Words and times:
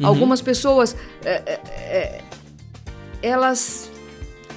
Uhum. 0.00 0.06
Algumas 0.06 0.40
pessoas, 0.40 0.96
é, 1.24 1.30
é, 1.30 1.60
é, 1.76 2.20
elas 3.22 3.90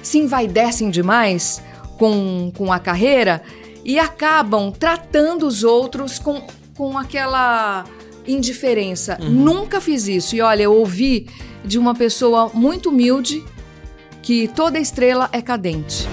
se 0.02 0.18
envaidecem 0.18 0.90
demais 0.90 1.62
com, 1.98 2.50
com 2.56 2.72
a 2.72 2.78
carreira 2.78 3.42
e 3.84 3.98
acabam 3.98 4.72
tratando 4.72 5.46
os 5.46 5.62
outros 5.62 6.18
com, 6.18 6.42
com 6.76 6.96
aquela 6.96 7.84
indiferença. 8.26 9.18
Uhum. 9.20 9.30
Nunca 9.30 9.80
fiz 9.80 10.08
isso. 10.08 10.34
E 10.34 10.40
olha, 10.40 10.62
eu 10.62 10.72
ouvi 10.72 11.28
de 11.64 11.78
uma 11.78 11.94
pessoa 11.94 12.50
muito 12.52 12.88
humilde 12.88 13.44
que 14.22 14.48
toda 14.48 14.78
estrela 14.78 15.28
é 15.32 15.42
cadente. 15.42 16.08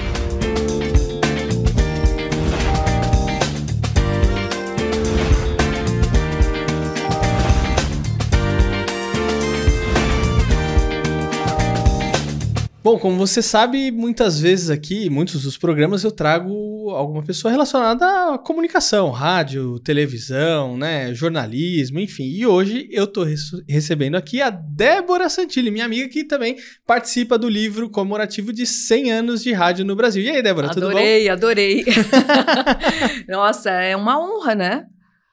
Bom, 12.83 12.97
como 12.97 13.15
você 13.15 13.43
sabe, 13.43 13.91
muitas 13.91 14.39
vezes 14.39 14.71
aqui, 14.71 15.07
muitos 15.07 15.43
dos 15.43 15.55
programas 15.55 16.03
eu 16.03 16.09
trago 16.11 16.89
alguma 16.89 17.21
pessoa 17.21 17.51
relacionada 17.51 18.33
à 18.33 18.39
comunicação, 18.39 19.11
rádio, 19.11 19.79
televisão, 19.81 20.75
né, 20.75 21.13
jornalismo, 21.13 21.99
enfim. 21.99 22.23
E 22.23 22.43
hoje 22.43 22.87
eu 22.91 23.05
rece- 23.23 23.63
recebendo 23.69 24.15
aqui 24.15 24.41
a 24.41 24.49
Débora 24.49 25.29
Santilli, 25.29 25.69
minha 25.69 25.85
amiga 25.85 26.09
que 26.09 26.23
também 26.23 26.55
participa 26.83 27.37
do 27.37 27.47
livro 27.47 27.87
comemorativo 27.87 28.51
de 28.51 28.65
100 28.65 29.11
anos 29.11 29.43
de 29.43 29.53
rádio 29.53 29.85
no 29.85 29.95
Brasil. 29.95 30.23
E 30.23 30.31
aí, 30.31 30.41
Débora, 30.41 30.69
tudo 30.69 30.87
bom? 30.87 30.97
Adorei, 30.97 31.29
adorei. 31.29 31.85
Nossa, 33.29 33.69
é 33.69 33.95
uma 33.95 34.19
honra, 34.19 34.55
né? 34.55 34.85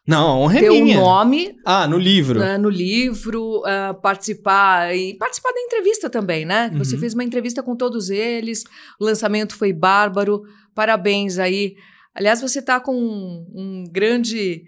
Não, 0.09 0.27
a 0.27 0.37
honra 0.39 0.57
é 0.57 0.61
Ter 0.63 0.71
o 0.71 0.83
minha. 0.85 0.97
nome 0.99 1.55
Ah, 1.67 1.87
no 1.87 1.99
livro. 1.99 2.41
né, 2.41 2.57
no 2.57 2.71
livro, 2.71 3.63
ah, 3.67 3.93
participar 3.93 4.97
e 4.97 5.15
participar 5.19 5.53
da 5.53 5.61
entrevista 5.61 6.09
também, 6.09 6.47
né? 6.47 6.71
Você 6.79 6.95
Uhum. 6.95 7.01
fez 7.01 7.13
uma 7.15 7.23
entrevista 7.25 7.63
com 7.63 7.77
todos 7.77 8.09
eles, 8.09 8.65
o 8.99 9.05
lançamento 9.05 9.55
foi 9.55 9.73
bárbaro, 9.73 10.43
parabéns 10.75 11.39
aí. 11.39 11.75
Aliás, 12.15 12.41
você 12.41 12.63
tá 12.63 12.81
com 12.81 12.95
um, 12.97 13.47
um 13.55 13.85
grande 13.93 14.63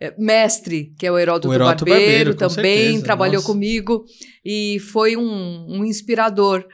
eh, 0.00 0.14
mestre, 0.18 0.92
que 0.98 1.06
é 1.06 1.10
o 1.10 1.18
Heródoto, 1.18 1.48
O 1.48 1.54
Heródoto 1.54 1.84
Barbeiro, 1.86 2.06
Barbeiro, 2.10 2.32
com 2.32 2.38
também 2.54 2.82
certeza, 2.84 3.04
trabalhou 3.04 3.34
nossa. 3.36 3.46
comigo 3.46 4.04
e 4.44 4.78
foi 4.92 5.16
um, 5.16 5.66
um 5.68 5.84
inspirador 5.86 6.64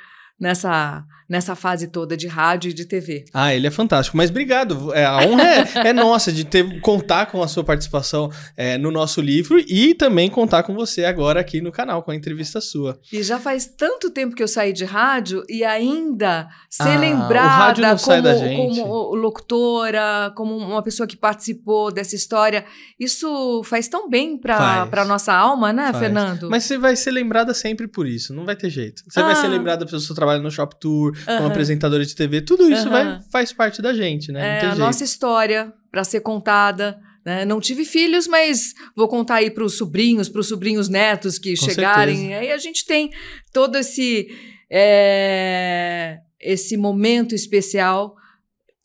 nessa, 0.41 1.05
nessa 1.29 1.55
fase 1.55 1.89
toda 1.89 2.17
de 2.17 2.27
rádio 2.27 2.71
e 2.71 2.73
de 2.73 2.85
TV. 2.85 3.25
Ah, 3.35 3.55
ele 3.55 3.67
é 3.67 3.71
fantástico. 3.71 4.17
Mas 4.17 4.31
obrigado. 4.31 4.93
É, 4.95 5.05
a 5.05 5.19
honra 5.19 5.43
é, 5.45 5.89
é 5.89 5.93
nossa 5.93 6.33
de 6.33 6.45
ter 6.45 6.81
contar 6.81 7.27
com 7.27 7.43
a 7.43 7.49
sua 7.49 7.63
participação 7.63 8.31
é, 8.57 8.79
no 8.79 8.91
nosso 8.91 9.21
livro 9.21 9.59
e 9.61 9.95
também 9.95 10.31
contar 10.31 10.63
com 10.63 10.75
você 10.75 11.05
agora 11.05 11.41
aqui 11.41 11.61
no 11.61 11.71
canal 11.71 12.03
com 12.03 12.11
a 12.11 12.17
entrevista 12.17 12.61
sua. 12.61 12.99
E 13.13 13.23
já 13.23 13.39
faz 13.39 13.67
tanto 13.67 14.11
tempo 14.11 14.35
que 14.35 14.43
eu 14.43 14.49
saí 14.49 14.73
de 14.73 14.85
rádio 14.85 15.43
e 15.49 15.63
ainda 15.65 16.49
ser 16.71 16.83
Ah, 16.89 16.99
lembrada 16.99 17.97
como, 17.99 18.75
como 18.75 19.15
locutora, 19.15 20.33
como 20.35 20.57
uma 20.57 20.83
pessoa 20.83 21.07
que 21.07 21.17
participou 21.17 21.93
dessa 21.93 22.15
história. 22.15 22.65
Isso 22.99 23.63
faz 23.65 23.89
tão 23.89 24.09
bem 24.09 24.37
para 24.39 24.87
para 24.87 25.05
nossa 25.05 25.33
alma, 25.33 25.73
né, 25.73 25.87
Faz. 25.87 25.99
Fernando? 25.99 26.49
Mas 26.51 26.65
você 26.65 26.79
vai 26.79 26.97
ser 26.97 27.11
lembrada 27.11 27.53
sempre 27.55 27.87
por 27.87 28.07
isso, 28.07 28.33
não 28.35 28.45
vai 28.45 28.57
ter 28.57 28.71
jeito. 28.71 29.03
Você 29.09 29.21
vai 29.23 29.33
Ah. 29.33 29.37
ser 29.37 29.49
lembrada 29.49 29.85
pelo 29.87 30.01
seu 30.01 30.15
trabalho 30.15 30.43
no 30.43 30.51
Shop 30.51 30.75
Tour, 30.81 31.13
como 31.25 31.47
apresentadora 31.49 32.05
de 32.05 32.15
TV, 32.15 32.41
tudo 32.43 32.71
isso 32.71 32.89
vai, 32.89 33.21
faz 33.31 33.53
parte 33.53 33.81
da 33.83 33.93
gente, 33.95 34.31
né? 34.33 34.41
é 34.41 34.57
a 34.59 34.61
jeito. 34.69 34.79
nossa 34.79 35.05
história 35.05 35.73
para 35.91 36.05
ser 36.05 36.21
contada. 36.21 36.99
Né? 37.25 37.45
Não 37.45 37.61
tive 37.61 37.85
filhos, 37.85 38.27
mas 38.27 38.73
vou 38.97 39.07
contar 39.09 39.37
aí 39.37 39.51
para 39.51 39.65
os 39.65 39.77
sobrinhos, 39.77 40.29
para 40.31 40.41
os 40.41 40.49
sobrinhos 40.49 40.89
netos 40.89 41.39
que 41.39 41.55
Com 41.57 41.67
chegarem. 41.67 42.17
certeza. 42.17 42.41
Aí 42.41 42.53
a 42.53 42.59
gente 42.59 42.87
tem 42.87 43.11
todo 43.53 43.77
esse 43.77 44.29
é, 44.71 46.19
esse 46.41 46.77
momento 46.77 47.35
especial 47.35 48.15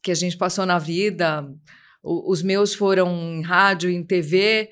que 0.03 0.11
a 0.11 0.15
gente 0.15 0.35
passou 0.37 0.65
na 0.65 0.77
vida. 0.79 1.45
O- 2.01 2.31
os 2.31 2.41
meus 2.41 2.73
foram 2.73 3.09
em 3.37 3.41
rádio, 3.41 3.89
em 3.89 4.03
TV. 4.03 4.69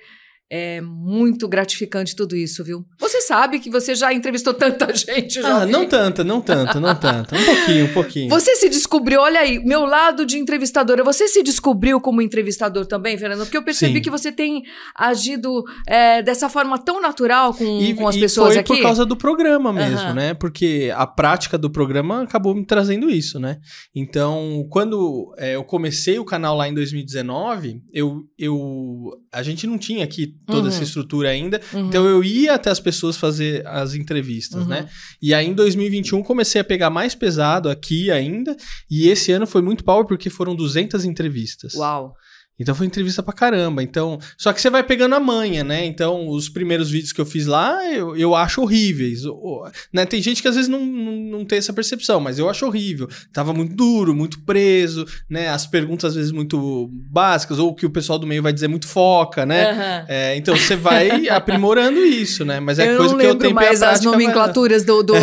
É 0.49 0.81
muito 0.81 1.47
gratificante 1.47 2.13
tudo 2.13 2.35
isso, 2.35 2.61
viu? 2.63 2.85
Você 2.99 3.20
sabe 3.21 3.59
que 3.59 3.69
você 3.69 3.95
já 3.95 4.13
entrevistou 4.13 4.53
tanta 4.53 4.91
gente. 4.95 5.39
Ah, 5.39 5.65
vi. 5.65 5.71
não 5.71 5.85
tanta, 5.87 6.23
não 6.23 6.41
tanto, 6.41 6.79
não 6.79 6.95
tanto. 6.95 7.35
Um 7.35 7.45
pouquinho, 7.45 7.85
um 7.85 7.93
pouquinho. 7.93 8.29
Você 8.29 8.55
se 8.55 8.69
descobriu, 8.69 9.21
olha 9.21 9.39
aí, 9.39 9.59
meu 9.63 9.85
lado 9.85 10.25
de 10.25 10.37
entrevistadora. 10.37 11.03
Você 11.03 11.27
se 11.27 11.41
descobriu 11.43 11.99
como 12.01 12.21
entrevistador 12.21 12.85
também, 12.85 13.17
Fernando? 13.17 13.39
Porque 13.45 13.57
eu 13.57 13.63
percebi 13.63 13.95
Sim. 13.95 14.01
que 14.01 14.09
você 14.09 14.31
tem 14.31 14.63
agido 14.95 15.63
é, 15.87 16.21
dessa 16.21 16.49
forma 16.49 16.77
tão 16.77 17.01
natural 17.01 17.53
com, 17.53 17.81
E, 17.81 17.93
com 17.93 18.07
as 18.07 18.15
e 18.15 18.19
pessoas 18.19 18.49
foi 18.53 18.57
aqui. 18.59 18.75
por 18.75 18.81
causa 18.81 19.05
do 19.05 19.15
programa 19.15 19.71
mesmo, 19.73 19.97
Aham. 19.99 20.13
né? 20.13 20.33
Porque 20.33 20.91
a 20.95 21.05
prática 21.07 21.57
do 21.57 21.69
programa 21.69 22.23
acabou 22.23 22.53
me 22.55 22.65
trazendo 22.65 23.09
isso, 23.09 23.39
né? 23.39 23.57
Então, 23.95 24.65
quando 24.69 25.33
é, 25.37 25.55
eu 25.55 25.63
comecei 25.63 26.19
o 26.19 26.25
canal 26.25 26.55
lá 26.55 26.67
em 26.67 26.73
2019, 26.73 27.81
eu, 27.93 28.21
eu, 28.37 29.11
a 29.31 29.43
gente 29.43 29.65
não 29.67 29.77
tinha 29.77 30.03
aqui 30.03 30.33
toda 30.47 30.61
Uhum. 30.61 30.67
essa 30.67 30.83
estrutura 30.83 31.29
ainda, 31.29 31.59
Uhum. 31.73 31.87
então 31.87 32.05
eu 32.05 32.23
ia 32.23 32.53
até 32.53 32.69
as 32.69 32.79
pessoas 32.79 33.17
fazer 33.21 33.65
as 33.65 33.93
entrevistas, 33.93 34.63
Uhum. 34.63 34.67
né? 34.67 34.89
E 35.21 35.33
aí 35.33 35.47
em 35.47 35.53
2021 35.53 36.21
comecei 36.23 36.59
a 36.59 36.63
pegar 36.63 36.89
mais 36.89 37.15
pesado 37.15 37.69
aqui 37.69 38.11
ainda, 38.11 38.57
e 38.89 39.07
esse 39.07 39.31
ano 39.31 39.47
foi 39.47 39.61
muito 39.61 39.83
power 39.83 40.05
porque 40.05 40.29
foram 40.29 40.53
200 40.55 41.05
entrevistas. 41.05 41.73
Uau. 41.75 42.15
Então 42.59 42.75
foi 42.75 42.85
entrevista 42.85 43.23
pra 43.23 43.33
caramba. 43.33 43.81
Então, 43.81 44.19
só 44.37 44.53
que 44.53 44.61
você 44.61 44.69
vai 44.69 44.83
pegando 44.83 45.15
a 45.15 45.19
manha, 45.19 45.63
né? 45.63 45.83
Então, 45.83 46.27
os 46.29 46.47
primeiros 46.47 46.91
vídeos 46.91 47.11
que 47.11 47.19
eu 47.19 47.25
fiz 47.25 47.47
lá, 47.47 47.83
eu, 47.91 48.15
eu 48.15 48.35
acho 48.35 48.61
horríveis. 48.61 49.25
O- 49.25 49.67
né? 49.91 50.05
Tem 50.05 50.21
gente 50.21 50.43
que 50.43 50.47
às 50.47 50.53
vezes 50.55 50.69
não, 50.69 50.85
não, 50.85 51.11
não 51.39 51.45
tem 51.45 51.57
essa 51.57 51.73
percepção, 51.73 52.19
mas 52.19 52.37
eu 52.37 52.47
acho 52.47 52.63
horrível. 52.67 53.07
Tava 53.33 53.51
muito 53.51 53.75
duro, 53.75 54.13
muito 54.13 54.41
preso, 54.45 55.05
né? 55.27 55.49
As 55.49 55.65
perguntas 55.65 56.09
às 56.11 56.15
vezes 56.15 56.31
muito 56.31 56.87
básicas, 57.09 57.57
ou 57.57 57.69
o 57.69 57.73
que 57.75 57.85
o 57.85 57.89
pessoal 57.89 58.19
do 58.19 58.27
meio 58.27 58.43
vai 58.43 58.53
dizer 58.53 58.67
muito 58.67 58.87
foca, 58.87 59.43
né? 59.43 59.71
Aham. 59.71 60.05
É, 60.07 60.35
então 60.35 60.55
você 60.55 60.75
vai 60.75 61.09
aprimorando 61.29 61.99
isso, 62.05 62.45
né? 62.45 62.59
Mas 62.59 62.77
é 62.77 62.93
eu 62.93 62.97
coisa 62.97 63.13
não 63.13 63.19
que 63.19 63.25
eu 63.25 63.29
lembro 63.29 63.41
tenho 63.43 63.55
mais 63.55 63.81
as 63.81 64.03
vai- 64.03 64.11
nomenclaturas 64.11 64.83
do, 64.85 65.01
do- 65.01 65.15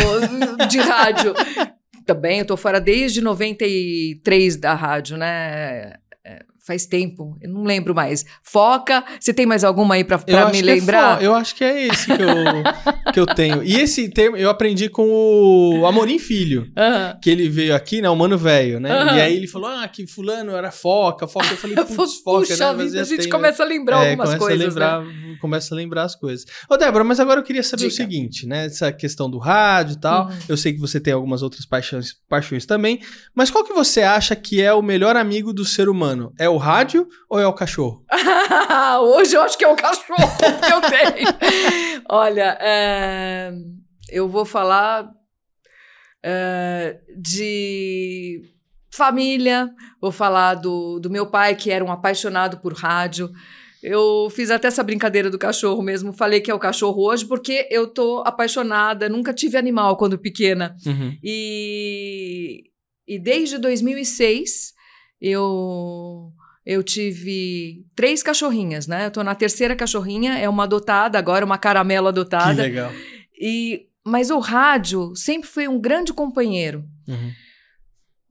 de 0.69 0.77
rádio. 0.77 1.33
Também, 2.05 2.39
eu 2.39 2.45
tô 2.45 2.57
fora 2.57 2.81
desde 2.81 3.21
93 3.21 4.57
da 4.57 4.73
rádio, 4.73 5.15
né? 5.15 5.93
É, 6.69 6.73
faz 6.73 6.85
tempo, 6.85 7.35
eu 7.41 7.49
não 7.49 7.63
lembro 7.63 7.95
mais. 7.95 8.23
Foca, 8.43 9.03
você 9.19 9.33
tem 9.33 9.45
mais 9.45 9.63
alguma 9.63 9.95
aí 9.95 10.03
acho 10.43 10.51
me 10.51 10.59
é 10.59 10.75
lembrar? 10.75 11.17
fo- 11.17 11.23
eu 11.23 11.33
acho 11.33 11.55
que 11.55 11.63
é 11.63 11.87
esse 11.87 12.05
que 12.05 12.21
eu, 12.21 12.27
que 13.13 13.19
eu 13.19 13.25
tenho. 13.25 13.63
E 13.63 13.75
esse 13.75 14.07
termo 14.09 14.37
eu 14.37 14.49
aprendi 14.49 14.87
com 14.89 15.07
o 15.79 15.85
Amorim 15.85 16.19
Filho. 16.19 16.71
Aham. 16.77 17.17
que 17.21 17.29
ele 17.29 17.49
veio 17.49 17.75
aqui, 17.75 18.01
né? 18.01 18.09
O 18.09 18.15
mano 18.15 18.37
velho, 18.37 18.79
né? 18.79 18.91
Aham. 18.91 19.17
E 19.17 19.21
aí 19.21 19.35
ele 19.35 19.47
falou: 19.47 19.67
ah, 19.69 19.87
que 19.87 20.05
fulano 20.07 20.51
era 20.55 20.71
foca, 20.71 21.27
foca. 21.27 21.47
Eu 21.51 21.57
falei, 21.57 21.75
putz, 21.95 22.15
foca, 22.23 22.39
Puxa 22.47 22.73
né? 22.73 22.83
vida, 22.85 23.01
a 23.01 23.03
gente 23.03 23.21
tempo. 23.21 23.31
começa 23.31 23.63
a 23.63 23.65
lembrar 23.65 24.05
É, 24.05 24.09
algumas 24.11 24.29
começa 24.35 24.45
coisas, 24.45 24.77
a 24.77 24.99
lembrar, 24.99 25.05
né? 25.05 25.37
começa 25.41 25.73
a 25.73 25.77
lembrar 25.77 26.03
as 26.03 26.15
coisas. 26.15 26.45
Ô, 26.69 26.77
Débora, 26.77 27.03
mas 27.03 27.19
agora 27.19 27.39
eu 27.39 27.43
queria 27.43 27.63
saber 27.63 27.85
o 27.85 27.89
Diga. 27.89 27.95
seguinte, 28.03 28.45
né? 28.45 28.65
Essa 28.65 28.91
questão 28.91 29.29
do 29.29 29.37
rádio 29.37 29.93
e 29.93 29.99
tal. 29.99 30.27
Uhum. 30.27 30.37
Eu 30.47 30.57
sei 30.57 30.73
que 30.73 30.79
você 30.79 30.99
tem 30.99 31.13
algumas 31.13 31.41
outras 31.41 31.65
paixões, 31.65 32.13
paixões 32.29 32.65
também. 32.65 32.99
Mas 33.33 33.49
qual 33.49 33.63
que 33.63 33.73
você 33.73 34.01
acha 34.01 34.35
que 34.35 34.61
é 34.61 34.73
o 34.73 34.81
melhor 34.81 35.15
amigo 35.15 35.51
do 35.53 35.65
ser 35.65 35.89
humano? 35.89 36.31
É 36.37 36.47
o 36.49 36.57
rádio 36.59 37.07
ou 37.27 37.39
é 37.39 37.47
o 37.47 37.53
cachorro? 37.53 38.05
Hoje 39.01 39.35
eu 39.35 39.41
acho 39.41 39.57
que 39.57 39.63
é 39.63 39.67
o 39.67 39.75
cachorro 39.75 40.29
que 40.37 40.71
eu 40.71 40.81
tenho. 40.81 42.03
Olha, 42.07 42.57
é, 42.61 43.51
eu 44.11 44.29
vou 44.29 44.45
falar 44.45 45.09
é, 46.23 46.99
de 47.17 48.41
família, 48.91 49.69
vou 50.01 50.11
falar 50.11 50.55
do, 50.55 50.99
do 50.99 51.09
meu 51.09 51.25
pai, 51.25 51.55
que 51.55 51.71
era 51.71 51.83
um 51.83 51.91
apaixonado 51.91 52.57
por 52.57 52.73
rádio. 52.73 53.31
Eu 53.81 54.29
fiz 54.29 54.51
até 54.51 54.67
essa 54.67 54.83
brincadeira 54.83 55.29
do 55.29 55.39
cachorro 55.39 55.81
mesmo. 55.81 56.11
Falei 56.11 56.41
que 56.41 56.51
é 56.51 56.53
o 56.53 56.59
cachorro 56.59 57.07
hoje 57.07 57.25
porque 57.25 57.67
eu 57.71 57.87
tô 57.87 58.21
apaixonada. 58.25 59.07
Nunca 59.07 59.33
tive 59.33 59.57
animal 59.57 59.95
quando 59.95 60.17
pequena. 60.17 60.75
Uhum. 60.85 61.17
E, 61.23 62.63
e 63.07 63.17
desde 63.17 63.57
2006 63.57 64.73
eu 65.21 66.31
eu 66.69 66.83
tive 66.83 67.83
três 67.95 68.21
cachorrinhas, 68.21 68.85
né? 68.85 69.07
Eu 69.07 69.11
tô 69.11 69.23
na 69.23 69.33
terceira 69.33 69.75
cachorrinha, 69.75 70.37
é 70.37 70.47
uma 70.47 70.65
adotada 70.65 71.17
agora, 71.17 71.43
uma 71.43 71.57
caramelo 71.57 72.05
Que 72.05 72.09
adotada. 72.09 72.61
legal. 72.61 72.91
E 73.41 73.87
mas 74.05 74.29
o 74.29 74.37
rádio 74.37 75.15
sempre 75.15 75.49
foi 75.49 75.67
um 75.67 75.81
grande 75.81 76.13
companheiro. 76.13 76.85
Uhum. 77.07 77.31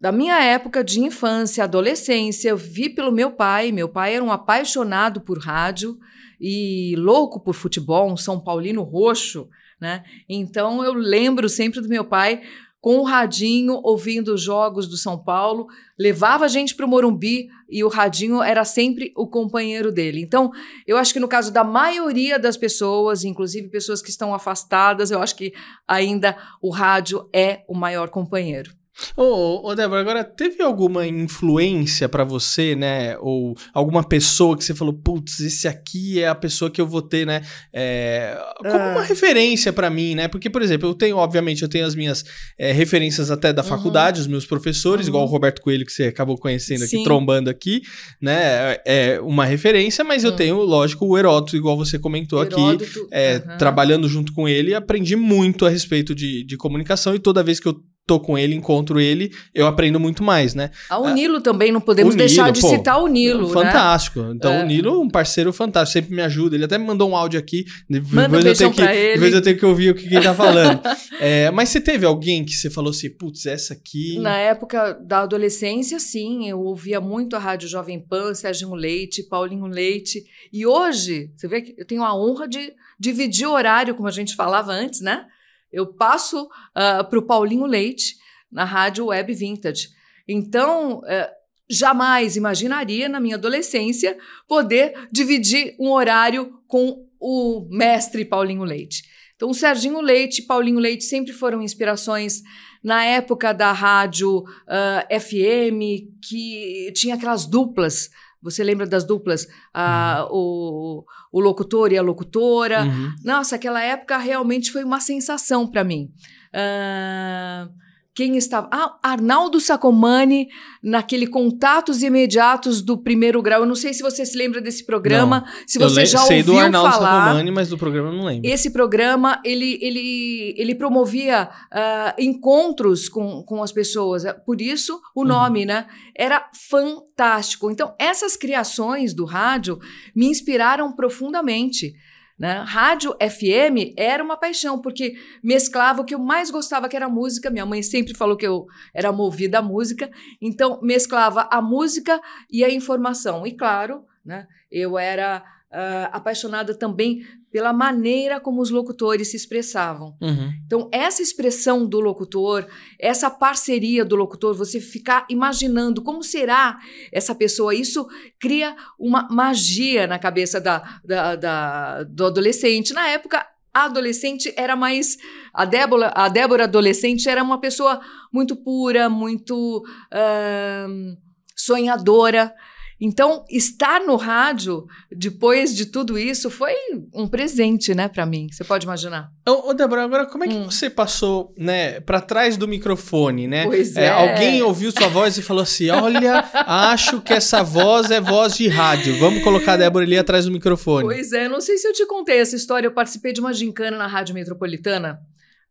Da 0.00 0.12
minha 0.12 0.40
época 0.40 0.84
de 0.84 1.00
infância, 1.00 1.64
adolescência, 1.64 2.50
eu 2.50 2.56
vi 2.56 2.88
pelo 2.88 3.10
meu 3.10 3.32
pai. 3.32 3.72
Meu 3.72 3.88
pai 3.88 4.14
era 4.14 4.24
um 4.24 4.30
apaixonado 4.30 5.20
por 5.20 5.40
rádio 5.40 5.98
e 6.40 6.94
louco 6.96 7.40
por 7.42 7.54
futebol, 7.54 8.08
um 8.08 8.16
São 8.16 8.38
Paulino 8.38 8.84
roxo, 8.84 9.48
né? 9.80 10.04
Então 10.28 10.84
eu 10.84 10.92
lembro 10.92 11.48
sempre 11.48 11.80
do 11.80 11.88
meu 11.88 12.04
pai 12.04 12.42
com 12.80 12.98
o 12.98 13.02
radinho, 13.02 13.80
ouvindo 13.82 14.34
os 14.34 14.42
jogos 14.42 14.86
do 14.86 14.96
São 14.96 15.18
Paulo, 15.18 15.66
levava 15.98 16.44
a 16.44 16.48
gente 16.48 16.74
para 16.74 16.86
o 16.86 16.88
Morumbi 16.88 17.48
e 17.68 17.82
o 17.82 17.88
radinho 17.88 18.40
era 18.40 18.64
sempre 18.64 19.12
o 19.16 19.26
companheiro 19.26 19.90
dele. 19.90 20.20
Então, 20.20 20.50
eu 20.86 20.96
acho 20.96 21.12
que 21.12 21.20
no 21.20 21.26
caso 21.26 21.52
da 21.52 21.64
maioria 21.64 22.38
das 22.38 22.56
pessoas, 22.56 23.24
inclusive 23.24 23.68
pessoas 23.68 24.00
que 24.00 24.10
estão 24.10 24.32
afastadas, 24.32 25.10
eu 25.10 25.20
acho 25.20 25.34
que 25.34 25.52
ainda 25.86 26.36
o 26.62 26.70
rádio 26.70 27.28
é 27.32 27.64
o 27.68 27.74
maior 27.74 28.10
companheiro. 28.10 28.77
Ô, 29.16 29.68
ô, 29.68 29.74
Débora, 29.74 30.00
agora 30.00 30.24
teve 30.24 30.62
alguma 30.62 31.06
influência 31.06 32.08
para 32.08 32.24
você, 32.24 32.74
né? 32.74 33.16
Ou 33.18 33.56
alguma 33.72 34.02
pessoa 34.02 34.56
que 34.56 34.64
você 34.64 34.74
falou, 34.74 34.92
putz, 34.92 35.40
esse 35.40 35.68
aqui 35.68 36.20
é 36.20 36.28
a 36.28 36.34
pessoa 36.34 36.70
que 36.70 36.80
eu 36.80 36.86
vou 36.86 37.02
ter, 37.02 37.26
né? 37.26 37.42
É, 37.72 38.36
como 38.58 38.76
uma 38.76 39.00
ah. 39.00 39.04
referência 39.04 39.72
para 39.72 39.88
mim, 39.88 40.14
né? 40.14 40.26
Porque, 40.26 40.50
por 40.50 40.62
exemplo, 40.62 40.88
eu 40.88 40.94
tenho, 40.94 41.16
obviamente, 41.16 41.62
eu 41.62 41.68
tenho 41.68 41.86
as 41.86 41.94
minhas 41.94 42.24
é, 42.58 42.72
referências 42.72 43.30
até 43.30 43.52
da 43.52 43.62
uhum. 43.62 43.68
faculdade, 43.68 44.20
os 44.20 44.26
meus 44.26 44.44
professores, 44.44 45.06
uhum. 45.06 45.10
igual 45.10 45.24
o 45.24 45.28
Roberto 45.28 45.62
Coelho, 45.62 45.86
que 45.86 45.92
você 45.92 46.04
acabou 46.04 46.36
conhecendo 46.36 46.82
aqui, 46.82 46.96
Sim. 46.96 47.04
trombando 47.04 47.48
aqui, 47.48 47.82
né? 48.20 48.78
É 48.84 49.20
uma 49.22 49.44
referência, 49.44 50.02
mas 50.02 50.24
eu 50.24 50.30
uhum. 50.30 50.36
tenho, 50.36 50.56
lógico, 50.56 51.06
o 51.06 51.16
Heródoto, 51.16 51.56
igual 51.56 51.76
você 51.76 51.98
comentou 51.98 52.42
Heródoto, 52.42 52.84
aqui, 52.84 53.06
é, 53.12 53.38
trabalhando 53.58 54.08
junto 54.08 54.32
com 54.32 54.48
ele, 54.48 54.74
aprendi 54.74 55.14
muito 55.14 55.64
a 55.64 55.68
respeito 55.68 56.14
de, 56.14 56.42
de 56.44 56.56
comunicação 56.56 57.14
e 57.14 57.18
toda 57.18 57.42
vez 57.42 57.60
que 57.60 57.68
eu 57.68 57.80
tô 58.08 58.18
com 58.18 58.38
ele, 58.38 58.54
encontro 58.54 58.98
ele, 58.98 59.30
eu 59.54 59.66
aprendo 59.66 60.00
muito 60.00 60.22
mais, 60.22 60.54
né? 60.54 60.70
Ah, 60.88 60.98
o 60.98 61.10
Nilo 61.10 61.42
também, 61.42 61.70
não 61.70 61.80
podemos 61.80 62.14
Nilo, 62.14 62.26
deixar 62.26 62.50
de 62.50 62.62
pô, 62.62 62.70
citar 62.70 62.98
o 63.02 63.06
Nilo, 63.06 63.48
né? 63.48 63.52
Fantástico. 63.52 64.22
Né? 64.22 64.32
Então, 64.34 64.50
é. 64.50 64.64
o 64.64 64.66
Nilo 64.66 64.88
é 64.88 64.98
um 64.98 65.10
parceiro 65.10 65.52
fantástico, 65.52 65.92
sempre 65.92 66.16
me 66.16 66.22
ajuda. 66.22 66.56
Ele 66.56 66.64
até 66.64 66.78
me 66.78 66.86
mandou 66.86 67.10
um 67.10 67.14
áudio 67.14 67.38
aqui, 67.38 67.66
Manda 67.86 68.28
depois, 68.28 68.44
um 68.44 68.48
eu, 68.48 68.56
tenho 68.56 68.72
que, 68.72 69.12
depois 69.12 69.34
eu 69.34 69.42
tenho 69.42 69.58
que 69.58 69.66
ouvir 69.66 69.90
o 69.90 69.94
que 69.94 70.06
ele 70.06 70.22
tá 70.22 70.34
falando. 70.34 70.80
é, 71.20 71.50
mas 71.50 71.68
você 71.68 71.82
teve 71.82 72.06
alguém 72.06 72.46
que 72.46 72.54
você 72.54 72.70
falou 72.70 72.90
assim, 72.90 73.10
putz, 73.10 73.44
essa 73.44 73.74
aqui... 73.74 74.18
Na 74.18 74.38
época 74.38 74.94
da 74.94 75.20
adolescência, 75.20 76.00
sim, 76.00 76.48
eu 76.48 76.60
ouvia 76.60 77.02
muito 77.02 77.36
a 77.36 77.38
Rádio 77.38 77.68
Jovem 77.68 78.00
Pan, 78.00 78.32
Serginho 78.32 78.74
Leite, 78.74 79.22
Paulinho 79.22 79.66
Leite, 79.66 80.24
e 80.50 80.64
hoje, 80.64 81.30
você 81.36 81.46
vê 81.46 81.60
que 81.60 81.74
eu 81.76 81.84
tenho 81.84 82.02
a 82.02 82.18
honra 82.18 82.48
de 82.48 82.72
dividir 82.98 83.46
horário, 83.46 83.94
como 83.94 84.08
a 84.08 84.12
gente 84.12 84.34
falava 84.34 84.72
antes, 84.72 85.02
né? 85.02 85.26
Eu 85.72 85.86
passo 85.86 86.44
uh, 86.44 86.48
ah, 86.74 87.04
para 87.04 87.18
o 87.18 87.22
Paulinho 87.22 87.66
Leite 87.66 88.16
na 88.50 88.64
rádio 88.64 89.06
Web 89.06 89.34
Vintage. 89.34 89.90
Então, 90.26 90.98
uh, 91.00 91.38
jamais 91.68 92.36
imaginaria 92.36 93.08
na 93.08 93.20
minha 93.20 93.36
adolescência 93.36 94.16
poder 94.46 94.94
dividir 95.12 95.76
um 95.78 95.90
horário 95.90 96.58
com 96.66 97.06
o 97.20 97.66
mestre 97.70 98.24
Paulinho 98.24 98.64
Leite. 98.64 99.02
Então, 99.36 99.50
o 99.50 99.54
Serginho 99.54 100.00
Leite 100.00 100.40
e 100.40 100.46
Paulinho 100.46 100.80
Leite 100.80 101.04
sempre 101.04 101.32
foram 101.32 101.62
inspirações 101.62 102.42
na 102.82 103.04
época 103.04 103.52
da 103.52 103.72
rádio 103.72 104.38
uh, 104.38 104.44
ah, 104.66 105.06
FM, 105.20 106.10
que 106.22 106.92
tinha 106.94 107.14
aquelas 107.14 107.44
duplas 107.46 108.10
você 108.42 108.62
lembra 108.62 108.86
das 108.86 109.04
duplas? 109.04 109.46
Ah, 109.74 110.26
uhum. 110.30 110.36
o, 110.36 111.04
o 111.32 111.40
locutor 111.40 111.92
e 111.92 111.98
a 111.98 112.02
locutora. 112.02 112.84
Uhum. 112.84 113.14
Nossa, 113.24 113.56
aquela 113.56 113.82
época 113.82 114.16
realmente 114.18 114.70
foi 114.70 114.84
uma 114.84 115.00
sensação 115.00 115.66
para 115.66 115.84
mim. 115.84 116.10
Uh, 116.54 117.72
quem 118.18 118.36
estava. 118.36 118.68
Ah, 118.72 118.98
Arnaldo 119.00 119.60
Sacomani, 119.60 120.48
naquele 120.82 121.24
Contatos 121.24 122.02
Imediatos 122.02 122.82
do 122.82 122.98
Primeiro 122.98 123.40
Grau. 123.40 123.60
Eu 123.60 123.66
não 123.66 123.76
sei 123.76 123.94
se 123.94 124.02
você 124.02 124.26
se 124.26 124.36
lembra 124.36 124.60
desse 124.60 124.84
programa, 124.84 125.44
não. 125.46 125.52
se 125.64 125.78
você 125.78 126.00
eu 126.00 126.06
já 126.06 126.18
sei 126.22 126.38
ouviu 126.38 126.54
do 126.54 126.58
Arnaldo 126.58 126.94
falar. 126.94 127.26
Sacomani, 127.26 127.50
mas 127.52 127.68
do 127.68 127.78
programa 127.78 128.08
eu 128.08 128.16
não 128.16 128.24
lembro. 128.24 128.50
Esse 128.50 128.70
programa, 128.70 129.40
ele, 129.44 129.78
ele, 129.80 130.52
ele 130.58 130.74
promovia 130.74 131.48
uh, 131.72 132.20
encontros 132.20 133.08
com, 133.08 133.44
com 133.44 133.62
as 133.62 133.70
pessoas. 133.70 134.24
Por 134.44 134.60
isso, 134.60 135.00
o 135.14 135.20
uhum. 135.20 135.28
nome, 135.28 135.64
né? 135.64 135.86
Era 136.12 136.50
fantástico. 136.52 137.70
Então, 137.70 137.94
essas 138.00 138.36
criações 138.36 139.14
do 139.14 139.24
rádio 139.24 139.78
me 140.12 140.26
inspiraram 140.26 140.90
profundamente. 140.90 141.94
Né? 142.38 142.62
Rádio 142.66 143.16
FM 143.20 143.94
era 143.96 144.22
uma 144.22 144.36
paixão, 144.36 144.80
porque 144.80 145.14
mesclava 145.42 146.02
o 146.02 146.04
que 146.04 146.14
eu 146.14 146.20
mais 146.20 146.50
gostava, 146.50 146.88
que 146.88 146.94
era 146.94 147.08
música. 147.08 147.50
Minha 147.50 147.66
mãe 147.66 147.82
sempre 147.82 148.14
falou 148.14 148.36
que 148.36 148.46
eu 148.46 148.66
era 148.94 149.10
movida 149.10 149.58
à 149.58 149.62
música, 149.62 150.08
então 150.40 150.78
mesclava 150.80 151.48
a 151.50 151.60
música 151.60 152.20
e 152.48 152.64
a 152.64 152.70
informação. 152.70 153.44
E 153.44 153.56
claro, 153.56 154.04
né, 154.24 154.46
eu 154.70 154.96
era 154.96 155.42
uh, 155.72 156.08
apaixonada 156.12 156.74
também 156.74 157.26
pela 157.50 157.72
maneira 157.72 158.38
como 158.38 158.60
os 158.60 158.70
locutores 158.70 159.28
se 159.28 159.36
expressavam. 159.36 160.16
Uhum. 160.20 160.52
Então, 160.66 160.88
essa 160.92 161.22
expressão 161.22 161.86
do 161.86 162.00
locutor, 162.00 162.66
essa 162.98 163.30
parceria 163.30 164.04
do 164.04 164.16
locutor, 164.16 164.54
você 164.54 164.80
ficar 164.80 165.26
imaginando 165.30 166.02
como 166.02 166.22
será 166.22 166.78
essa 167.10 167.34
pessoa, 167.34 167.74
isso 167.74 168.06
cria 168.38 168.76
uma 168.98 169.26
magia 169.30 170.06
na 170.06 170.18
cabeça 170.18 170.60
da, 170.60 171.00
da, 171.04 171.36
da 171.36 172.02
do 172.04 172.26
adolescente. 172.26 172.92
Na 172.92 173.08
época, 173.08 173.46
a 173.72 173.84
adolescente 173.84 174.52
era 174.56 174.74
mais. 174.76 175.16
A 175.52 175.64
Débora, 175.64 176.12
a 176.14 176.28
Débora 176.28 176.64
adolescente 176.64 177.28
era 177.28 177.42
uma 177.42 177.60
pessoa 177.60 178.00
muito 178.32 178.56
pura, 178.56 179.08
muito 179.08 179.78
uh, 180.12 181.16
sonhadora. 181.56 182.52
Então, 183.00 183.44
estar 183.48 184.00
no 184.00 184.16
rádio, 184.16 184.86
depois 185.10 185.74
de 185.74 185.86
tudo 185.86 186.18
isso, 186.18 186.50
foi 186.50 186.72
um 187.14 187.28
presente, 187.28 187.94
né, 187.94 188.08
para 188.08 188.26
mim. 188.26 188.48
Você 188.50 188.64
pode 188.64 188.86
imaginar. 188.86 189.30
Ô, 189.48 189.70
ô 189.70 189.74
Débora, 189.74 190.02
agora 190.02 190.26
como 190.26 190.44
é 190.44 190.48
que 190.48 190.54
hum. 190.54 190.64
você 190.64 190.90
passou, 190.90 191.54
né, 191.56 192.00
para 192.00 192.20
trás 192.20 192.56
do 192.56 192.66
microfone, 192.66 193.46
né? 193.46 193.64
Pois 193.64 193.96
é. 193.96 194.06
é. 194.06 194.08
Alguém 194.10 194.62
ouviu 194.62 194.90
sua 194.90 195.08
voz 195.08 195.38
e 195.38 195.42
falou 195.42 195.62
assim: 195.62 195.90
olha, 195.90 196.44
acho 196.52 197.20
que 197.20 197.32
essa 197.32 197.62
voz 197.62 198.10
é 198.10 198.20
voz 198.20 198.56
de 198.56 198.66
rádio. 198.66 199.16
Vamos 199.18 199.44
colocar 199.44 199.74
a 199.74 199.76
Débora 199.76 200.04
ali 200.04 200.18
atrás 200.18 200.44
do 200.46 200.50
microfone. 200.50 201.06
Pois 201.06 201.32
é, 201.32 201.48
não 201.48 201.60
sei 201.60 201.78
se 201.78 201.86
eu 201.86 201.92
te 201.92 202.04
contei 202.06 202.38
essa 202.38 202.56
história. 202.56 202.88
Eu 202.88 202.92
participei 202.92 203.32
de 203.32 203.40
uma 203.40 203.52
gincana 203.52 203.96
na 203.96 204.06
Rádio 204.06 204.34
Metropolitana 204.34 205.20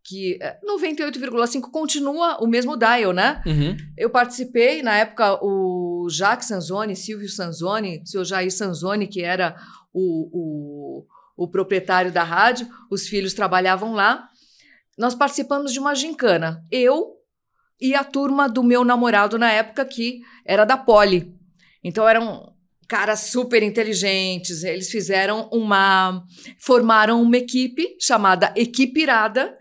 que 0.08 0.40
98,5 0.66 1.68
é, 1.68 1.70
continua 1.70 2.38
o 2.42 2.48
mesmo 2.48 2.78
dial, 2.78 3.12
né? 3.12 3.44
Uhum. 3.46 3.76
Eu 3.98 4.10
participei, 4.10 4.82
na 4.82 4.96
época, 4.96 5.38
o 5.44 6.08
Jacques 6.10 6.48
Sanzoni, 6.48 6.96
Silvio 6.96 7.28
Sanzoni, 7.28 8.02
seu 8.06 8.24
Jair 8.24 8.50
Sanzoni, 8.50 9.06
que 9.06 9.22
era 9.22 9.58
o, 9.94 10.30
o, 10.32 11.06
o 11.36 11.48
proprietário 11.50 12.10
da 12.10 12.24
rádio, 12.24 12.70
os 12.90 13.06
filhos 13.06 13.34
trabalhavam 13.34 13.94
lá. 13.94 14.30
Nós 14.98 15.14
participamos 15.14 15.74
de 15.74 15.80
uma 15.80 15.94
gincana. 15.94 16.64
Eu 16.72 17.18
e 17.80 17.94
a 17.94 18.04
turma 18.06 18.48
do 18.48 18.64
meu 18.64 18.86
namorado 18.86 19.38
na 19.38 19.52
época, 19.52 19.84
que 19.84 20.22
era 20.46 20.64
da 20.64 20.78
Poli. 20.78 21.36
Então 21.84 22.08
eram 22.08 22.54
caras 22.88 23.20
super 23.20 23.62
inteligentes. 23.62 24.64
Eles 24.64 24.90
fizeram 24.90 25.50
uma. 25.52 26.24
formaram 26.58 27.22
uma 27.22 27.36
equipe 27.36 27.98
chamada 28.00 28.54
Equipe 28.56 29.02
Irada 29.02 29.54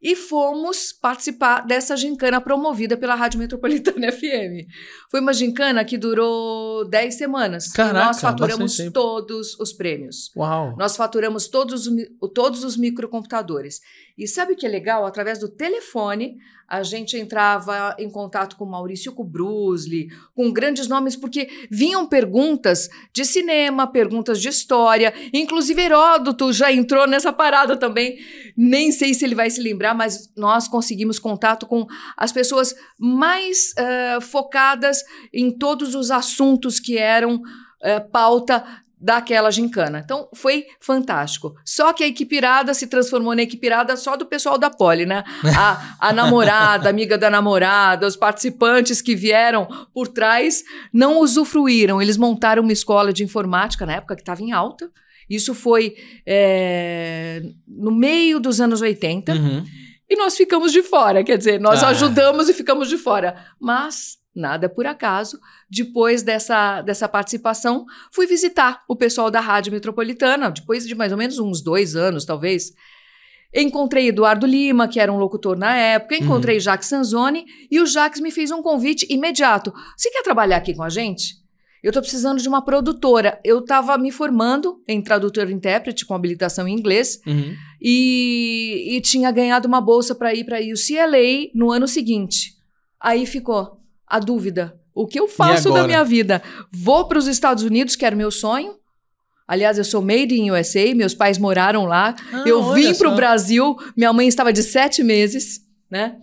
e 0.00 0.14
fomos 0.14 0.92
participar 0.92 1.66
dessa 1.66 1.96
gincana 1.96 2.40
promovida 2.40 2.96
pela 2.96 3.14
Rádio 3.14 3.40
Metropolitana 3.40 4.10
FM. 4.12 4.68
Foi 5.10 5.20
uma 5.20 5.32
gincana 5.32 5.84
que 5.84 5.98
durou 5.98 6.88
10 6.88 7.14
semanas. 7.14 7.72
Caraca, 7.72 8.06
nós 8.06 8.20
faturamos 8.20 8.76
todos 8.92 9.58
os 9.58 9.72
prêmios. 9.72 10.30
Uau! 10.36 10.76
Nós 10.76 10.96
faturamos 10.96 11.48
todos, 11.48 11.88
todos 12.34 12.62
os 12.62 12.76
microcomputadores. 12.76 13.80
E 14.16 14.26
sabe 14.26 14.52
o 14.52 14.56
que 14.56 14.66
é 14.66 14.68
legal? 14.68 15.04
Através 15.04 15.38
do 15.38 15.48
telefone, 15.48 16.36
a 16.68 16.82
gente 16.82 17.16
entrava 17.16 17.96
em 17.98 18.10
contato 18.10 18.54
com 18.56 18.66
Maurício 18.66 19.12
Kubrusli, 19.12 20.08
com 20.34 20.52
grandes 20.52 20.86
nomes, 20.86 21.16
porque 21.16 21.48
vinham 21.70 22.06
perguntas 22.06 22.90
de 23.10 23.24
cinema, 23.24 23.86
perguntas 23.86 24.38
de 24.38 24.48
história, 24.48 25.14
inclusive 25.32 25.80
Heródoto 25.80 26.52
já 26.52 26.70
entrou 26.70 27.06
nessa 27.06 27.32
parada 27.32 27.74
também. 27.74 28.18
Nem 28.54 28.92
sei 28.92 29.14
se 29.14 29.24
ele 29.24 29.34
vai 29.34 29.48
se 29.48 29.62
lembrar, 29.62 29.94
mas 29.94 30.30
nós 30.36 30.68
conseguimos 30.68 31.18
contato 31.18 31.66
com 31.66 31.86
as 32.14 32.32
pessoas 32.32 32.74
mais 32.98 33.72
uh, 33.72 34.20
focadas 34.20 35.02
em 35.32 35.50
todos 35.50 35.94
os 35.94 36.10
assuntos 36.10 36.78
que 36.78 36.98
eram 36.98 37.36
uh, 37.36 38.10
pauta 38.12 38.62
daquela 39.00 39.50
gincana. 39.50 40.00
Então, 40.04 40.28
foi 40.34 40.66
fantástico. 40.80 41.54
Só 41.64 41.92
que 41.92 42.02
a 42.02 42.06
equipirada 42.06 42.74
se 42.74 42.86
transformou 42.86 43.34
na 43.34 43.42
equipirada 43.42 43.96
só 43.96 44.16
do 44.16 44.26
pessoal 44.26 44.58
da 44.58 44.70
Poli, 44.70 45.06
né? 45.06 45.22
A, 45.56 45.96
a 46.08 46.12
namorada, 46.12 46.88
amiga 46.88 47.16
da 47.16 47.30
namorada, 47.30 48.06
os 48.06 48.16
participantes 48.16 49.00
que 49.00 49.14
vieram 49.14 49.68
por 49.94 50.08
trás 50.08 50.64
não 50.92 51.20
usufruíram. 51.20 52.02
Eles 52.02 52.16
montaram 52.16 52.62
uma 52.62 52.72
escola 52.72 53.12
de 53.12 53.22
informática 53.22 53.86
na 53.86 53.94
época 53.94 54.16
que 54.16 54.22
estava 54.22 54.42
em 54.42 54.52
alta. 54.52 54.90
Isso 55.28 55.54
foi 55.54 55.94
é, 56.26 57.42
no 57.66 57.92
meio 57.92 58.40
dos 58.40 58.60
anos 58.60 58.80
80. 58.80 59.32
Uhum. 59.32 59.64
E 60.10 60.16
nós 60.16 60.36
ficamos 60.36 60.72
de 60.72 60.82
fora, 60.82 61.22
quer 61.22 61.36
dizer, 61.36 61.60
nós 61.60 61.82
ah. 61.82 61.88
ajudamos 61.88 62.48
e 62.48 62.54
ficamos 62.54 62.88
de 62.88 62.96
fora. 62.96 63.36
Mas 63.60 64.16
nada 64.38 64.68
por 64.68 64.86
acaso. 64.86 65.38
Depois 65.68 66.22
dessa, 66.22 66.80
dessa 66.82 67.08
participação, 67.08 67.84
fui 68.10 68.26
visitar 68.26 68.84
o 68.88 68.96
pessoal 68.96 69.30
da 69.30 69.40
Rádio 69.40 69.72
Metropolitana, 69.72 70.50
depois 70.50 70.86
de 70.86 70.94
mais 70.94 71.12
ou 71.12 71.18
menos 71.18 71.38
uns 71.38 71.60
dois 71.60 71.96
anos, 71.96 72.24
talvez. 72.24 72.72
Encontrei 73.54 74.08
Eduardo 74.08 74.46
Lima, 74.46 74.86
que 74.88 75.00
era 75.00 75.12
um 75.12 75.18
locutor 75.18 75.56
na 75.56 75.74
época, 75.74 76.16
encontrei 76.16 76.56
uhum. 76.56 76.60
Jacques 76.60 76.88
Sanzoni 76.88 77.46
e 77.70 77.80
o 77.80 77.86
Jacques 77.86 78.20
me 78.20 78.30
fez 78.30 78.50
um 78.50 78.62
convite 78.62 79.06
imediato. 79.10 79.72
Você 79.96 80.10
quer 80.10 80.22
trabalhar 80.22 80.58
aqui 80.58 80.74
com 80.74 80.82
a 80.82 80.90
gente? 80.90 81.38
Eu 81.82 81.90
estou 81.90 82.02
precisando 82.02 82.40
de 82.40 82.48
uma 82.48 82.62
produtora. 82.62 83.40
Eu 83.44 83.60
estava 83.60 83.96
me 83.96 84.10
formando 84.10 84.82
em 84.86 85.00
tradutor 85.00 85.48
e 85.48 85.52
intérprete 85.52 86.04
com 86.04 86.14
habilitação 86.14 86.66
em 86.66 86.74
inglês 86.74 87.20
uhum. 87.26 87.54
e, 87.80 88.96
e, 88.96 89.00
tinha 89.00 89.30
ganhado 89.30 89.68
uma 89.68 89.80
bolsa 89.80 90.14
para 90.14 90.34
ir 90.34 90.44
para 90.44 90.58
a 90.58 90.60
UCLA 90.60 91.50
no 91.54 91.70
ano 91.70 91.86
seguinte. 91.86 92.54
Aí 93.00 93.24
ficou 93.26 93.80
a 94.08 94.18
dúvida: 94.18 94.78
o 94.94 95.06
que 95.06 95.18
eu 95.18 95.28
faço 95.28 95.72
da 95.72 95.86
minha 95.86 96.04
vida? 96.04 96.42
Vou 96.72 97.06
para 97.06 97.18
os 97.18 97.26
Estados 97.26 97.62
Unidos, 97.62 97.96
que 97.96 98.04
era 98.04 98.14
o 98.14 98.18
meu 98.18 98.30
sonho, 98.30 98.78
Aliás, 99.48 99.78
eu 99.78 99.84
sou 99.84 100.02
made 100.02 100.34
in 100.34 100.50
USA, 100.50 100.94
meus 100.94 101.14
pais 101.14 101.38
moraram 101.38 101.86
lá. 101.86 102.14
Ah, 102.30 102.44
eu 102.46 102.74
vim 102.74 102.94
para 102.94 103.08
o 103.08 103.14
Brasil, 103.14 103.74
minha 103.96 104.12
mãe 104.12 104.28
estava 104.28 104.52
de 104.52 104.62
sete 104.62 105.02
meses, 105.02 105.62
né? 105.90 106.16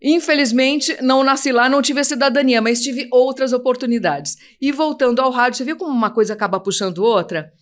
Infelizmente, 0.00 0.96
não 1.02 1.22
nasci 1.22 1.52
lá, 1.52 1.68
não 1.68 1.82
tive 1.82 2.00
a 2.00 2.04
cidadania, 2.04 2.62
mas 2.62 2.82
tive 2.82 3.06
outras 3.12 3.52
oportunidades. 3.52 4.36
E 4.58 4.72
voltando 4.72 5.20
ao 5.20 5.30
rádio, 5.30 5.58
você 5.58 5.64
viu 5.64 5.76
como 5.76 5.90
uma 5.90 6.10
coisa 6.10 6.32
acaba 6.32 6.58
puxando 6.58 6.98
outra? 6.98 7.52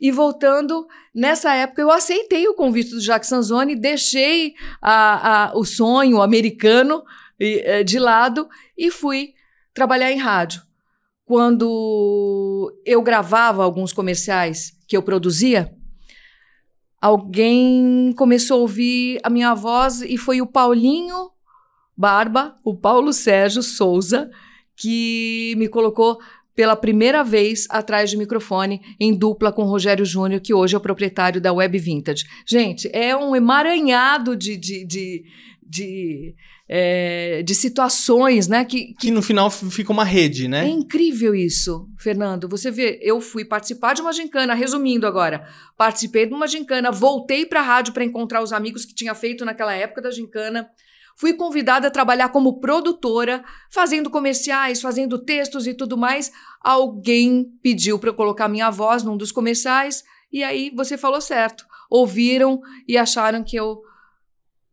E 0.00 0.12
voltando, 0.12 0.86
nessa 1.12 1.52
época 1.54 1.82
eu 1.82 1.90
aceitei 1.90 2.46
o 2.46 2.54
convite 2.54 2.90
do 2.90 3.00
Jacques 3.00 3.28
Sanzoni, 3.28 3.74
deixei 3.74 4.54
a, 4.80 5.48
a, 5.50 5.58
o 5.58 5.64
sonho 5.64 6.22
americano 6.22 7.02
de 7.84 7.98
lado 7.98 8.48
e 8.76 8.90
fui 8.90 9.34
trabalhar 9.72 10.10
em 10.10 10.18
rádio 10.18 10.62
quando 11.28 12.74
eu 12.86 13.02
gravava 13.02 13.62
alguns 13.62 13.92
comerciais 13.92 14.72
que 14.88 14.96
eu 14.96 15.02
produzia, 15.02 15.70
alguém 16.98 18.14
começou 18.16 18.56
a 18.56 18.60
ouvir 18.62 19.20
a 19.22 19.28
minha 19.28 19.54
voz 19.54 20.00
e 20.00 20.16
foi 20.16 20.40
o 20.40 20.46
Paulinho 20.46 21.30
Barba, 21.94 22.56
o 22.64 22.74
Paulo 22.74 23.12
Sérgio 23.12 23.62
Souza, 23.62 24.30
que 24.74 25.52
me 25.58 25.68
colocou 25.68 26.18
pela 26.54 26.74
primeira 26.74 27.22
vez 27.22 27.66
atrás 27.68 28.08
de 28.08 28.16
microfone 28.16 28.80
em 28.98 29.14
dupla 29.14 29.52
com 29.52 29.64
o 29.64 29.68
Rogério 29.68 30.06
Júnior, 30.06 30.40
que 30.40 30.54
hoje 30.54 30.74
é 30.74 30.78
o 30.78 30.80
proprietário 30.80 31.42
da 31.42 31.52
Web 31.52 31.78
Vintage. 31.78 32.24
Gente, 32.46 32.88
é 32.90 33.14
um 33.14 33.36
emaranhado 33.36 34.34
de, 34.34 34.56
de, 34.56 34.86
de, 34.86 35.24
de 35.68 36.34
é, 36.68 37.42
de 37.42 37.54
situações, 37.54 38.48
né? 38.48 38.64
Que, 38.64 38.86
que, 38.86 38.94
que, 38.94 39.10
no 39.10 39.22
final 39.22 39.50
fica 39.50 39.92
uma 39.92 40.04
rede, 40.04 40.48
né? 40.48 40.66
É 40.66 40.68
incrível 40.68 41.34
isso, 41.34 41.88
Fernando. 41.98 42.48
Você 42.48 42.70
vê, 42.70 42.98
eu 43.02 43.20
fui 43.20 43.44
participar 43.44 43.94
de 43.94 44.02
uma 44.02 44.12
gincana, 44.12 44.54
resumindo 44.54 45.06
agora, 45.06 45.46
participei 45.76 46.26
de 46.26 46.34
uma 46.34 46.46
gincana, 46.46 46.90
voltei 46.90 47.46
para 47.46 47.60
a 47.60 47.64
rádio 47.64 47.92
para 47.92 48.04
encontrar 48.04 48.42
os 48.42 48.52
amigos 48.52 48.84
que 48.84 48.94
tinha 48.94 49.14
feito 49.14 49.44
naquela 49.44 49.74
época 49.74 50.02
da 50.02 50.10
gincana. 50.10 50.68
Fui 51.16 51.34
convidada 51.34 51.88
a 51.88 51.90
trabalhar 51.90 52.28
como 52.28 52.60
produtora, 52.60 53.44
fazendo 53.70 54.08
comerciais, 54.08 54.80
fazendo 54.80 55.18
textos 55.18 55.66
e 55.66 55.74
tudo 55.74 55.96
mais. 55.96 56.30
Alguém 56.60 57.46
pediu 57.60 57.98
para 57.98 58.10
eu 58.10 58.14
colocar 58.14 58.48
minha 58.48 58.70
voz 58.70 59.02
num 59.02 59.16
dos 59.16 59.32
comerciais 59.32 60.04
e 60.32 60.44
aí 60.44 60.70
você 60.74 60.96
falou 60.96 61.20
certo. 61.20 61.66
Ouviram 61.90 62.60
e 62.86 62.96
acharam 62.96 63.42
que 63.42 63.56
eu 63.56 63.80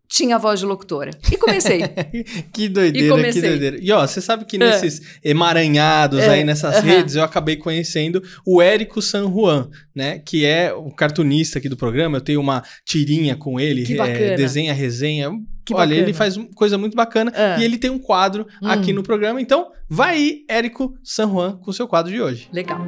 tinha 0.07 0.37
voz 0.37 0.59
de 0.59 0.65
locutora. 0.65 1.11
E 1.31 1.37
comecei. 1.37 1.81
que 2.53 2.69
doideira, 2.69 3.31
que 3.31 3.41
doideira. 3.41 3.77
E 3.81 3.91
ó, 3.91 4.05
você 4.05 4.21
sabe 4.21 4.45
que 4.45 4.57
nesses 4.57 5.01
é. 5.23 5.29
emaranhados 5.31 6.19
é. 6.19 6.29
aí 6.29 6.43
nessas 6.43 6.83
redes, 6.83 7.15
eu 7.15 7.23
acabei 7.23 7.55
conhecendo 7.55 8.23
o 8.45 8.61
Érico 8.61 9.01
San 9.01 9.31
Juan, 9.31 9.69
né? 9.93 10.19
Que 10.19 10.45
é 10.45 10.73
o 10.73 10.91
cartunista 10.91 11.59
aqui 11.59 11.69
do 11.69 11.77
programa. 11.77 12.17
Eu 12.17 12.21
tenho 12.21 12.39
uma 12.39 12.63
tirinha 12.85 13.35
com 13.35 13.59
ele, 13.59 13.83
que 13.83 13.99
é, 13.99 14.35
desenha 14.35 14.73
resenha. 14.73 15.31
Que 15.65 15.73
Olha, 15.73 15.87
bacana. 15.87 16.01
ele 16.01 16.13
faz 16.13 16.37
coisa 16.53 16.77
muito 16.77 16.95
bacana 16.95 17.31
é. 17.35 17.59
e 17.59 17.63
ele 17.63 17.77
tem 17.79 17.89
um 17.89 17.97
quadro 17.97 18.45
hum. 18.61 18.67
aqui 18.67 18.93
no 18.93 19.01
programa. 19.01 19.41
Então, 19.41 19.71
vai 19.89 20.15
aí, 20.15 20.45
Érico 20.47 20.95
San 21.03 21.27
Juan, 21.27 21.57
com 21.57 21.71
o 21.71 21.73
seu 21.73 21.87
quadro 21.87 22.11
de 22.11 22.21
hoje. 22.21 22.47
Legal. 22.53 22.79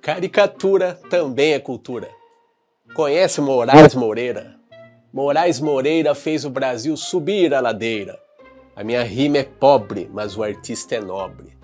Caricatura 0.00 0.98
também 1.10 1.52
é 1.52 1.58
cultura. 1.58 2.17
Conhece 2.98 3.40
Moraes 3.40 3.94
Moreira? 3.94 4.56
Moraes 5.12 5.60
Moreira 5.60 6.16
fez 6.16 6.44
o 6.44 6.50
Brasil 6.50 6.96
subir 6.96 7.54
a 7.54 7.60
ladeira. 7.60 8.18
A 8.74 8.82
minha 8.82 9.04
rima 9.04 9.38
é 9.38 9.44
pobre, 9.44 10.10
mas 10.12 10.36
o 10.36 10.42
artista 10.42 10.96
é 10.96 11.00
nobre. 11.00 11.56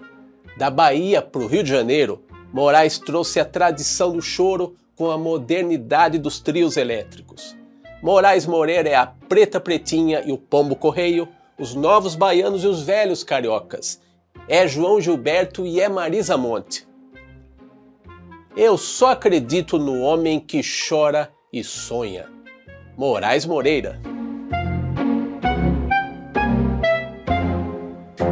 Da 0.57 0.71
Bahia 0.71 1.21
para 1.21 1.43
o 1.43 1.49
Rio 1.49 1.65
de 1.65 1.71
Janeiro, 1.71 2.23
Moraes 2.53 3.01
trouxe 3.01 3.41
a 3.41 3.45
tradição 3.45 4.13
do 4.13 4.23
choro 4.23 4.77
com 4.95 5.11
a 5.11 5.19
modernidade 5.19 6.21
dos 6.21 6.39
trios 6.39 6.77
elétricos. 6.77 7.57
Moraes 8.01 8.47
Moreira 8.47 8.89
é 8.89 8.95
a 8.95 9.05
preta 9.05 9.59
pretinha 9.59 10.23
e 10.25 10.31
o 10.31 10.39
pombo 10.39 10.77
correio, 10.77 11.29
os 11.59 11.75
novos 11.75 12.15
baianos 12.15 12.63
e 12.63 12.69
os 12.69 12.81
velhos 12.81 13.25
cariocas. 13.25 14.01
É 14.49 14.69
João 14.69 15.01
Gilberto 15.01 15.67
e 15.67 15.81
é 15.81 15.89
Marisa 15.89 16.37
Monte. 16.37 16.87
Eu 18.57 18.79
só 18.79 19.11
acredito 19.11 19.79
no 19.79 20.01
homem 20.01 20.39
que 20.39 20.61
chora 20.89 21.33
e 21.53 21.65
sonha. 21.65 22.29
Moraes 22.97 23.45
Moreira. 23.45 24.01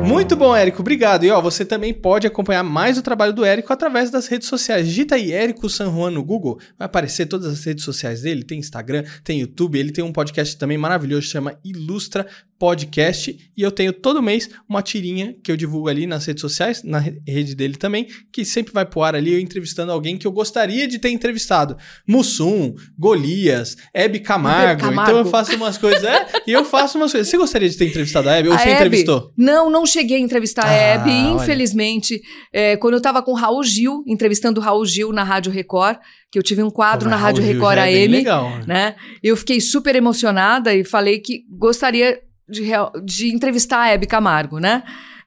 Muito 0.03 0.35
bom, 0.35 0.55
Érico, 0.55 0.81
obrigado. 0.81 1.25
E 1.25 1.31
ó, 1.31 1.41
você 1.41 1.65
também 1.65 1.95
pode 1.95 2.27
acompanhar 2.27 2.63
mais 2.63 2.99
o 2.99 3.03
trabalho 3.03 3.33
do 3.33 3.45
Érico 3.45 3.73
através 3.73 4.11
das 4.11 4.27
redes 4.27 4.49
sociais. 4.49 4.87
Digita 4.87 5.15
aí 5.15 5.33
Érico 5.33 5.69
San 5.69 5.93
Juan 5.93 6.11
no 6.11 6.25
Google, 6.25 6.59
vai 6.79 6.87
aparecer 6.87 7.27
todas 7.27 7.47
as 7.47 7.65
redes 7.65 7.85
sociais 7.85 8.23
dele, 8.23 8.43
tem 8.43 8.59
Instagram, 8.59 9.05
tem 9.23 9.41
YouTube, 9.41 9.79
ele 9.79 9.93
tem 9.93 10.03
um 10.03 10.13
podcast 10.13 10.57
também 10.57 10.77
maravilhoso, 10.77 11.29
chama 11.29 11.59
Ilustra 11.65 12.27
podcast 12.63 13.37
e 13.57 13.61
eu 13.61 13.73
tenho 13.73 13.93
todo 13.93 14.23
mês 14.23 14.49
uma 14.69 14.81
tirinha 14.83 15.35
que 15.43 15.51
eu 15.51 15.57
divulgo 15.57 15.89
ali 15.89 16.07
nas 16.07 16.25
redes 16.27 16.41
sociais, 16.41 16.85
na 16.85 17.01
rede 17.01 17.57
dele 17.57 17.75
também, 17.75 18.07
que 18.33 18.45
sempre 18.45 18.73
vai 18.73 18.87
pro 18.87 19.03
ar 19.03 19.17
ali 19.17 19.33
eu 19.33 19.41
entrevistando 19.41 19.91
alguém 19.91 20.17
que 20.17 20.25
eu 20.25 20.31
gostaria 20.31 20.87
de 20.87 21.01
ter 21.01 21.11
entrevistado. 21.11 21.77
Mussum, 22.07 22.73
Golias, 22.97 23.77
Hebe 23.93 24.21
Camargo. 24.21 24.83
Camargo. 24.83 25.11
Então 25.11 25.25
eu 25.25 25.27
faço 25.27 25.57
umas 25.57 25.77
coisas, 25.77 26.05
é, 26.05 26.25
e 26.47 26.53
eu 26.53 26.65
faço 26.65 26.99
umas 26.99 27.11
coisas. 27.11 27.29
Você 27.29 27.37
gostaria 27.37 27.69
de 27.69 27.77
ter 27.77 27.89
entrevistado 27.89 28.29
a 28.29 28.37
Hebe 28.37 28.49
ou 28.51 28.55
a 28.55 28.59
você 28.59 28.69
Hebe, 28.69 28.77
entrevistou? 28.77 29.33
Não, 29.37 29.69
não 29.69 29.85
cheguei 29.93 30.17
a 30.17 30.21
entrevistar 30.21 30.65
ah, 30.65 30.71
a 30.71 30.73
Hebe, 30.73 31.11
infelizmente. 31.11 32.21
É, 32.53 32.77
quando 32.77 32.95
eu 32.95 33.01
tava 33.01 33.23
com 33.23 33.33
o 33.33 33.35
Raul 33.35 33.63
Gil, 33.63 34.03
entrevistando 34.07 34.61
o 34.61 34.63
Raul 34.63 34.85
Gil 34.85 35.13
na 35.13 35.23
Rádio 35.23 35.53
Record, 35.53 35.99
que 36.31 36.39
eu 36.39 36.43
tive 36.43 36.63
um 36.63 36.71
quadro 36.71 37.05
Pô, 37.05 37.11
na 37.11 37.17
Rádio 37.17 37.45
Record 37.45 37.79
é 37.79 37.83
AM, 37.83 38.09
legal, 38.09 38.51
né? 38.51 38.65
né? 38.67 38.95
Eu 39.23 39.37
fiquei 39.37 39.61
super 39.61 39.95
emocionada 39.95 40.75
e 40.75 40.85
falei 40.85 41.19
que 41.19 41.45
gostaria 41.51 42.21
de, 42.49 42.63
de 43.05 43.35
entrevistar 43.35 43.81
a 43.81 43.89
Hebe 43.89 44.07
Camargo, 44.07 44.59
né? 44.59 44.83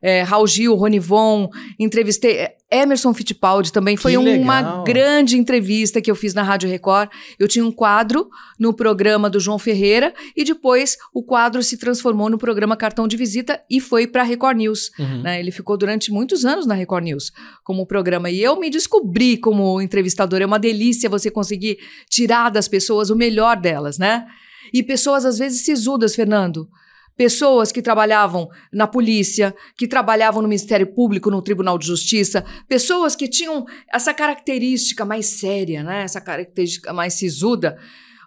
É, 0.07 0.21
Raul 0.21 0.45
Gil, 0.45 0.75
Ronivon, 0.75 1.49
entrevistei 1.79 2.37
é, 2.37 2.55
Emerson 2.69 3.11
Fittipaldi 3.11 3.73
também. 3.73 3.97
Foi 3.97 4.15
uma 4.15 4.83
grande 4.83 5.35
entrevista 5.35 5.99
que 5.99 6.11
eu 6.11 6.15
fiz 6.15 6.31
na 6.35 6.43
Rádio 6.43 6.69
Record. 6.69 7.09
Eu 7.39 7.47
tinha 7.47 7.65
um 7.65 7.71
quadro 7.71 8.29
no 8.59 8.71
programa 8.71 9.31
do 9.31 9.39
João 9.39 9.57
Ferreira 9.57 10.13
e 10.37 10.43
depois 10.43 10.95
o 11.11 11.23
quadro 11.23 11.63
se 11.63 11.75
transformou 11.75 12.29
no 12.29 12.37
programa 12.37 12.77
Cartão 12.77 13.07
de 13.07 13.17
Visita 13.17 13.59
e 13.67 13.81
foi 13.81 14.05
para 14.05 14.21
a 14.21 14.25
Record 14.25 14.57
News. 14.57 14.91
Uhum. 14.99 15.23
Né? 15.23 15.39
Ele 15.39 15.49
ficou 15.49 15.75
durante 15.75 16.11
muitos 16.11 16.45
anos 16.45 16.67
na 16.67 16.75
Record 16.75 17.05
News 17.05 17.31
como 17.63 17.87
programa. 17.87 18.29
E 18.29 18.43
eu 18.43 18.59
me 18.59 18.69
descobri 18.69 19.37
como 19.37 19.81
entrevistadora. 19.81 20.43
É 20.43 20.45
uma 20.45 20.59
delícia 20.59 21.09
você 21.09 21.31
conseguir 21.31 21.79
tirar 22.07 22.51
das 22.51 22.67
pessoas 22.67 23.09
o 23.09 23.15
melhor 23.15 23.57
delas, 23.57 23.97
né? 23.97 24.27
E 24.71 24.83
pessoas 24.83 25.25
às 25.25 25.39
vezes 25.39 25.65
sisudas, 25.65 26.13
Fernando 26.13 26.69
pessoas 27.17 27.71
que 27.71 27.81
trabalhavam 27.81 28.49
na 28.71 28.87
polícia, 28.87 29.55
que 29.77 29.87
trabalhavam 29.87 30.41
no 30.41 30.47
Ministério 30.47 30.87
Público, 30.87 31.31
no 31.31 31.41
Tribunal 31.41 31.77
de 31.77 31.87
Justiça, 31.87 32.43
pessoas 32.67 33.15
que 33.15 33.27
tinham 33.27 33.65
essa 33.91 34.13
característica 34.13 35.05
mais 35.05 35.25
séria, 35.25 35.83
né? 35.83 36.03
essa 36.03 36.19
característica 36.19 36.91
mais 36.93 37.13
sisuda. 37.13 37.77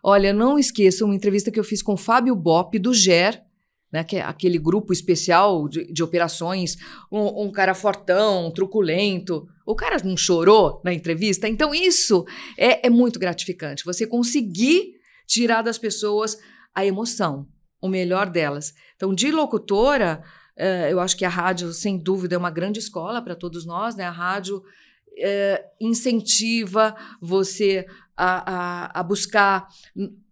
Olha, 0.03 0.33
não 0.33 0.59
esqueça 0.59 1.05
uma 1.05 1.15
entrevista 1.15 1.51
que 1.51 1.59
eu 1.59 1.65
fiz 1.65 1.83
com 1.83 1.97
Fábio 1.97 2.35
Bop, 2.35 2.79
do 2.79 2.95
GER, 2.95 3.43
né, 3.91 4.05
que 4.05 4.17
é 4.17 4.23
aquele 4.23 4.59
grupo 4.59 4.93
especial 4.93 5.67
de, 5.67 5.91
de 5.91 6.03
operações, 6.03 6.77
um, 7.11 7.45
um, 7.45 7.51
cara 7.51 7.75
fortão, 7.75 8.51
truculento. 8.51 9.49
O 9.67 9.75
cara 9.75 9.97
não 10.05 10.15
chorou 10.15 10.81
na 10.85 10.93
entrevista? 10.93 11.49
Então, 11.49 11.75
isso 11.75 12.27
é, 12.57 12.87
é 12.87 12.91
muito 12.91 13.19
gratificante. 13.19 13.85
Você 13.87 14.07
conseguir 14.07 14.93
tirar 15.27 15.63
das 15.63 15.79
pessoas 15.79 16.39
a 16.75 16.85
emoção 16.85 17.47
o 17.81 17.89
melhor 17.89 18.29
delas. 18.29 18.75
Então, 18.97 19.15
de 19.15 19.31
locutora, 19.31 20.23
uh, 20.57 20.89
eu 20.91 21.01
acho 21.01 21.17
que 21.17 21.25
a 21.25 21.29
rádio, 21.29 21.73
sem 21.73 21.99
dúvida, 21.99 22.35
é 22.35 22.39
uma 22.39 22.51
grande 22.51 22.79
escola 22.79 23.23
para 23.23 23.35
todos 23.35 23.65
nós, 23.65 23.95
né? 23.95 24.05
A 24.05 24.11
rádio 24.11 24.59
uh, 24.59 25.65
incentiva 25.81 26.95
você 27.21 27.87
a, 28.17 28.53
a, 28.97 29.01
a, 29.01 29.03
buscar 29.03 29.69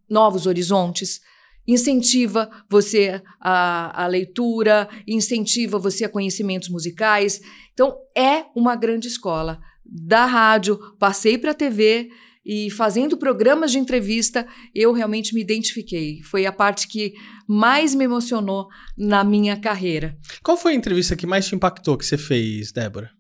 novos 0.09 0.47
horizontes, 0.47 1.21
incentiva 1.67 2.51
você 2.69 3.23
a, 3.41 4.05
a 4.05 4.07
leitura, 4.07 4.89
incentiva 5.07 5.79
você 5.79 6.05
a 6.05 6.09
conhecimentos 6.09 6.69
musicais. 6.69 7.41
Então, 7.73 7.97
é 8.17 8.47
uma 8.55 8.75
grande 8.75 9.09
escola. 9.09 9.61
Da 9.85 10.27
rádio, 10.27 10.79
passei 10.99 11.39
para 11.39 11.53
a 11.53 11.55
TV 11.55 12.11
e 12.45 12.71
fazendo 12.71 13.17
programas 13.17 13.73
de 13.73 13.79
entrevista, 13.79 14.47
eu 14.73 14.93
realmente 14.93 15.35
me 15.35 15.41
identifiquei. 15.41 16.23
Foi 16.23 16.47
a 16.47 16.53
parte 16.53 16.87
que 16.87 17.13
mais 17.49 17.95
me 17.95 18.05
emocionou 18.05 18.69
na 18.97 19.23
minha 19.25 19.57
carreira. 19.59 20.17
Qual 20.43 20.57
foi 20.57 20.73
a 20.73 20.77
entrevista 20.77 21.15
que 21.17 21.27
mais 21.27 21.47
te 21.47 21.55
impactou 21.55 21.97
que 21.97 22.05
você 22.05 22.19
fez, 22.19 22.73
Débora? 22.73 23.11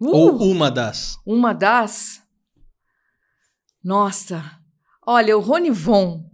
Uh, 0.00 0.08
Ou 0.16 0.42
uma 0.50 0.70
das? 0.70 1.18
Uma 1.26 1.52
das. 1.52 2.22
Nossa. 3.82 4.58
Olha, 5.06 5.36
o 5.36 5.40
Rony 5.40 5.70
Von 5.70 6.24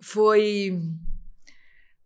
foi 0.00 0.78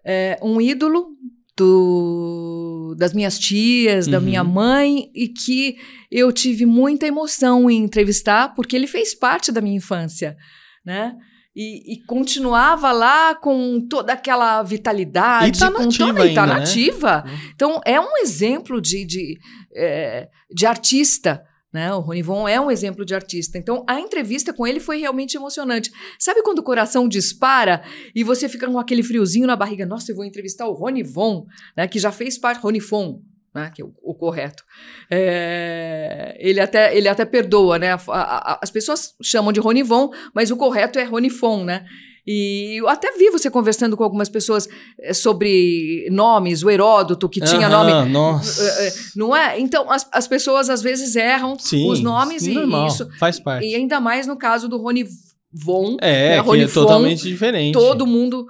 é, 0.05 0.39
um 0.43 0.61
ídolo 0.61 1.09
do, 1.57 2.95
das 2.97 3.13
minhas 3.13 3.39
tias, 3.39 4.07
da 4.07 4.19
Uhum. 4.19 4.25
minha 4.25 4.45
mãe, 4.45 5.11
e 5.15 5.29
que 5.29 5.77
eu 6.11 6.33
tive 6.33 6.65
muita 6.65 7.07
emoção 7.07 7.69
em 7.69 7.83
entrevistar, 7.83 8.55
porque 8.55 8.77
ele 8.77 8.87
fez 8.87 9.15
parte 9.15 9.51
da 9.51 9.61
minha 9.61 9.77
infância, 9.77 10.37
né? 10.85 11.17
E, 11.61 11.95
e 11.95 11.97
continuava 12.05 12.93
lá 12.93 13.35
com 13.35 13.85
toda 13.91 14.13
aquela 14.13 14.63
vitalidade, 14.63 15.57
E 15.57 15.61
tá 15.61 15.73
com 15.73 15.87
nativa 15.87 16.07
toda, 16.07 16.19
tá 16.21 16.43
ainda, 16.43 16.47
né? 16.47 16.61
nativa. 16.61 17.25
Uhum. 17.27 17.51
Então, 17.53 17.81
é 17.85 18.01
um 18.01 18.17
exemplo 18.19 18.81
de, 18.81 19.05
de, 19.05 19.37
é, 19.75 20.29
de 20.49 20.67
artista. 20.67 21.43
Né? 21.73 21.93
O 21.93 21.99
Rony 21.99 22.23
Von 22.23 22.47
é 22.49 22.61
um 22.61 22.71
exemplo 22.71 23.05
de 23.05 23.13
artista. 23.13 23.59
Então, 23.59 23.85
a 23.89 23.99
entrevista 23.99 24.53
com 24.53 24.69
ele 24.69 24.79
foi 24.79 25.01
realmente 25.01 25.37
emocionante. 25.37 25.91
Sabe 26.17 26.45
quando 26.45 26.61
o 26.61 26.63
coração 26.63 27.09
dispara 27.09 27.83
e 28.15 28.23
você 28.23 28.49
fica 28.49 28.69
com 28.69 28.79
aquele 28.79 29.03
friozinho 29.03 29.49
na 29.49 29.57
barriga? 29.57 29.85
Nossa, 29.85 30.13
eu 30.13 30.17
vou 30.17 30.25
entrevistar 30.25 30.69
o 30.69 30.75
Rony 30.75 31.03
Von, 31.03 31.45
né? 31.77 31.89
que 31.89 31.99
já 31.99 32.13
fez 32.13 32.39
parte, 32.39 32.63
Rony 32.63 32.79
Von, 32.79 33.21
né? 33.65 33.73
que 33.75 33.83
é 33.83 33.85
o, 33.85 33.93
o 34.03 34.15
correto. 34.15 34.63
É, 35.11 36.37
ele, 36.39 36.61
até, 36.61 36.97
ele 36.97 37.09
até 37.09 37.25
perdoa, 37.25 37.79
né? 37.79 37.93
A- 37.93 38.01
a- 38.09 38.59
as 38.63 38.71
pessoas 38.71 39.15
chamam 39.23 39.53
de 39.53 39.61
Rony 39.61 39.83
Von, 39.83 40.11
mas 40.35 40.51
o 40.51 40.57
correto 40.57 40.99
é 40.99 41.05
Rony 41.05 41.29
Von, 41.29 41.65
né? 41.65 41.85
E 42.31 42.77
eu 42.79 42.89
até 42.89 43.11
vi 43.17 43.31
você 43.31 43.49
conversando 43.51 43.97
com 43.97 44.05
algumas 44.05 44.29
pessoas 44.29 44.69
eh, 45.01 45.15
sobre 45.15 46.07
nomes, 46.11 46.63
o 46.63 46.69
Heródoto, 46.69 47.27
que 47.27 47.41
tinha 47.41 47.67
Aham, 47.69 47.85
nome. 48.03 48.13
Nossa. 48.13 48.63
eh, 48.63 48.89
eh, 48.89 48.93
Não 49.17 49.35
é? 49.35 49.59
Então, 49.59 49.91
as, 49.91 50.07
as 50.13 50.29
pessoas 50.29 50.69
às 50.69 50.83
vezes 50.83 51.17
erram 51.17 51.59
Sim, 51.59 51.89
os 51.89 52.01
nomes 52.03 52.47
e 52.47 52.53
normal, 52.53 52.87
isso. 52.87 53.09
Faz 53.19 53.41
parte. 53.41 53.67
E 53.67 53.75
ainda 53.75 53.99
mais 53.99 54.27
no 54.27 54.37
caso 54.37 54.69
do 54.69 54.77
Rony 54.77 55.07
Von. 55.51 55.97
É, 56.03 56.37
né, 56.37 56.43
que 56.43 56.47
Rony 56.47 56.63
é 56.65 56.67
Von, 56.67 56.75
totalmente 56.83 57.23
diferente. 57.23 57.73
Todo 57.73 58.07
mundo 58.07 58.47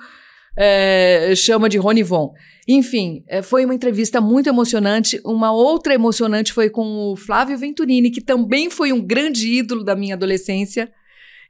eh, 0.58 1.32
chama 1.36 1.68
de 1.68 1.78
Rony 1.78 2.02
Von. 2.02 2.32
Enfim, 2.68 3.24
eh, 3.26 3.40
foi 3.40 3.64
uma 3.64 3.74
entrevista 3.74 4.20
muito 4.20 4.46
emocionante. 4.46 5.18
Uma 5.24 5.50
outra 5.50 5.94
emocionante 5.94 6.52
foi 6.52 6.68
com 6.68 7.12
o 7.12 7.16
Flávio 7.16 7.56
Venturini, 7.56 8.10
que 8.10 8.20
também 8.20 8.68
foi 8.68 8.92
um 8.92 9.00
grande 9.00 9.48
ídolo 9.48 9.82
da 9.82 9.96
minha 9.96 10.14
adolescência. 10.14 10.92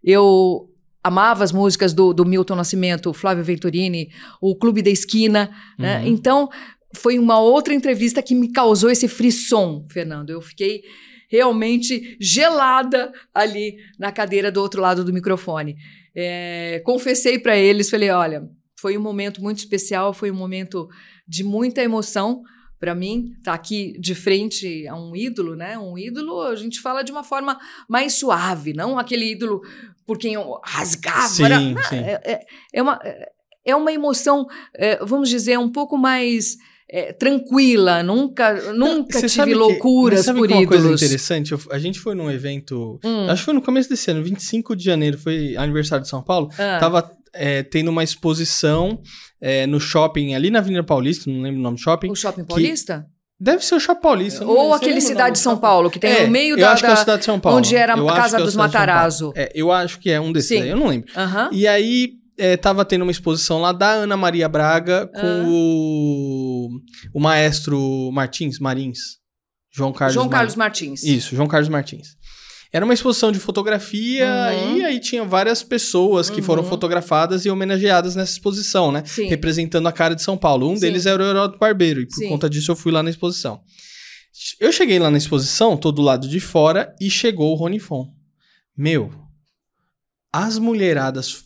Eu 0.02 0.70
amava 1.02 1.42
as 1.42 1.50
músicas 1.50 1.92
do, 1.92 2.12
do 2.14 2.24
Milton 2.24 2.54
Nascimento, 2.54 3.10
o 3.10 3.14
Flávio 3.14 3.42
Venturini, 3.42 4.10
o 4.40 4.54
Clube 4.54 4.80
da 4.80 4.90
Esquina. 4.90 5.50
né? 5.76 6.00
Uhum. 6.02 6.06
Então, 6.06 6.48
foi 6.94 7.18
uma 7.18 7.40
outra 7.40 7.74
entrevista 7.74 8.22
que 8.22 8.34
me 8.34 8.52
causou 8.52 8.88
esse 8.88 9.08
frisson, 9.08 9.86
Fernando. 9.90 10.30
Eu 10.30 10.40
fiquei 10.40 10.82
realmente 11.28 12.16
gelada 12.20 13.12
ali 13.34 13.76
na 13.98 14.12
cadeira 14.12 14.52
do 14.52 14.62
outro 14.62 14.80
lado 14.80 15.04
do 15.04 15.12
microfone. 15.12 15.76
É, 16.14 16.80
confessei 16.84 17.40
para 17.40 17.56
eles, 17.56 17.90
falei, 17.90 18.10
olha, 18.10 18.48
foi 18.80 18.96
um 18.96 19.00
momento 19.00 19.42
muito 19.42 19.58
especial, 19.58 20.12
foi 20.14 20.30
um 20.30 20.34
momento 20.34 20.88
de 21.26 21.42
muita 21.42 21.82
emoção 21.82 22.42
para 22.78 22.94
mim 22.94 23.34
estar 23.38 23.54
aqui 23.54 23.98
de 23.98 24.14
frente 24.14 24.86
a 24.86 24.94
um 24.94 25.16
ídolo, 25.16 25.56
né? 25.56 25.76
Um 25.76 25.98
ídolo, 25.98 26.40
a 26.42 26.54
gente 26.54 26.80
fala 26.80 27.02
de 27.02 27.10
uma 27.10 27.24
forma 27.24 27.58
mais 27.88 28.14
suave, 28.14 28.72
não 28.72 28.96
aquele 28.96 29.32
ídolo 29.32 29.60
por 30.06 30.16
quem 30.16 30.34
eu 30.34 30.60
rasgava. 30.64 31.26
Sim, 31.28 31.44
era- 31.44 31.58
sim. 31.88 31.96
É, 31.96 32.20
é- 32.24 32.46
é 32.72 32.80
uma, 32.82 33.00
é 33.64 33.74
uma 33.74 33.92
emoção, 33.92 34.46
é, 34.74 35.04
vamos 35.04 35.28
dizer, 35.28 35.58
um 35.58 35.70
pouco 35.72 35.98
mais 35.98 36.56
é, 36.90 37.12
tranquila. 37.12 38.02
Nunca, 38.02 38.72
nunca 38.72 39.20
tive 39.26 39.44
que- 39.46 39.54
loucuras 39.54 40.18
mas 40.20 40.26
sabe 40.26 40.38
por 40.38 40.48
que 40.48 40.54
uma 40.54 40.66
coisa 40.66 40.84
ídolos. 40.84 41.02
interessante? 41.02 41.52
Eu- 41.52 41.60
a 41.70 41.78
gente 41.78 41.98
foi 42.00 42.14
num 42.14 42.30
evento, 42.30 42.98
Hum. 43.04 43.26
acho 43.28 43.42
que 43.42 43.44
foi 43.46 43.54
no 43.54 43.62
começo 43.62 43.88
desse 43.88 44.10
ano, 44.10 44.22
25 44.24 44.74
de 44.74 44.84
janeiro, 44.84 45.18
foi 45.18 45.56
aniversário 45.56 46.02
de 46.02 46.08
São 46.08 46.22
Paulo. 46.22 46.48
Ah, 46.58 46.78
Tava 46.80 47.10
é, 47.34 47.62
tendo 47.62 47.88
uma 47.90 48.02
exposição 48.02 49.00
é, 49.40 49.66
no 49.66 49.78
shopping, 49.78 50.34
ali 50.34 50.50
na 50.50 50.58
Avenida 50.58 50.82
Paulista, 50.82 51.30
não 51.30 51.42
lembro 51.42 51.60
o 51.60 51.62
nome 51.62 51.76
do 51.76 51.80
shopping. 51.82 52.10
o 52.10 52.14
Shopping 52.16 52.44
Paulista? 52.44 53.06
Deve 53.40 53.64
ser 53.64 53.76
o 53.76 53.78
Shopping 53.80 54.00
Paulista. 54.00 54.44
Ou 54.44 54.74
aquele 54.74 55.00
Cidade 55.00 55.34
de 55.36 55.38
São? 55.38 55.56
Paulo, 55.56 55.88
que 55.90 55.98
tem 56.00 56.10
É, 56.10 56.24
no 56.24 56.32
meio 56.32 56.54
eu 56.54 56.58
da. 56.58 56.72
acho 56.72 56.82
que 56.82 56.86
é 56.86 56.90
a 56.90 56.94
da- 56.94 57.00
Cidade 57.00 57.18
de 57.20 57.24
São 57.26 57.38
Paulo. 57.38 57.58
onde 57.58 57.76
era 57.76 57.94
a 57.94 57.96
Eu 57.98 58.06
Casa 58.06 58.36
que 58.36 58.42
é 58.42 58.44
dos. 58.44 58.56
Matarazzo. 58.56 59.32
É, 59.36 59.52
eu 59.54 59.70
acho 59.70 60.00
que 60.00 60.10
é 60.10 60.20
um 60.20 60.32
desses 60.32 60.60
aí, 60.60 60.68
eu 60.70 60.76
não 60.76 60.88
lembro. 60.88 61.12
Aham. 61.16 61.50
E 61.52 61.68
aí, 61.68 62.14
é, 62.38 62.56
tava 62.56 62.84
tendo 62.84 63.02
uma 63.02 63.10
exposição 63.10 63.60
lá 63.60 63.72
da 63.72 63.90
Ana 63.90 64.16
Maria 64.16 64.48
Braga 64.48 65.06
com 65.08 65.18
Ah. 65.20 65.44
o, 65.46 66.68
o 67.14 67.20
maestro 67.20 68.10
Martins, 68.12 68.58
Marins. 68.58 68.98
João 69.70 69.92
Carlos 69.92 70.14
João. 70.14 70.28
Carlos 70.28 70.54
Martins. 70.56 71.02
Isso, 71.02 71.34
João 71.36 71.46
Carlos 71.48 71.68
Martins. 71.68 72.16
Era 72.72 72.84
uma 72.84 72.92
exposição 72.92 73.32
de 73.32 73.38
fotografia 73.38 74.26
Uhum. 74.52 74.76
e 74.76 74.84
aí 74.84 75.00
tinha 75.00 75.24
várias 75.24 75.62
pessoas 75.62 76.28
que 76.28 76.42
foram 76.42 76.62
Uhum. 76.62 76.68
fotografadas 76.68 77.44
e 77.46 77.50
homenageadas 77.50 78.14
nessa 78.14 78.32
exposição, 78.32 78.92
né? 78.92 79.02
Sim. 79.06 79.26
Representando 79.26 79.86
a 79.86 79.92
cara 79.92 80.14
de 80.14 80.22
São 80.22 80.36
Paulo. 80.36 80.68
Um 80.70 80.74
Sim. 80.74 80.80
deles 80.82 81.06
era 81.06 81.22
o 81.22 81.26
Heródoto 81.26 81.58
Barbeiro 81.58 82.00
e 82.02 82.06
por 82.06 82.14
Sim. 82.16 82.28
conta 82.28 82.48
disso 82.50 82.70
eu 82.70 82.76
fui 82.76 82.92
lá 82.92 83.02
na 83.02 83.08
exposição. 83.10 83.60
Eu 84.60 84.70
cheguei 84.70 84.98
lá 84.98 85.10
na 85.10 85.16
exposição, 85.18 85.76
tô 85.76 85.90
do 85.90 86.02
lado 86.02 86.28
de 86.28 86.40
fora 86.40 86.94
e 87.00 87.10
chegou 87.10 87.52
o 87.52 87.54
Rony 87.56 87.78
Fon. 87.78 88.06
Meu, 88.76 89.10
as 90.32 90.58
mulheradas 90.58 91.44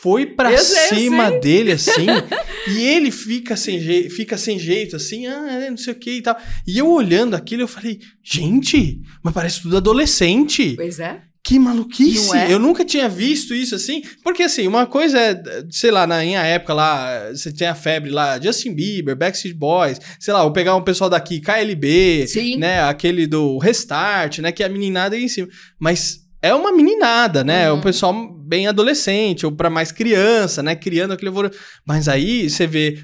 foi 0.00 0.34
sei, 0.36 0.54
eu 0.54 0.88
cima 0.88 1.30
dele 1.30 1.72
assim, 1.72 2.06
e 2.68 2.80
ele 2.82 3.10
fica 3.10 3.56
sem, 3.56 3.80
jeito, 3.80 4.14
fica 4.14 4.36
sem 4.36 4.58
jeito 4.58 4.96
assim, 4.96 5.26
ah, 5.26 5.62
é, 5.64 5.70
não 5.70 5.76
sei 5.76 5.92
o 5.92 5.96
que 5.96 6.10
e 6.12 6.22
tal. 6.22 6.36
E 6.66 6.78
eu 6.78 6.88
olhando 6.88 7.34
aquilo, 7.34 7.62
eu 7.62 7.68
falei, 7.68 7.98
gente, 8.22 9.00
mas 9.22 9.34
parece 9.34 9.62
tudo 9.62 9.76
adolescente. 9.76 10.74
Pois 10.76 10.98
é. 11.00 11.22
Que 11.44 11.58
maluquice! 11.58 12.36
É? 12.36 12.52
Eu 12.52 12.58
nunca 12.58 12.84
tinha 12.84 13.08
visto 13.08 13.54
isso 13.54 13.74
assim. 13.74 14.02
Porque, 14.22 14.42
assim, 14.42 14.66
uma 14.66 14.84
coisa 14.84 15.18
é, 15.18 15.42
sei 15.70 15.90
lá, 15.90 16.06
na 16.06 16.20
minha 16.20 16.42
época 16.42 16.74
lá, 16.74 17.30
você 17.30 17.50
tinha 17.50 17.70
a 17.70 17.74
febre 17.74 18.10
lá, 18.10 18.38
Justin 18.38 18.74
Bieber, 18.74 19.16
Backstreet 19.16 19.56
Boys, 19.56 19.98
sei 20.20 20.34
lá, 20.34 20.42
vou 20.42 20.52
pegar 20.52 20.76
um 20.76 20.82
pessoal 20.82 21.08
daqui, 21.08 21.40
KLB, 21.40 22.26
Sim. 22.26 22.56
né? 22.58 22.82
Aquele 22.82 23.26
do 23.26 23.56
Restart, 23.56 24.40
né? 24.40 24.52
Que 24.52 24.62
é 24.62 24.66
a 24.66 24.68
meninada 24.68 25.16
aí 25.16 25.24
em 25.24 25.28
cima. 25.28 25.48
Mas 25.78 26.18
é 26.42 26.54
uma 26.54 26.70
meninada, 26.70 27.42
né? 27.42 27.64
É 27.64 27.72
Uhum. 27.72 27.78
um 27.78 27.80
pessoal 27.80 28.37
bem 28.48 28.66
adolescente, 28.66 29.44
ou 29.44 29.52
pra 29.52 29.68
mais 29.68 29.92
criança, 29.92 30.62
né? 30.62 30.74
Criando 30.74 31.12
aquele 31.12 31.28
alvoroço. 31.28 31.58
Mas 31.86 32.08
aí 32.08 32.48
você 32.48 32.66
vê, 32.66 32.98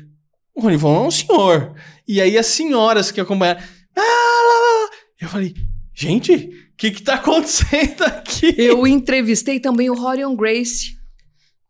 o 0.54 0.62
Ronivon 0.62 1.04
é 1.04 1.07
um 1.09 1.11
senhor. 1.11 1.74
E 2.09 2.20
aí 2.20 2.38
as 2.38 2.46
senhoras 2.46 3.11
que 3.11 3.20
acompanharam. 3.20 3.61
"Ah, 3.96 4.00
lá, 4.00 4.85
lá", 4.85 4.90
Eu 5.20 5.28
falei, 5.28 5.54
gente, 5.94 6.33
o 6.35 6.76
que 6.76 6.90
que 6.90 7.02
tá 7.02 7.14
acontecendo 7.20 8.02
aqui? 8.04 8.54
Eu 8.59 8.87
entrevistei 8.87 9.61
também 9.61 9.90
o 9.90 9.94
Rorion 9.94 10.35
Grace, 10.35 10.96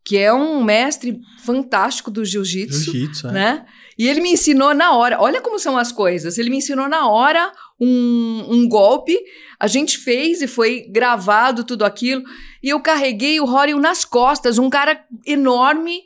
que 0.05 0.17
é 0.17 0.33
um 0.33 0.63
mestre 0.63 1.19
fantástico 1.45 2.11
do 2.11 2.25
jiu-jitsu. 2.25 2.85
Jiu-jitsu, 2.93 3.29
é. 3.29 3.65
E 3.99 4.09
ele 4.09 4.21
me 4.21 4.33
ensinou 4.33 4.75
na 4.75 4.95
hora. 4.95 5.21
Olha 5.21 5.41
como 5.41 5.59
são 5.59 5.77
as 5.77 5.93
coisas. 5.93 6.39
Ele 6.39 6.51
me 6.51 6.59
ensinou 6.59 6.89
na 6.89 7.09
hora 7.09 7.53
um, 7.81 8.45
um 8.49 8.69
golpe. 8.69 9.17
A 9.59 9.67
gente 9.67 9.99
fez 9.99 10.43
e 10.43 10.47
foi 10.47 10.87
gravado 10.91 11.65
tudo 11.65 11.85
aquilo. 11.85 12.23
E 12.63 12.69
eu 12.69 12.81
carreguei 12.81 13.41
o 13.41 13.45
Rorion 13.45 13.79
nas 13.79 14.05
costas, 14.05 14.59
um 14.59 14.69
cara 14.69 15.05
enorme, 15.27 16.03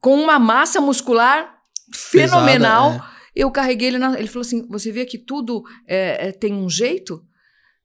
com 0.00 0.14
uma 0.14 0.38
massa 0.38 0.80
muscular 0.80 1.58
fenomenal. 1.92 2.92
Pesada, 2.92 3.04
é. 3.14 3.18
Eu 3.34 3.50
carreguei 3.50 3.88
ele 3.88 3.98
na. 3.98 4.18
Ele 4.18 4.28
falou 4.28 4.42
assim: 4.42 4.66
você 4.68 4.90
vê 4.90 5.06
que 5.06 5.18
tudo 5.18 5.62
é, 5.86 6.28
é, 6.28 6.32
tem 6.32 6.52
um 6.52 6.68
jeito? 6.68 7.24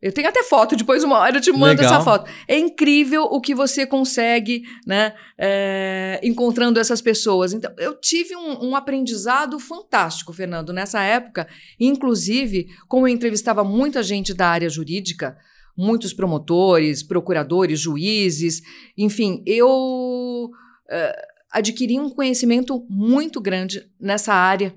Eu 0.03 0.11
tenho 0.11 0.27
até 0.27 0.43
foto, 0.43 0.75
depois 0.75 1.01
uma 1.01 1.17
hora 1.17 1.37
eu 1.37 1.41
te 1.41 1.51
mando 1.51 1.81
Legal. 1.81 1.85
essa 1.85 2.03
foto. 2.03 2.29
É 2.45 2.57
incrível 2.57 3.23
o 3.23 3.39
que 3.39 3.55
você 3.55 3.85
consegue, 3.85 4.63
né? 4.85 5.13
é, 5.37 6.19
encontrando 6.21 6.79
essas 6.79 7.01
pessoas. 7.01 7.53
Então, 7.53 7.73
eu 7.77 7.95
tive 7.99 8.35
um, 8.35 8.69
um 8.69 8.75
aprendizado 8.75 9.57
fantástico, 9.59 10.33
Fernando, 10.33 10.73
nessa 10.73 11.01
época. 11.01 11.47
Inclusive, 11.79 12.67
como 12.87 13.07
eu 13.07 13.13
entrevistava 13.13 13.63
muita 13.63 14.03
gente 14.03 14.33
da 14.33 14.47
área 14.47 14.69
jurídica, 14.69 15.37
muitos 15.75 16.13
promotores, 16.13 17.01
procuradores, 17.01 17.79
juízes, 17.79 18.61
enfim, 18.97 19.41
eu 19.45 20.49
é, 20.89 21.25
adquiri 21.51 21.99
um 21.99 22.09
conhecimento 22.09 22.85
muito 22.89 23.39
grande 23.39 23.89
nessa 23.99 24.33
área 24.33 24.75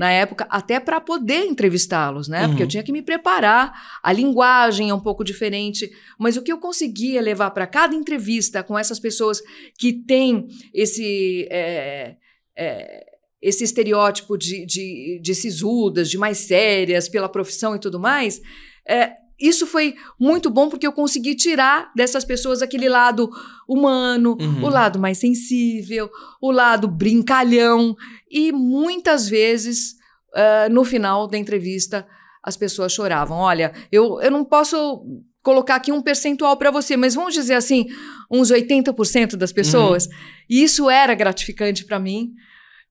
na 0.00 0.10
época, 0.10 0.46
até 0.48 0.80
para 0.80 0.98
poder 1.00 1.44
entrevistá-los, 1.44 2.26
né? 2.26 2.46
Porque 2.48 2.62
eu 2.62 2.64
Uhum. 2.64 2.68
tinha 2.70 2.82
que 2.82 2.90
me 2.92 3.02
preparar, 3.02 3.70
a 4.02 4.10
linguagem 4.12 4.88
é 4.88 4.94
um 4.94 5.00
pouco 5.08 5.22
diferente, 5.22 5.90
mas 6.18 6.36
o 6.38 6.42
que 6.42 6.50
eu 6.50 6.58
conseguia 6.58 7.20
levar 7.20 7.50
para 7.50 7.66
cada 7.66 7.94
entrevista 7.94 8.62
com 8.62 8.78
essas 8.78 8.98
pessoas 8.98 9.42
que 9.78 9.92
têm 9.92 10.48
esse. 10.72 11.46
é, 11.50 12.16
é, 12.56 13.06
esse 13.42 13.64
estereótipo 13.64 14.36
de, 14.36 14.66
de, 14.66 15.18
de 15.22 15.34
sisudas, 15.34 16.10
de 16.10 16.18
mais 16.18 16.38
sérias 16.38 17.08
pela 17.08 17.26
profissão 17.28 17.74
e 17.74 17.78
tudo 17.78 17.98
mais, 17.98 18.40
é, 18.86 19.12
isso 19.40 19.66
foi 19.66 19.94
muito 20.18 20.50
bom 20.50 20.68
porque 20.68 20.86
eu 20.86 20.92
consegui 20.92 21.34
tirar 21.34 21.90
dessas 21.96 22.22
pessoas 22.22 22.60
aquele 22.60 22.86
lado 22.86 23.30
humano, 23.66 24.36
Uhum. 24.38 24.64
o 24.64 24.68
lado 24.68 24.98
mais 24.98 25.16
sensível, 25.16 26.10
o 26.38 26.50
lado 26.50 26.86
brincalhão. 26.86 27.96
E 28.30 28.52
muitas 28.52 29.28
vezes, 29.28 29.96
ah, 30.34 30.68
no 30.70 30.84
final 30.84 31.26
da 31.26 31.36
entrevista, 31.36 32.06
as 32.42 32.56
pessoas 32.56 32.92
choravam. 32.92 33.38
Olha, 33.38 33.72
eu, 33.90 34.20
eu 34.20 34.30
não 34.30 34.44
posso 34.44 35.04
colocar 35.42 35.76
aqui 35.76 35.90
um 35.90 36.02
percentual 36.02 36.56
para 36.56 36.70
você, 36.70 36.96
mas 36.96 37.14
vamos 37.14 37.34
dizer 37.34 37.54
assim, 37.54 37.86
uns 38.30 38.50
80% 38.50 39.36
das 39.36 39.52
pessoas. 39.52 40.08
E 40.48 40.62
isso 40.62 40.88
era 40.90 41.14
gratificante 41.14 41.84
para 41.84 41.98
mim. 41.98 42.32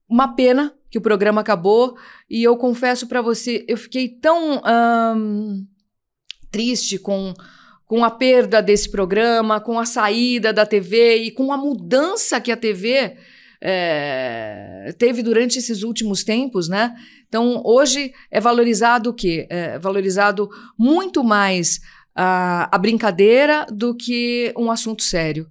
Uma 0.08 0.34
pena 0.34 0.74
que 0.90 0.98
o 0.98 1.00
programa 1.00 1.40
acabou. 1.40 1.96
E 2.28 2.42
eu 2.42 2.56
confesso 2.56 3.06
para 3.06 3.22
você, 3.22 3.64
eu 3.68 3.76
fiquei 3.76 4.08
tão 4.08 4.60
triste 6.50 6.98
com, 6.98 7.32
com 7.86 8.04
a 8.04 8.10
perda 8.10 8.60
desse 8.60 8.90
programa, 8.90 9.60
com 9.60 9.78
a 9.78 9.86
saída 9.86 10.52
da 10.52 10.66
TV 10.66 11.18
e 11.18 11.30
com 11.30 11.52
a 11.52 11.56
mudança 11.56 12.40
que 12.40 12.50
a 12.50 12.56
TV 12.56 13.16
é, 13.62 14.94
teve 14.98 15.22
durante 15.22 15.58
esses 15.58 15.82
últimos 15.82 16.24
tempos, 16.24 16.68
né? 16.68 16.94
Então, 17.28 17.62
hoje 17.64 18.12
é 18.30 18.40
valorizado 18.40 19.10
o 19.10 19.14
quê? 19.14 19.46
É 19.50 19.78
valorizado 19.78 20.48
muito 20.78 21.22
mais 21.22 21.80
a, 22.14 22.74
a 22.74 22.78
brincadeira 22.78 23.66
do 23.70 23.94
que 23.94 24.52
um 24.56 24.70
assunto 24.70 25.02
sério. 25.02 25.46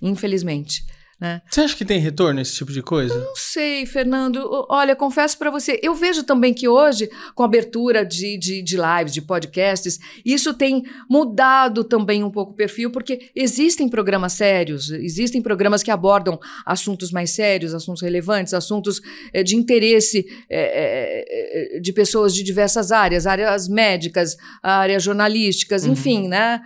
Infelizmente. 0.00 0.84
Né? 1.22 1.40
Você 1.48 1.60
acha 1.60 1.76
que 1.76 1.84
tem 1.84 2.00
retorno 2.00 2.40
esse 2.40 2.52
tipo 2.56 2.72
de 2.72 2.82
coisa? 2.82 3.14
Não 3.16 3.36
sei, 3.36 3.86
Fernando. 3.86 4.66
Olha, 4.68 4.96
confesso 4.96 5.38
para 5.38 5.52
você, 5.52 5.78
eu 5.80 5.94
vejo 5.94 6.24
também 6.24 6.52
que 6.52 6.66
hoje, 6.66 7.08
com 7.36 7.44
a 7.44 7.46
abertura 7.46 8.04
de, 8.04 8.36
de, 8.36 8.60
de 8.60 8.76
lives, 8.76 9.12
de 9.14 9.22
podcasts, 9.22 10.00
isso 10.26 10.52
tem 10.52 10.82
mudado 11.08 11.84
também 11.84 12.24
um 12.24 12.30
pouco 12.30 12.50
o 12.50 12.56
perfil, 12.56 12.90
porque 12.90 13.30
existem 13.36 13.88
programas 13.88 14.32
sérios, 14.32 14.90
existem 14.90 15.40
programas 15.40 15.80
que 15.80 15.92
abordam 15.92 16.40
assuntos 16.66 17.12
mais 17.12 17.30
sérios, 17.30 17.72
assuntos 17.72 18.02
relevantes, 18.02 18.52
assuntos 18.52 19.00
eh, 19.32 19.44
de 19.44 19.54
interesse 19.54 20.26
eh, 20.50 21.78
de 21.80 21.92
pessoas 21.92 22.34
de 22.34 22.42
diversas 22.42 22.90
áreas, 22.90 23.28
áreas 23.28 23.68
médicas, 23.68 24.36
áreas 24.60 25.04
jornalísticas, 25.04 25.84
Uhum. 25.84 25.92
enfim, 25.92 26.26
né? 26.26 26.60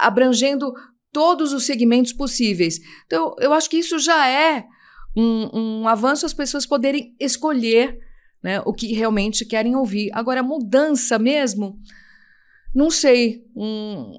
Abrangendo 0.00 0.72
todos 1.12 1.52
os 1.52 1.64
segmentos 1.64 2.12
possíveis. 2.12 2.80
Então, 3.06 3.34
eu 3.38 3.52
acho 3.52 3.68
que 3.68 3.78
isso 3.78 3.98
já 3.98 4.28
é 4.28 4.66
um, 5.16 5.80
um 5.80 5.88
avanço 5.88 6.26
as 6.26 6.34
pessoas 6.34 6.66
poderem 6.66 7.14
escolher 7.18 7.98
né, 8.42 8.60
o 8.64 8.72
que 8.72 8.92
realmente 8.92 9.44
querem 9.44 9.74
ouvir. 9.74 10.10
Agora, 10.12 10.42
mudança 10.42 11.18
mesmo, 11.18 11.78
não 12.74 12.90
sei. 12.90 13.44
Um, 13.56 14.16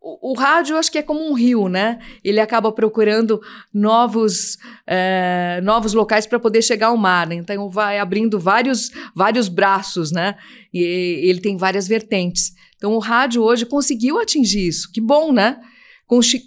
o, 0.00 0.32
o 0.32 0.34
rádio, 0.34 0.74
eu 0.74 0.78
acho 0.78 0.90
que 0.90 0.98
é 0.98 1.02
como 1.02 1.20
um 1.20 1.34
rio, 1.34 1.68
né? 1.68 1.98
Ele 2.24 2.40
acaba 2.40 2.72
procurando 2.72 3.40
novos, 3.72 4.56
eh, 4.86 5.60
novos 5.62 5.92
locais 5.92 6.26
para 6.26 6.40
poder 6.40 6.62
chegar 6.62 6.86
ao 6.88 6.96
mar. 6.96 7.26
Né? 7.26 7.34
Então, 7.34 7.68
vai 7.68 7.98
abrindo 7.98 8.38
vários, 8.38 8.90
vários 9.14 9.48
braços, 9.48 10.10
né? 10.10 10.36
E 10.72 10.82
ele 11.28 11.40
tem 11.40 11.56
várias 11.56 11.86
vertentes. 11.86 12.52
Então, 12.76 12.94
o 12.94 12.98
rádio 12.98 13.42
hoje 13.42 13.66
conseguiu 13.66 14.18
atingir 14.18 14.68
isso. 14.68 14.90
Que 14.90 15.00
bom, 15.00 15.32
né? 15.32 15.60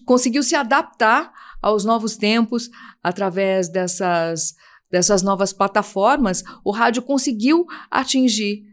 Conseguiu 0.06 0.43
se 0.43 0.56
adaptar 0.56 1.32
aos 1.62 1.86
novos 1.86 2.17
tempos 2.17 2.69
através 3.02 3.69
dessas, 3.69 4.54
dessas 4.91 5.21
novas 5.23 5.54
plataformas. 5.54 6.43
O 6.63 6.71
rádio 6.71 7.02
conseguiu 7.02 7.65
atingir 7.89 8.63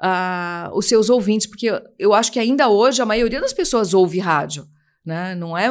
ah, 0.00 0.70
os 0.74 0.86
seus 0.86 1.10
ouvintes, 1.10 1.46
porque 1.46 1.68
eu- 1.98 2.14
acho 2.14 2.30
que 2.30 2.38
ainda 2.38 2.68
hoje 2.68 3.02
a 3.02 3.06
maioria 3.06 3.40
das 3.40 3.52
pessoas 3.52 3.92
ouve 3.92 4.20
rádio. 4.20 4.64
Né? 5.04 5.34
Não 5.34 5.56
é, 5.56 5.70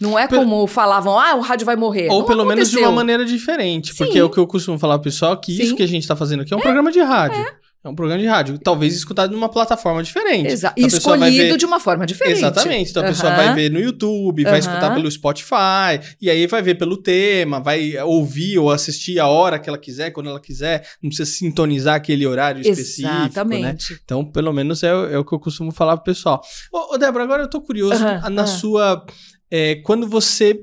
não 0.00 0.16
é 0.18 0.28
como 0.28 0.64
falavam, 0.68 1.18
ah, 1.18 1.34
o 1.34 1.40
rádio 1.40 1.66
vai 1.66 1.74
morrer. 1.74 2.08
Ou 2.10 2.20
Não 2.20 2.26
pelo 2.26 2.44
menos 2.44 2.68
de 2.70 2.76
aconteceu. 2.76 2.88
uma 2.90 2.96
maneira 2.96 3.24
diferente. 3.24 3.92
Porque 3.94 4.12
Sim. 4.12 4.18
é 4.20 4.24
o 4.24 4.30
que 4.30 4.38
eu 4.38 4.46
costumo 4.46 4.78
falar 4.78 4.94
pro 4.98 5.04
pessoal 5.04 5.36
que 5.38 5.50
isso 5.52 5.70
Sim. 5.70 5.76
que 5.76 5.82
a 5.82 5.86
gente 5.88 6.06
tá 6.06 6.14
fazendo 6.14 6.42
aqui 6.42 6.54
é 6.54 6.56
um 6.56 6.60
programa 6.60 6.90
de 6.92 7.00
rádio. 7.00 7.44
É. 7.84 7.88
um 7.88 7.94
programa 7.94 8.20
de 8.20 8.26
rádio. 8.26 8.58
Talvez 8.58 8.94
escutado 8.94 9.30
numa 9.32 9.48
plataforma 9.48 10.02
diferente. 10.02 10.48
Exa 10.48 10.72
Então 10.76 10.90
pessoa 10.90 11.16
Escolhido 11.16 11.50
ver- 11.52 11.56
de 11.56 11.64
uma 11.64 11.78
forma 11.80 12.04
diferente. 12.04 12.38
Exatamente. 12.38 12.90
Então 12.90 13.02
a 13.04 13.06
pessoa 13.06 13.32
Aham. 13.32 13.44
vai 13.44 13.54
ver 13.54 13.70
no 13.70 13.78
YouTube, 13.78 14.42
vai 14.42 14.52
Aham. 14.52 14.58
escutar 14.58 14.94
pelo 14.94 15.10
Spotify, 15.10 16.00
e 16.20 16.28
aí 16.28 16.46
vai 16.46 16.60
ver 16.60 16.74
pelo 16.76 16.96
tema, 16.96 17.60
vai 17.60 17.96
ouvir 18.02 18.58
ou 18.58 18.70
assistir 18.70 19.18
a 19.20 19.28
hora 19.28 19.58
que 19.58 19.68
ela 19.68 19.78
quiser, 19.78 20.10
quando 20.10 20.28
ela 20.28 20.40
quiser. 20.40 20.86
Não 21.02 21.08
precisa 21.08 21.30
sintonizar 21.30 21.94
aquele 21.94 22.26
horário 22.26 22.60
específico, 22.60 23.08
né? 23.08 23.20
Exatamente. 23.26 24.00
Então, 24.04 24.24
pelo 24.24 24.52
menos 24.52 24.82
é, 24.82 24.94
o- 24.94 25.08
é 25.10 25.18
o 25.18 25.24
que 25.24 25.32
eu 25.34 25.38
costumo 25.38 25.70
falar 25.72 25.96
pro 25.96 26.04
pessoal. 26.12 26.42
Ô, 26.72 26.94
ô 26.94 26.98
Débora, 26.98 27.24
agora 27.24 27.42
eu 27.44 27.48
tô 27.50 27.60
curioso 27.60 28.04
Aham, 28.04 28.30
na 28.30 28.42
aham. 28.42 28.46
sua. 28.46 29.06
é, 29.50 29.76
quando 29.76 30.06
você 30.06 30.60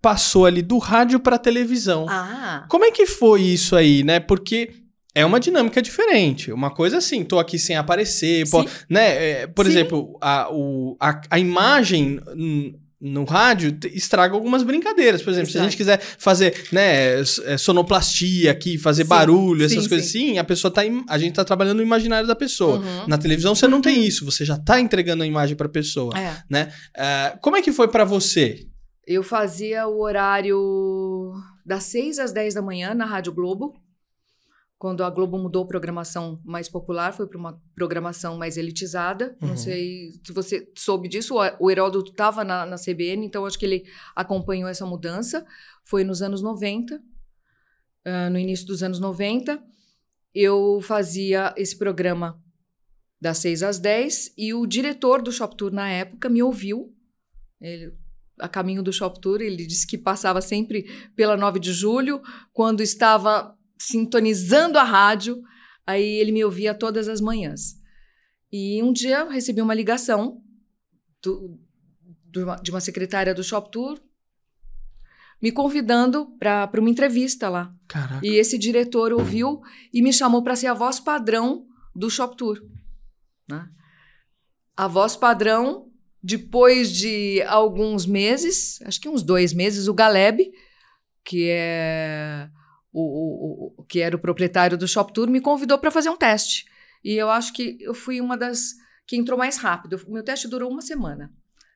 passou 0.00 0.46
ali 0.46 0.62
do 0.62 0.78
rádio 0.78 1.18
pra 1.18 1.38
televisão. 1.38 2.06
Ah, 2.08 2.64
Como 2.68 2.84
é 2.84 2.90
que 2.92 3.04
foi 3.04 3.40
isso 3.42 3.74
aí, 3.74 4.04
né? 4.04 4.20
Porque 4.20 4.70
é 5.20 5.26
uma 5.26 5.40
dinâmica 5.40 5.80
diferente. 5.82 6.52
Uma 6.52 6.70
coisa 6.70 6.98
assim, 6.98 7.24
tô 7.24 7.38
aqui 7.38 7.58
sem 7.58 7.76
aparecer, 7.76 8.48
pô, 8.50 8.62
Sim. 8.62 8.68
né? 8.88 9.30
é, 9.42 9.46
por 9.46 9.64
Sim. 9.64 9.70
exemplo, 9.72 10.18
a, 10.20 10.48
o- 10.52 10.96
a, 11.00 11.20
a 11.30 11.38
imagem 11.38 12.20
no 13.00 13.22
rádio 13.24 13.78
estraga 13.92 14.34
algumas 14.34 14.64
brincadeiras. 14.64 15.22
Por 15.22 15.30
exemplo, 15.30 15.50
se 15.50 15.56
a 15.56 15.60
Exato. 15.60 15.70
gente 15.70 15.76
quiser 15.76 16.00
fazer, 16.00 16.66
né, 16.72 17.20
é, 17.20 17.56
sonoplastia 17.56 18.50
aqui, 18.50 18.76
fazer 18.76 19.04
Sim, 19.04 19.08
barulho, 19.08 19.64
essas 19.64 19.84
sim, 19.84 19.88
coisas 19.88 20.08
assim, 20.08 20.36
a 20.38 20.42
pessoa 20.44 20.68
tá, 20.70 20.84
im- 20.84 21.04
a 21.08 21.16
gente 21.16 21.34
tá 21.34 21.44
trabalhando 21.44 21.76
no 21.76 21.82
imaginário 21.82 22.26
da 22.26 22.34
pessoa. 22.34 22.78
Uhum. 22.78 23.06
Na 23.06 23.16
televisão 23.16 23.54
você 23.54 23.68
não 23.68 23.80
tem 23.80 24.04
isso, 24.04 24.24
você 24.24 24.44
já 24.44 24.58
tá 24.58 24.80
entregando 24.80 25.22
a 25.22 25.26
imagem 25.26 25.56
pra 25.56 25.68
pessoa. 25.68 26.12
é. 26.18 26.68
Ah, 26.96 27.38
como 27.40 27.56
é 27.56 27.62
que 27.62 27.70
foi 27.72 27.86
pra 27.88 28.04
você? 28.04 28.66
Eu 29.06 29.22
fazia 29.22 29.86
o 29.86 30.00
horário 30.02 31.32
das 31.64 31.84
6 31.84 32.18
às 32.18 32.32
10 32.32 32.54
da 32.54 32.62
manhã 32.62 32.94
na 32.94 33.04
Rádio 33.04 33.32
Globo. 33.32 33.74
Quando 34.78 35.02
a 35.02 35.10
Globo 35.10 35.36
mudou 35.36 35.64
a 35.64 35.66
programação 35.66 36.40
mais 36.44 36.68
popular, 36.68 37.12
foi 37.12 37.26
para 37.26 37.36
uma 37.36 37.60
programação 37.74 38.38
mais 38.38 38.56
elitizada. 38.56 39.36
Uhum. 39.42 39.48
Não 39.48 39.56
sei 39.56 40.12
se 40.24 40.32
você 40.32 40.70
soube 40.76 41.08
disso. 41.08 41.34
o- 41.58 41.70
Heródoto 41.70 42.12
estava 42.12 42.44
na, 42.44 42.64
na 42.64 42.76
CBN, 42.76 43.26
então 43.26 43.44
acho 43.44 43.58
que 43.58 43.66
ele 43.66 43.84
acompanhou 44.14 44.68
essa 44.68 44.86
mudança. 44.86 45.44
Foi 45.84 46.04
nos 46.04 46.22
anos 46.22 46.40
90, 46.42 47.02
ah, 48.04 48.30
no 48.30 48.38
início 48.38 48.64
dos 48.66 48.82
anos 48.82 49.00
90. 49.00 49.60
Eu 50.32 50.78
fazia 50.80 51.52
esse 51.56 51.76
programa 51.76 52.40
das 53.20 53.38
6 53.38 53.64
às 53.64 53.78
10 53.80 54.32
e 54.38 54.54
o 54.54 54.64
diretor 54.64 55.20
do 55.22 55.32
Shop 55.32 55.56
Tour 55.56 55.72
na 55.72 55.88
época 55.90 56.28
me 56.28 56.40
ouviu. 56.40 56.94
Ele, 57.60 57.92
a 58.38 58.46
caminho 58.48 58.80
do 58.80 58.92
Shop 58.92 59.18
Tour, 59.20 59.40
ele 59.40 59.66
disse 59.66 59.84
que 59.84 59.98
passava 59.98 60.40
sempre 60.40 60.84
pela 61.16 61.36
9 61.36 61.58
de 61.58 61.72
julho, 61.72 62.22
quando 62.52 62.80
estava 62.80 63.57
sintonizando 63.78 64.78
a 64.78 64.82
rádio, 64.84 65.40
aí 65.86 66.04
ele 66.04 66.32
me 66.32 66.44
ouvia 66.44 66.74
todas 66.74 67.08
as 67.08 67.20
manhãs. 67.20 67.76
E 68.52 68.82
um 68.82 68.92
dia 68.92 69.20
eu 69.20 69.28
recebi 69.28 69.60
uma 69.62 69.74
ligação 69.74 70.42
do- 71.22 71.58
de 72.30 72.40
uma- 72.42 72.56
de 72.56 72.70
uma 72.70 72.80
secretária 72.80 73.34
do 73.34 73.42
Shop 73.44 73.70
Tour 73.70 74.00
me 75.40 75.52
convidando 75.52 76.36
para 76.38 76.68
uma 76.78 76.90
entrevista 76.90 77.48
lá. 77.48 77.72
Caraca. 77.86 78.26
E 78.26 78.30
esse 78.36 78.58
diretor 78.58 79.12
ouviu 79.12 79.60
e 79.92 80.02
me 80.02 80.12
chamou 80.12 80.42
para 80.42 80.56
ser 80.56 80.66
a 80.66 80.74
voz 80.74 80.98
padrão 80.98 81.66
do 81.94 82.10
Shop 82.10 82.36
Tour. 82.36 82.60
né? 83.48 83.66
A 84.76 84.86
voz 84.86 85.16
padrão, 85.16 85.90
depois 86.22 86.92
de 86.92 87.40
alguns 87.42 88.04
meses, 88.04 88.80
acho 88.82 89.00
que 89.00 89.08
uns 89.08 89.22
dois 89.22 89.52
meses, 89.54 89.88
o 89.88 89.94
Galeb, 89.94 90.50
que 91.24 91.48
é 91.48 92.50
o, 92.92 93.00
o- 93.02 93.74
o- 93.78 93.84
que 93.84 94.00
era 94.00 94.16
o 94.16 94.18
proprietário 94.18 94.76
do 94.78 94.88
Shop 94.88 95.12
Tour, 95.12 95.28
me 95.28 95.40
convidou 95.40 95.78
para 95.78 95.90
fazer 95.90 96.08
um 96.10 96.16
teste. 96.16 96.64
E 97.04 97.14
eu 97.14 97.30
acho 97.30 97.52
que 97.52 97.76
eu 97.80 97.94
fui 97.94 98.20
uma 98.20 98.36
das 98.36 98.72
que 99.06 99.16
entrou 99.16 99.38
mais 99.38 99.56
rápido. 99.58 100.00
O 100.06 100.12
meu 100.12 100.22
teste 100.22 100.48
durou 100.48 100.70
uma 100.70 100.82
semana. 100.82 101.30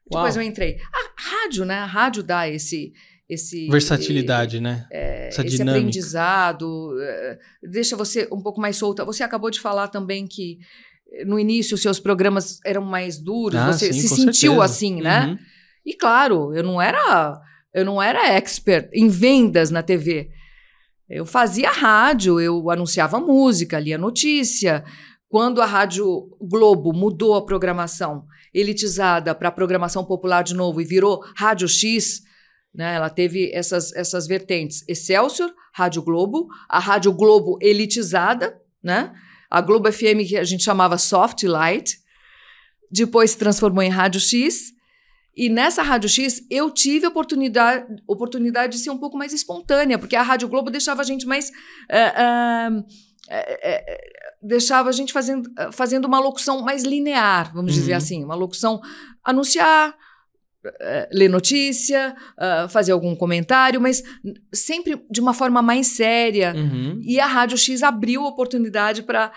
Depois 0.05 0.35
Uau. 0.37 0.43
eu 0.45 0.49
entrei. 0.49 0.77
A 0.93 1.21
rádio, 1.45 1.65
né? 1.65 1.75
A 1.77 1.87
rádio 1.87 2.23
dá 2.23 2.49
esse. 2.49 2.93
esse 3.29 3.69
Versatilidade, 3.69 4.61
né? 4.61 4.87
Essa 4.91 5.43
esse 5.43 5.57
dinâmica. 5.57 5.79
aprendizado, 5.79 6.93
eh, 7.01 7.39
deixa 7.63 7.97
você 7.97 8.29
um 8.33 8.41
pouco 8.43 8.61
mais 8.61 8.77
solta. 8.77 9.05
Você 9.05 9.23
acabou 9.23 9.51
de 9.51 9.61
falar 9.61 9.89
também 9.89 10.27
que 10.27 10.59
eh, 11.13 11.25
no 11.25 11.39
início 11.39 11.75
os 11.77 11.81
seus 11.83 11.99
programas 12.01 12.59
eram 12.67 12.83
mais 12.83 13.17
duros, 13.19 13.59
Ah, 13.59 13.73
você 13.73 13.93
sim, 13.93 14.01
se 14.01 14.09
sentiu 14.09 14.33
certeza. 14.55 14.65
assim, 14.65 15.01
né? 15.01 15.27
Uhum. 15.27 15.39
E 15.87 15.95
claro, 15.95 16.55
eu 16.55 16.63
não 16.65 16.81
era 16.83 17.41
eu 17.75 17.85
não 17.85 18.03
era 18.03 18.29
expert 18.35 18.91
em 18.93 19.09
vendas 19.09 19.71
na 19.71 19.83
TV. 19.83 20.31
Eu 21.13 21.27
fazia 21.27 21.71
rádio, 21.71 22.41
eu 22.41 22.71
anunciava 22.71 23.21
música, 23.21 23.79
lia 23.79 23.99
notícia. 23.99 24.83
Quando 25.29 25.61
a 25.61 25.67
Rádio 25.67 26.35
Globo 26.41 26.91
mudou 26.95 27.35
a 27.35 27.45
programação 27.45 28.25
elitizada 28.55 29.35
para 29.35 29.51
a 29.51 29.53
programação 29.53 30.07
popular 30.07 30.43
de 30.43 30.55
novo 30.55 30.81
e 30.81 30.87
virou 30.87 31.23
Rádio 31.37 31.69
X, 31.69 32.23
né, 32.75 32.95
ela 32.95 33.11
teve 33.11 33.51
essas, 33.53 33.93
essas 33.95 34.27
vertentes. 34.27 34.83
Excelsior, 34.89 35.53
Rádio 35.75 36.01
Globo, 36.01 36.49
a 36.67 36.79
Rádio 36.79 37.13
Globo 37.13 37.59
elitizada, 37.61 38.59
né? 38.83 39.13
a 39.51 39.61
Globo 39.61 39.93
FM 39.93 40.27
que 40.27 40.39
a 40.39 40.45
gente 40.45 40.65
chamava 40.65 40.97
Soft 40.97 41.43
Light, 41.43 41.99
depois 42.91 43.33
se 43.33 43.37
transformou 43.37 43.83
em 43.83 43.91
Rádio 43.91 44.19
X. 44.19 44.73
E 45.35 45.49
nessa 45.49 45.83
Rádio 45.83 46.09
X, 46.09 46.47
eu 46.51 46.71
tive 46.71 47.07
oportunidade, 47.07 47.87
oportunidade 48.07 48.73
de 48.73 48.79
ser 48.79 48.91
um 48.91 48.99
pouco 48.99 49.17
mais 49.17 49.33
espontânea, 49.33 49.99
porque 49.99 50.17
a 50.17 50.23
Rádio 50.23 50.49
Globo 50.49 50.71
deixava 50.71 51.01
a 51.01 51.05
gente 51.05 51.27
mais. 51.27 51.49
Uh, 51.49 52.81
uh, 52.81 52.85
deixava 54.43 54.89
a 54.89 54.93
gente 54.93 55.13
fazendo, 55.13 55.49
fazendo 55.73 56.05
uma 56.05 56.19
locução 56.19 56.63
mais 56.63 56.83
linear, 56.83 57.53
vamos 57.55 57.73
uhum. 57.73 57.81
dizer 57.81 57.95
assim. 57.95 58.25
Uma 58.25 58.35
locução 58.35 58.81
anunciar, 59.25 59.95
ler 61.13 61.29
notícia, 61.29 62.15
fazer 62.69 62.93
algum 62.93 63.15
comentário, 63.15 63.81
mas 63.81 64.03
sempre 64.53 65.01
de 65.11 65.21
uma 65.21 65.33
forma 65.33 65.63
mais 65.63 65.87
séria. 65.89 66.53
Uhum. 66.57 67.01
E 67.03 67.21
a 67.21 67.27
Rádio 67.27 67.57
X 67.57 67.83
abriu 67.83 68.25
oportunidade 68.25 69.03
para 69.03 69.33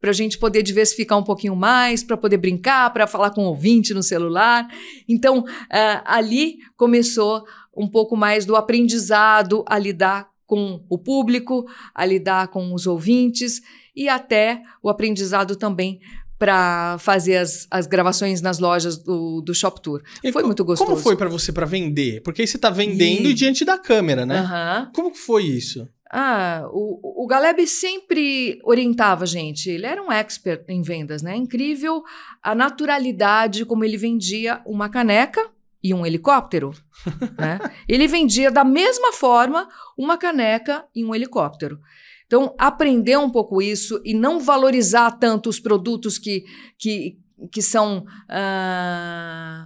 para 0.00 0.10
a 0.10 0.14
gente 0.14 0.38
poder 0.38 0.62
diversificar 0.62 1.18
um 1.18 1.22
pouquinho 1.22 1.54
mais, 1.54 2.02
para 2.02 2.16
poder 2.16 2.38
brincar, 2.38 2.90
para 2.92 3.06
falar 3.06 3.30
com 3.30 3.42
o 3.42 3.48
ouvinte 3.48 3.92
no 3.92 4.02
celular. 4.02 4.66
Então, 5.08 5.40
uh, 5.40 6.02
ali 6.04 6.58
começou 6.76 7.44
um 7.76 7.88
pouco 7.88 8.16
mais 8.16 8.46
do 8.46 8.56
aprendizado 8.56 9.64
a 9.68 9.78
lidar 9.78 10.28
com 10.46 10.84
o 10.88 10.98
público, 10.98 11.66
a 11.94 12.04
lidar 12.04 12.48
com 12.48 12.74
os 12.74 12.86
ouvintes 12.86 13.60
e 13.94 14.08
até 14.08 14.62
o 14.82 14.88
aprendizado 14.88 15.54
também 15.54 16.00
para 16.40 16.96
fazer 16.98 17.36
as, 17.36 17.66
as 17.70 17.86
gravações 17.86 18.40
nas 18.40 18.58
lojas 18.58 18.96
do, 18.96 19.42
do 19.42 19.54
Shop 19.54 19.78
Tour. 19.80 20.02
E 20.24 20.32
foi 20.32 20.42
muito 20.42 20.64
gostoso. 20.64 20.90
Como 20.90 21.02
foi 21.02 21.14
para 21.14 21.28
você 21.28 21.52
para 21.52 21.66
vender? 21.66 22.22
Porque 22.22 22.40
aí 22.40 22.48
você 22.48 22.56
está 22.56 22.70
vendendo 22.70 23.28
e... 23.28 23.34
diante 23.34 23.62
da 23.62 23.76
câmera, 23.76 24.24
né? 24.24 24.40
Uhum. 24.40 24.92
Como 24.92 25.14
foi 25.14 25.44
isso? 25.44 25.86
Ah, 26.12 26.68
o, 26.72 27.22
o 27.22 27.26
Galeb 27.26 27.64
sempre 27.68 28.58
orientava 28.64 29.22
a 29.22 29.26
gente. 29.26 29.70
Ele 29.70 29.86
era 29.86 30.02
um 30.02 30.10
expert 30.10 30.64
em 30.68 30.82
vendas, 30.82 31.22
né? 31.22 31.36
Incrível 31.36 32.02
a 32.42 32.52
naturalidade 32.52 33.64
como 33.64 33.84
ele 33.84 33.96
vendia 33.96 34.60
uma 34.66 34.88
caneca 34.88 35.48
e 35.82 35.94
um 35.94 36.04
helicóptero. 36.04 36.72
né? 37.38 37.60
Ele 37.88 38.08
vendia 38.08 38.50
da 38.50 38.64
mesma 38.64 39.12
forma 39.12 39.68
uma 39.96 40.18
caneca 40.18 40.84
e 40.92 41.04
um 41.04 41.14
helicóptero. 41.14 41.78
Então, 42.26 42.54
aprender 42.58 43.16
um 43.16 43.30
pouco 43.30 43.62
isso 43.62 44.00
e 44.04 44.12
não 44.12 44.40
valorizar 44.40 45.12
tanto 45.12 45.48
os 45.48 45.60
produtos 45.60 46.18
que, 46.18 46.44
que, 46.76 47.18
que 47.52 47.62
são. 47.62 48.04
Uh, 48.28 49.64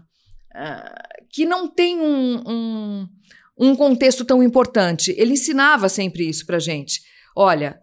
uh, 0.54 1.14
que 1.30 1.44
não 1.44 1.68
tem 1.68 2.00
um, 2.00 2.42
um 2.46 3.08
um 3.58 3.74
contexto 3.76 4.24
tão 4.24 4.42
importante. 4.42 5.14
Ele 5.16 5.34
ensinava 5.34 5.88
sempre 5.88 6.28
isso 6.28 6.44
para 6.44 6.58
gente. 6.58 7.00
Olha, 7.36 7.80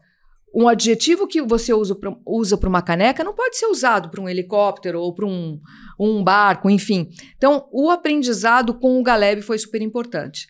um 0.53 0.67
adjetivo 0.67 1.27
que 1.27 1.41
você 1.41 1.71
usa 1.73 2.57
para 2.57 2.69
uma 2.69 2.81
caneca 2.81 3.23
não 3.23 3.33
pode 3.33 3.57
ser 3.57 3.67
usado 3.67 4.09
para 4.09 4.21
um 4.21 4.27
helicóptero 4.27 4.99
ou 4.99 5.13
para 5.13 5.25
um, 5.25 5.59
um 5.99 6.23
barco, 6.23 6.69
enfim. 6.69 7.09
Então, 7.37 7.67
o 7.71 7.89
aprendizado 7.89 8.73
com 8.73 8.99
o 8.99 9.03
Galeb 9.03 9.41
foi 9.41 9.57
super 9.57 9.81
importante. 9.81 10.47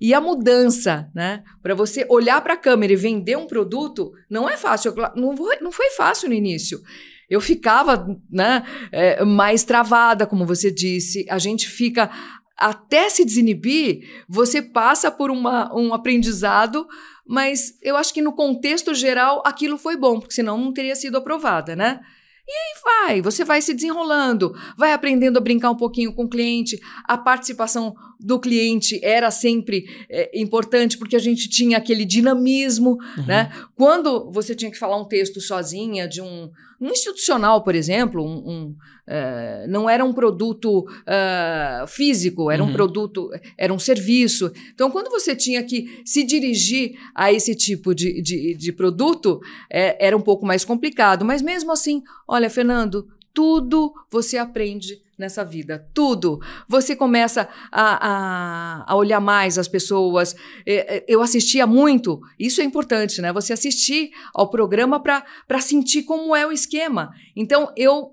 E 0.00 0.14
a 0.14 0.20
mudança, 0.20 1.10
né? 1.14 1.42
Para 1.62 1.74
você 1.74 2.06
olhar 2.08 2.40
para 2.40 2.54
a 2.54 2.58
câmera 2.58 2.92
e 2.92 2.96
vender 2.96 3.36
um 3.36 3.46
produto, 3.46 4.12
não 4.30 4.48
é 4.48 4.56
fácil. 4.56 4.94
Não 5.16 5.36
foi, 5.36 5.56
não 5.60 5.72
foi 5.72 5.90
fácil 5.90 6.28
no 6.28 6.34
início. 6.34 6.80
Eu 7.28 7.40
ficava 7.40 8.06
né, 8.30 8.64
é, 8.92 9.22
mais 9.24 9.64
travada, 9.64 10.26
como 10.26 10.46
você 10.46 10.70
disse. 10.70 11.26
A 11.28 11.38
gente 11.38 11.68
fica 11.68 12.10
até 12.58 13.08
se 13.08 13.24
desinibir, 13.24 14.24
você 14.28 14.60
passa 14.60 15.10
por 15.10 15.30
uma, 15.30 15.72
um 15.74 15.94
aprendizado, 15.94 16.86
mas 17.26 17.78
eu 17.82 17.96
acho 17.96 18.12
que 18.12 18.20
no 18.20 18.32
contexto 18.32 18.94
geral 18.94 19.42
aquilo 19.46 19.78
foi 19.78 19.96
bom, 19.96 20.18
porque 20.18 20.34
senão 20.34 20.58
não 20.58 20.72
teria 20.72 20.96
sido 20.96 21.16
aprovada, 21.16 21.76
né? 21.76 22.00
E 22.48 22.50
aí 22.50 22.82
vai, 22.82 23.20
você 23.20 23.44
vai 23.44 23.60
se 23.60 23.74
desenrolando, 23.74 24.56
vai 24.74 24.94
aprendendo 24.94 25.36
a 25.36 25.40
brincar 25.40 25.70
um 25.70 25.76
pouquinho 25.76 26.14
com 26.14 26.24
o 26.24 26.28
cliente. 26.28 26.80
A 27.04 27.18
participação 27.18 27.94
do 28.18 28.40
cliente 28.40 28.98
era 29.04 29.30
sempre 29.30 29.84
é, 30.08 30.30
importante 30.32 30.96
porque 30.96 31.14
a 31.14 31.18
gente 31.18 31.46
tinha 31.50 31.76
aquele 31.76 32.06
dinamismo, 32.06 32.96
uhum. 33.18 33.26
né? 33.26 33.52
Quando 33.76 34.30
você 34.32 34.54
tinha 34.54 34.70
que 34.70 34.78
falar 34.78 34.96
um 34.96 35.04
texto 35.04 35.42
sozinha 35.42 36.08
de 36.08 36.22
um, 36.22 36.50
um 36.80 36.88
institucional, 36.90 37.62
por 37.64 37.74
exemplo, 37.74 38.22
um, 38.22 38.48
um 38.48 38.76
uh, 39.08 39.68
não 39.68 39.88
era 39.88 40.04
um 40.04 40.12
produto 40.12 40.80
uh, 40.80 41.86
físico, 41.86 42.50
era 42.50 42.62
uhum. 42.62 42.70
um 42.70 42.72
produto, 42.72 43.30
era 43.56 43.72
um 43.72 43.78
serviço. 43.78 44.52
Então, 44.72 44.90
quando 44.90 45.10
você 45.10 45.34
tinha 45.34 45.62
que 45.62 46.02
se 46.04 46.22
dirigir 46.22 46.92
a 47.14 47.32
esse 47.32 47.54
tipo 47.54 47.94
de, 47.94 48.22
de, 48.22 48.54
de 48.54 48.72
produto, 48.72 49.40
é, 49.70 50.06
era 50.06 50.16
um 50.16 50.20
pouco 50.20 50.46
mais 50.46 50.64
complicado. 50.64 51.24
Mas 51.24 51.42
mesmo 51.42 51.72
assim, 51.72 52.02
olha, 52.26 52.48
Fernando, 52.48 53.08
tudo 53.38 53.94
você 54.10 54.36
aprende 54.36 55.00
nessa 55.16 55.44
vida. 55.44 55.88
Tudo. 55.94 56.40
Você 56.68 56.96
começa 56.96 57.48
a, 57.70 58.08
a, 58.08 58.92
a, 58.92 58.96
olhar 58.96 59.20
mais 59.20 59.56
as 59.56 59.68
pessoas. 59.68 60.34
É, 60.66 60.96
é, 60.96 61.04
eu 61.06 61.22
assistia 61.22 61.64
muito, 61.64 62.20
isso 62.36 62.60
é 62.60 62.64
importante, 62.64 63.22
né? 63.22 63.32
Você 63.32 63.52
assistir 63.52 64.10
ao 64.34 64.50
programa 64.50 64.98
para 64.98 65.60
sentir 65.60 66.02
como 66.02 66.34
é 66.34 66.44
o 66.48 66.50
esquema. 66.50 67.12
Então, 67.36 67.72
eu 67.76 68.10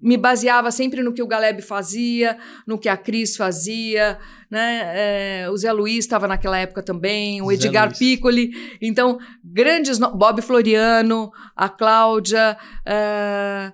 me 0.00 0.16
baseava 0.16 0.72
sempre 0.72 1.04
no 1.04 1.14
que 1.14 1.22
o 1.22 1.26
Galeb 1.28 1.62
fazia, 1.62 2.36
no 2.66 2.76
que 2.76 2.88
a 2.88 2.96
Cris 2.96 3.36
fazia, 3.36 4.18
né? 4.50 5.44
É, 5.44 5.50
o 5.50 5.56
Zé 5.56 5.70
Luiz 5.70 5.98
estava 5.98 6.26
naquela 6.26 6.58
época 6.58 6.82
também, 6.82 7.40
o 7.40 7.52
Edgar 7.52 7.90
Zé 7.90 7.96
Piccoli. 7.96 8.50
Então, 8.82 9.20
grandes. 9.44 10.00
No... 10.00 10.16
Bob 10.16 10.42
Floriano, 10.42 11.30
a 11.54 11.68
Cláudia. 11.68 12.58
É 12.84 13.72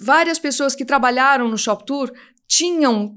várias 0.00 0.38
pessoas 0.38 0.74
que 0.74 0.84
trabalharam 0.84 1.48
no 1.48 1.58
Shop 1.58 1.84
Tour 1.84 2.12
tinham 2.46 3.16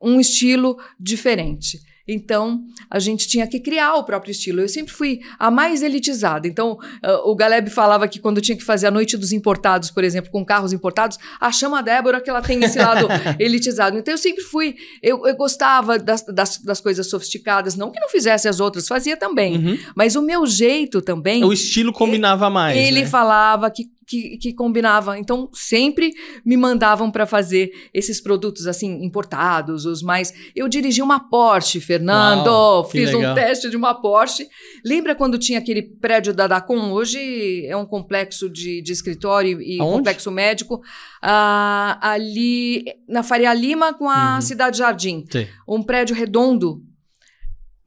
um 0.00 0.18
estilo 0.18 0.78
diferente. 0.98 1.78
Então, 2.06 2.64
a 2.90 2.98
gente 2.98 3.28
tinha 3.28 3.46
que 3.46 3.60
criar 3.60 3.94
o 3.94 4.04
próprio 4.04 4.32
estilo. 4.32 4.60
Eu 4.60 4.68
sempre 4.68 4.92
fui 4.92 5.20
a 5.38 5.50
mais 5.50 5.82
elitizada. 5.82 6.48
Então, 6.48 6.72
uh, 6.72 7.30
o 7.30 7.34
Galeb 7.34 7.70
falava 7.70 8.08
que 8.08 8.18
quando 8.18 8.40
tinha 8.40 8.56
que 8.56 8.64
fazer 8.64 8.88
a 8.88 8.90
noite 8.90 9.16
dos 9.16 9.32
importados, 9.32 9.90
por 9.90 10.02
exemplo, 10.02 10.30
com 10.30 10.44
carros 10.44 10.72
importados, 10.72 11.16
a 11.40 11.52
chama 11.52 11.78
a 11.78 11.82
Débora 11.82 12.20
que 12.20 12.28
ela 12.28 12.42
tem 12.42 12.62
esse 12.64 12.78
lado 12.78 13.06
elitizado. 13.38 13.96
Então, 13.96 14.12
eu 14.12 14.18
sempre 14.18 14.42
fui. 14.42 14.74
Eu, 15.00 15.26
eu 15.26 15.36
gostava 15.36 15.98
das, 15.98 16.22
das, 16.22 16.58
das, 16.58 16.80
coisas 16.80 17.08
sofisticadas. 17.08 17.76
Não 17.76 17.90
que 17.90 18.00
não 18.00 18.08
fizesse 18.08 18.48
as 18.48 18.58
outras, 18.58 18.88
fazia 18.88 19.16
também. 19.16 19.56
Uhum. 19.56 19.78
Mas 19.94 20.16
o 20.16 20.22
meu 20.22 20.44
jeito 20.44 21.00
também. 21.00 21.44
O 21.44 21.52
estilo 21.52 21.92
combinava 21.92 22.50
mais. 22.50 22.76
Ele 22.76 23.02
né? 23.02 23.06
falava 23.06 23.70
que 23.70 23.84
que, 24.06 24.36
que 24.38 24.52
combinava. 24.52 25.18
Então, 25.18 25.48
sempre 25.52 26.12
me 26.44 26.56
mandavam 26.56 27.10
para 27.10 27.26
fazer 27.26 27.70
esses 27.92 28.20
produtos 28.20 28.66
assim, 28.66 29.04
importados, 29.04 29.86
os 29.86 30.02
mais. 30.02 30.32
Eu 30.54 30.68
dirigi 30.68 31.02
uma 31.02 31.28
Porsche, 31.28 31.80
Fernando. 31.80 32.46
Uau, 32.46 32.84
fiz 32.84 33.12
um 33.14 33.34
teste 33.34 33.70
de 33.70 33.76
uma 33.76 33.94
Porsche. 33.94 34.46
Lembra 34.84 35.14
quando 35.14 35.38
tinha 35.38 35.58
aquele 35.58 35.82
prédio 35.82 36.32
da 36.32 36.46
Dacom? 36.46 36.92
Hoje 36.92 37.66
é 37.66 37.76
um 37.76 37.86
complexo 37.86 38.50
de, 38.50 38.82
de 38.82 38.92
escritório 38.92 39.60
e 39.60 39.80
Aonde? 39.80 39.98
complexo 39.98 40.30
médico. 40.30 40.80
Ah, 41.20 41.98
ali 42.00 42.84
na 43.08 43.22
Faria 43.22 43.52
Lima 43.54 43.94
com 43.94 44.08
a 44.08 44.34
uhum. 44.34 44.40
Cidade 44.40 44.78
Jardim. 44.78 45.24
Sim. 45.30 45.46
Um 45.68 45.82
prédio 45.82 46.14
redondo 46.14 46.82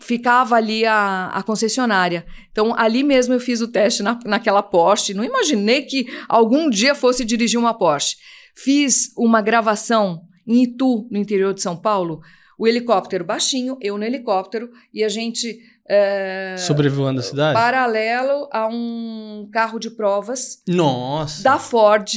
ficava 0.05 0.55
ali 0.55 0.85
a, 0.85 1.31
a, 1.33 1.41
concessionária. 1.41 2.25
Então, 2.51 2.75
ali 2.77 3.03
mesmo 3.03 3.33
eu 3.33 3.39
fiz 3.39 3.59
o 3.59 3.67
teste 3.67 4.03
na, 4.03 4.19
naquela 4.23 4.61
Porsche. 4.61 5.15
Não 5.15 5.23
imaginei 5.23 5.81
que 5.81 6.05
algum 6.29 6.69
dia 6.69 6.93
fosse 6.93 7.25
dirigir 7.25 7.59
uma 7.59 7.73
Porsche. 7.73 8.17
Fiz 8.55 9.11
uma 9.17 9.41
gravação 9.41 10.21
em 10.45 10.61
Itu, 10.61 11.07
no 11.09 11.17
interior 11.17 11.55
de 11.55 11.61
São 11.61 11.75
Paulo. 11.75 12.21
O 12.57 12.67
helicóptero 12.67 13.25
baixinho, 13.25 13.77
eu 13.81 13.97
no 13.97 14.03
helicóptero, 14.03 14.69
e 14.93 15.03
a 15.03 15.09
gente. 15.09 15.57
É, 15.89 16.55
Sobrevoando 16.57 17.19
a 17.19 17.23
cidade? 17.23 17.59
Paralelo 17.59 18.47
a 18.51 18.67
um 18.67 19.49
carro 19.51 19.79
de 19.79 19.89
provas. 19.89 20.61
Nossa! 20.67 21.43
Da 21.43 21.57
Ford. 21.57 22.13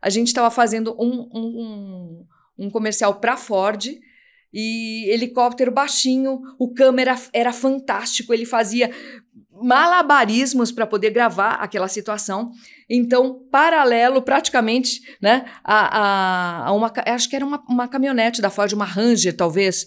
A 0.00 0.08
gente 0.08 0.28
estava 0.28 0.50
fazendo 0.50 0.94
um, 0.98 1.28
um, 1.32 2.26
um, 2.58 2.66
um 2.66 2.70
comercial 2.70 3.16
para 3.16 3.36
Ford 3.36 3.86
e 4.58 5.10
helicóptero 5.10 5.70
baixinho, 5.70 6.40
o 6.58 6.72
câmera 6.72 7.14
era 7.30 7.52
fantástico, 7.52 8.32
ele 8.32 8.46
fazia 8.46 8.90
malabarismos 9.52 10.72
para 10.72 10.86
poder 10.86 11.10
gravar 11.10 11.56
aquela 11.56 11.88
situação. 11.88 12.50
Então, 12.88 13.46
paralelo 13.50 14.22
praticamente, 14.22 15.02
né, 15.20 15.44
a, 15.62 15.98
a, 15.98 16.68
a, 16.68 16.72
uma, 16.72 16.90
acho 17.04 17.28
que 17.28 17.36
era 17.36 17.44
uma, 17.44 17.62
uma 17.68 17.86
caminhonete 17.86 18.40
da 18.40 18.48
Ford, 18.48 18.72
uma 18.72 18.86
Ranger 18.86 19.36
talvez, 19.36 19.84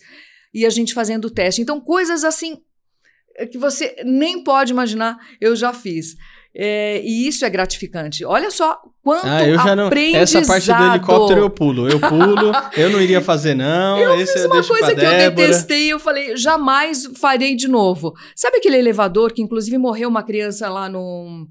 e 0.53 0.63
a 0.67 0.69
gente 0.69 0.93
fazendo 0.93 1.25
o 1.25 1.31
teste. 1.31 1.63
Então, 1.63 1.81
coisas 1.81 2.23
assim 2.23 2.61
que 3.51 3.57
você 3.57 3.95
nem 4.05 4.43
pode 4.43 4.71
imaginar, 4.71 5.17
eu 5.41 5.55
já 5.55 5.73
fiz. 5.73 6.15
É, 6.55 7.01
e 7.03 7.27
isso 7.27 7.45
é 7.45 7.49
gratificante. 7.49 8.25
Olha 8.25 8.49
só 8.49 8.79
quanto 9.03 9.27
ah, 9.27 9.47
eu 9.47 9.55
já 9.55 9.75
não, 9.75 9.89
Essa 10.13 10.41
parte 10.45 10.73
do 10.73 10.83
helicóptero 10.83 11.41
eu 11.41 11.49
pulo. 11.49 11.87
Eu 11.87 11.99
pulo, 11.99 12.51
eu 12.75 12.89
não 12.89 12.99
iria 12.99 13.21
fazer 13.21 13.55
não. 13.55 13.97
Eu 13.99 14.19
Esse 14.19 14.33
fiz 14.33 14.45
uma 14.45 14.57
eu 14.57 14.63
coisa 14.63 14.87
que 14.87 14.95
Débora. 14.95 15.23
eu 15.23 15.31
detestei, 15.31 15.93
eu 15.93 15.99
falei, 15.99 16.35
jamais 16.35 17.05
farei 17.17 17.55
de 17.55 17.67
novo. 17.67 18.13
Sabe 18.35 18.57
aquele 18.57 18.77
elevador 18.77 19.31
que 19.31 19.41
inclusive 19.41 19.77
morreu 19.77 20.09
uma 20.09 20.23
criança 20.23 20.67
lá 20.69 20.89
no 20.89 21.47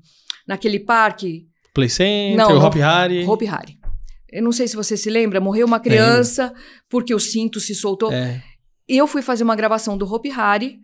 naquele 0.47 0.81
parque? 0.81 1.47
Play 1.73 1.89
Center, 1.89 2.37
não, 2.37 2.59
Hop 2.59 2.75
Harry. 2.75 3.25
Hop 3.25 3.43
Harry. 3.43 3.79
Eu 4.31 4.43
não 4.43 4.53
sei 4.53 4.67
se 4.69 4.77
você 4.77 4.97
se 4.97 5.09
lembra, 5.09 5.41
morreu 5.41 5.67
uma 5.67 5.81
criança 5.81 6.53
porque 6.91 7.15
o 7.15 7.21
cinto 7.21 7.61
se 7.61 7.75
soltou. 7.75 8.13
É. 8.13 8.43
Eu 8.89 9.07
fui 9.07 9.23
fazer 9.23 9.45
uma 9.45 9.55
gravação 9.55 9.97
do 9.97 10.13
Hopi 10.13 10.31
Hari 10.31 10.79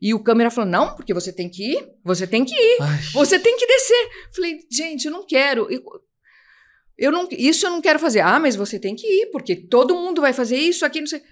e 0.00 0.12
o 0.12 0.22
câmera 0.22 0.50
falou: 0.50 0.70
não, 0.70 0.94
porque 0.94 1.14
você 1.14 1.32
tem 1.32 1.48
que 1.48 1.72
ir, 1.72 1.88
você 2.04 2.26
tem 2.26 2.44
que 2.44 2.54
ir, 2.54 2.76
Ai, 2.80 2.98
você 3.12 3.38
tem 3.38 3.56
que 3.56 3.66
descer. 3.66 4.08
Falei, 4.34 4.60
gente, 4.70 5.06
eu 5.06 5.12
não 5.12 5.26
quero. 5.26 5.68
Eu, 6.98 7.12
não, 7.12 7.28
isso 7.30 7.66
eu 7.66 7.70
não 7.70 7.80
quero 7.80 7.98
fazer. 7.98 8.20
Ah, 8.20 8.38
mas 8.38 8.56
você 8.56 8.78
tem 8.78 8.94
que 8.94 9.06
ir, 9.06 9.26
porque 9.30 9.54
todo 9.54 9.94
mundo 9.94 10.20
vai 10.20 10.32
fazer 10.32 10.56
isso 10.56 10.84
aqui, 10.84 11.00
não 11.00 11.06
sei. 11.06 11.22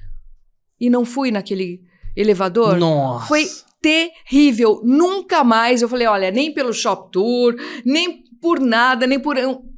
E 0.80 0.90
não 0.90 1.04
fui 1.04 1.30
naquele 1.30 1.82
elevador. 2.16 2.76
Nossa. 2.76 3.26
Foi 3.26 3.46
terrível. 3.80 4.80
Nunca 4.84 5.42
mais. 5.44 5.82
Eu 5.82 5.88
falei, 5.88 6.06
olha, 6.06 6.30
nem 6.30 6.52
pelo 6.52 6.72
Shop 6.72 7.10
Tour, 7.10 7.54
nem 7.84 8.24
por 8.40 8.60
nada, 8.60 9.06
nem 9.06 9.18
por, 9.18 9.36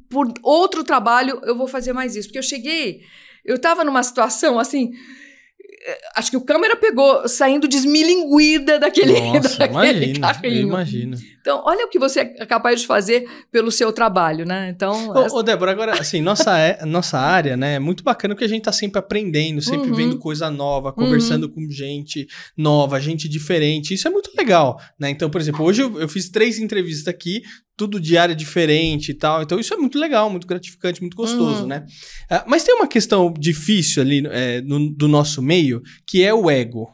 por 0.09 0.33
outro 0.43 0.83
trabalho 0.83 1.39
eu 1.43 1.57
vou 1.57 1.67
fazer 1.67 1.93
mais 1.93 2.15
isso. 2.15 2.27
Porque 2.27 2.39
eu 2.39 2.43
cheguei, 2.43 3.01
eu 3.45 3.59
tava 3.59 3.83
numa 3.83 4.03
situação 4.03 4.59
assim. 4.59 4.91
Acho 6.15 6.31
que 6.31 6.37
o 6.37 6.41
câmera 6.41 6.75
pegou 6.75 7.27
saindo 7.27 7.67
desmilinguida 7.67 8.79
daquele, 8.79 9.13
Nossa, 9.19 9.57
daquele 9.67 10.05
imagina. 10.05 10.27
Eu 10.27 10.33
carrinho. 10.33 10.67
imagino. 10.67 11.17
Então, 11.47 11.63
olha 11.65 11.85
o 11.85 11.89
que 11.89 11.97
você 11.97 12.19
é 12.19 12.45
capaz 12.45 12.81
de 12.81 12.85
fazer 12.87 13.25
pelo 13.49 13.71
seu 13.71 13.93
trabalho, 13.93 14.45
né? 14.45 14.69
Então, 14.69 15.17
essa- 15.17 15.33
Ô, 15.33 15.39
ô, 15.39 15.43
Débora, 15.43 15.71
agora, 15.71 15.93
assim, 15.97 16.21
nossa, 16.21 16.57
é- 16.59 16.85
nossa 16.85 17.17
área, 17.17 17.55
né, 17.55 17.75
é 17.75 17.79
muito 17.79 18.03
bacana 18.03 18.35
porque 18.35 18.43
a 18.43 18.49
gente 18.49 18.63
tá 18.63 18.73
sempre 18.73 18.99
aprendendo, 18.99 19.61
sempre 19.61 19.89
Uhum. 19.89 19.95
vendo 19.95 20.17
coisa 20.19 20.51
nova, 20.51 20.91
conversando 20.91 21.47
com 21.47 21.65
gente 21.71 22.27
nova, 22.57 22.99
gente 22.99 23.29
diferente. 23.29 23.93
Isso 23.93 24.05
é 24.09 24.11
muito 24.11 24.29
legal, 24.37 24.77
né? 24.99 25.09
Então, 25.09 25.29
por 25.29 25.39
exemplo, 25.39 25.63
hoje 25.63 25.81
eu, 25.83 25.97
eu 26.01 26.09
fiz 26.09 26.27
três 26.27 26.59
entrevistas 26.59 27.07
aqui, 27.07 27.41
tudo 27.77 27.97
de 27.97 28.17
área 28.17 28.35
diferente 28.35 29.11
e 29.11 29.13
tal. 29.13 29.41
Então, 29.41 29.57
isso 29.57 29.73
é 29.73 29.77
muito 29.77 29.97
legal, 29.97 30.29
muito 30.29 30.45
gratificante, 30.47 30.99
muito 30.99 31.15
gostoso, 31.15 31.61
Uhum. 31.61 31.67
né? 31.67 31.85
Ah, 32.29 32.43
mas 32.45 32.65
tem 32.65 32.75
uma 32.75 32.87
questão 32.89 33.33
difícil 33.39 34.01
ali 34.03 34.21
é, 34.29 34.59
no- 34.59 34.89
do 34.93 35.07
nosso 35.07 35.41
meio, 35.41 35.81
que 36.05 36.21
é 36.21 36.33
o 36.33 36.49
ego. 36.51 36.89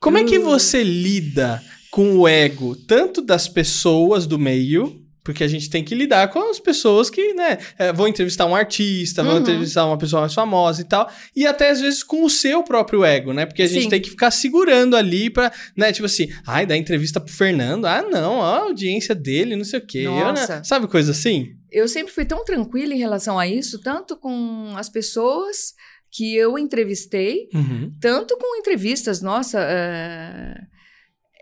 Como 0.00 0.18
é 0.18 0.24
que 0.24 0.40
Hum. 0.40 0.44
você 0.44 0.82
lida 0.82 1.62
com 1.98 2.16
o 2.16 2.28
ego, 2.28 2.76
tanto 2.76 3.20
das 3.20 3.48
pessoas 3.48 4.24
do 4.24 4.38
meio, 4.38 5.02
porque 5.24 5.42
a 5.42 5.48
gente 5.48 5.68
tem 5.68 5.82
que 5.82 5.96
lidar 5.96 6.28
com 6.28 6.48
as 6.48 6.60
pessoas 6.60 7.10
que, 7.10 7.34
né, 7.34 7.58
é, 7.76 7.92
vão 7.92 8.06
entrevistar 8.06 8.46
um 8.46 8.54
artista, 8.54 9.20
vão 9.24 9.34
Uhum. 9.34 9.40
entrevistar 9.40 9.84
uma 9.84 9.98
pessoa 9.98 10.20
mais 10.20 10.32
famosa 10.32 10.80
e 10.80 10.84
tal, 10.84 11.10
e 11.34 11.44
até 11.44 11.70
às 11.70 11.80
vezes 11.80 12.04
com 12.04 12.22
o 12.24 12.30
seu 12.30 12.62
próprio 12.62 13.04
ego, 13.04 13.32
né? 13.32 13.44
Porque 13.46 13.62
a 13.62 13.66
gente 13.66 13.82
Sim. 13.82 13.88
tem 13.88 14.00
que 14.00 14.10
ficar 14.10 14.30
segurando 14.30 14.96
ali 14.96 15.28
pra, 15.28 15.52
né, 15.76 15.92
tipo 15.92 16.06
assim, 16.06 16.28
ai, 16.46 16.64
dá 16.64 16.76
entrevista 16.76 17.18
pro 17.20 17.34
Fernando, 17.34 17.84
ah, 17.86 18.00
não, 18.08 18.40
a 18.40 18.58
audiência 18.60 19.12
dele, 19.12 19.56
não 19.56 19.64
sei 19.64 19.80
o 19.80 19.84
quê. 19.86 19.98
Eu, 20.06 20.12
né, 20.14 20.22
Nossa. 20.24 20.62
sabe 20.64 20.86
coisa 20.86 21.10
assim? 21.10 21.48
eu 21.72 21.88
sempre 21.88 22.12
fui 22.12 22.24
tão 22.24 22.44
tranquila 22.44 22.94
em 22.94 22.98
relação 22.98 23.36
a 23.38 23.46
isso, 23.46 23.80
tanto 23.82 24.16
com 24.16 24.72
as 24.76 24.88
pessoas 24.88 25.74
que 26.10 26.34
eu 26.34 26.56
entrevistei, 26.58 27.48
Uhum. 27.52 27.92
tanto 28.00 28.38
com 28.38 28.56
entrevistas. 28.58 29.20
Nossa, 29.20 29.58
é, 29.60 30.54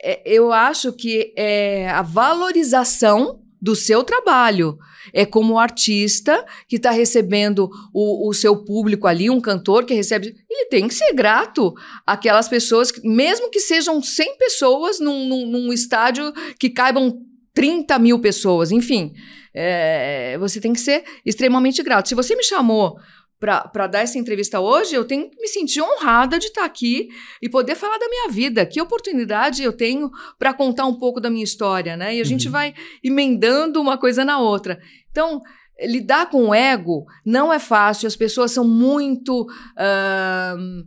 é, 0.03 0.21
eu 0.25 0.53
acho 0.53 0.93
que 0.93 1.33
é 1.37 1.89
a 1.91 2.03
valorização 2.03 3.41
do 3.61 3.75
seu 3.75 4.05
trabalho. 4.05 4.77
É 5.13 5.25
como 5.25 5.59
artista 5.59 6.45
que 6.69 6.77
está 6.77 6.91
recebendo 6.91 7.71
o, 7.95 8.29
o 8.29 8.33
seu 8.35 8.65
público 8.65 9.07
ali, 9.07 9.31
um 9.31 9.41
cantor 9.41 9.85
que 9.85 9.95
recebe. 9.95 10.35
Ele 10.51 10.67
tem 10.69 10.87
que 10.89 10.95
ser 10.95 11.13
grato 11.15 11.73
àquelas 12.07 12.49
pessoas, 12.49 12.91
que- 12.91 13.07
mesmo 13.09 13.51
que 13.51 13.61
sejam 13.61 14.03
100 14.03 14.37
pessoas 14.37 15.01
num, 15.01 15.27
num- 15.29 15.47
num 15.47 15.73
estádio 15.73 16.33
que 16.59 16.69
caibam 16.71 17.19
30 17.55 17.99
mil 17.99 18.19
pessoas, 18.19 18.71
enfim. 18.71 19.13
é, 19.59 20.37
você 20.39 20.61
tem 20.61 20.73
que 20.75 20.81
ser 20.81 21.03
extremamente 21.25 21.83
grato. 21.83 22.09
Se 22.11 22.15
você 22.15 22.37
me 22.37 22.43
chamou 22.45 22.99
para 23.39 23.87
dar 23.87 24.01
essa 24.01 24.19
entrevista 24.19 24.61
hoje, 24.61 24.95
eu 24.95 25.05
tenho 25.05 25.29
que 25.31 25.37
me 25.41 25.47
sentir 25.49 25.83
honrada 25.83 26.39
de 26.39 26.47
estar 26.47 26.65
aqui 26.65 27.09
e 27.43 27.49
poder 27.49 27.75
falar 27.75 27.99
da 27.99 28.09
minha 28.09 28.31
vida. 28.31 28.65
Que 28.65 28.81
oportunidade 28.81 29.63
eu 29.63 29.73
tenho 29.75 30.11
para 30.39 30.55
contar 30.55 30.87
um 30.87 30.95
pouco 30.99 31.21
da 31.21 31.29
minha 31.29 31.45
história, 31.45 31.97
né? 31.97 32.17
E 32.17 32.21
a 32.21 32.25
gente 32.25 32.47
Uhum. 32.47 32.53
vai 32.53 32.75
emendando 33.05 33.81
uma 33.81 33.99
coisa 33.99 34.25
na 34.25 34.39
outra. 34.39 34.79
Então, 35.11 35.41
lidar 35.81 36.31
com 36.31 36.49
o 36.49 36.55
ego 36.55 37.05
não 37.25 37.53
é 37.53 37.59
fácil, 37.59 38.07
as 38.07 38.17
pessoas 38.17 38.53
são 38.53 38.67
muito. 38.67 39.47
ahn, 39.77 40.83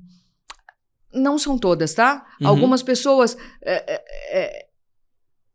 não 1.13 1.37
são 1.39 1.57
todas, 1.57 1.93
tá? 1.93 2.25
Uhum. 2.41 2.47
Algumas 2.47 2.81
pessoas. 2.83 3.37
é, 3.63 3.83
é, 3.95 4.03
é, 4.31 4.65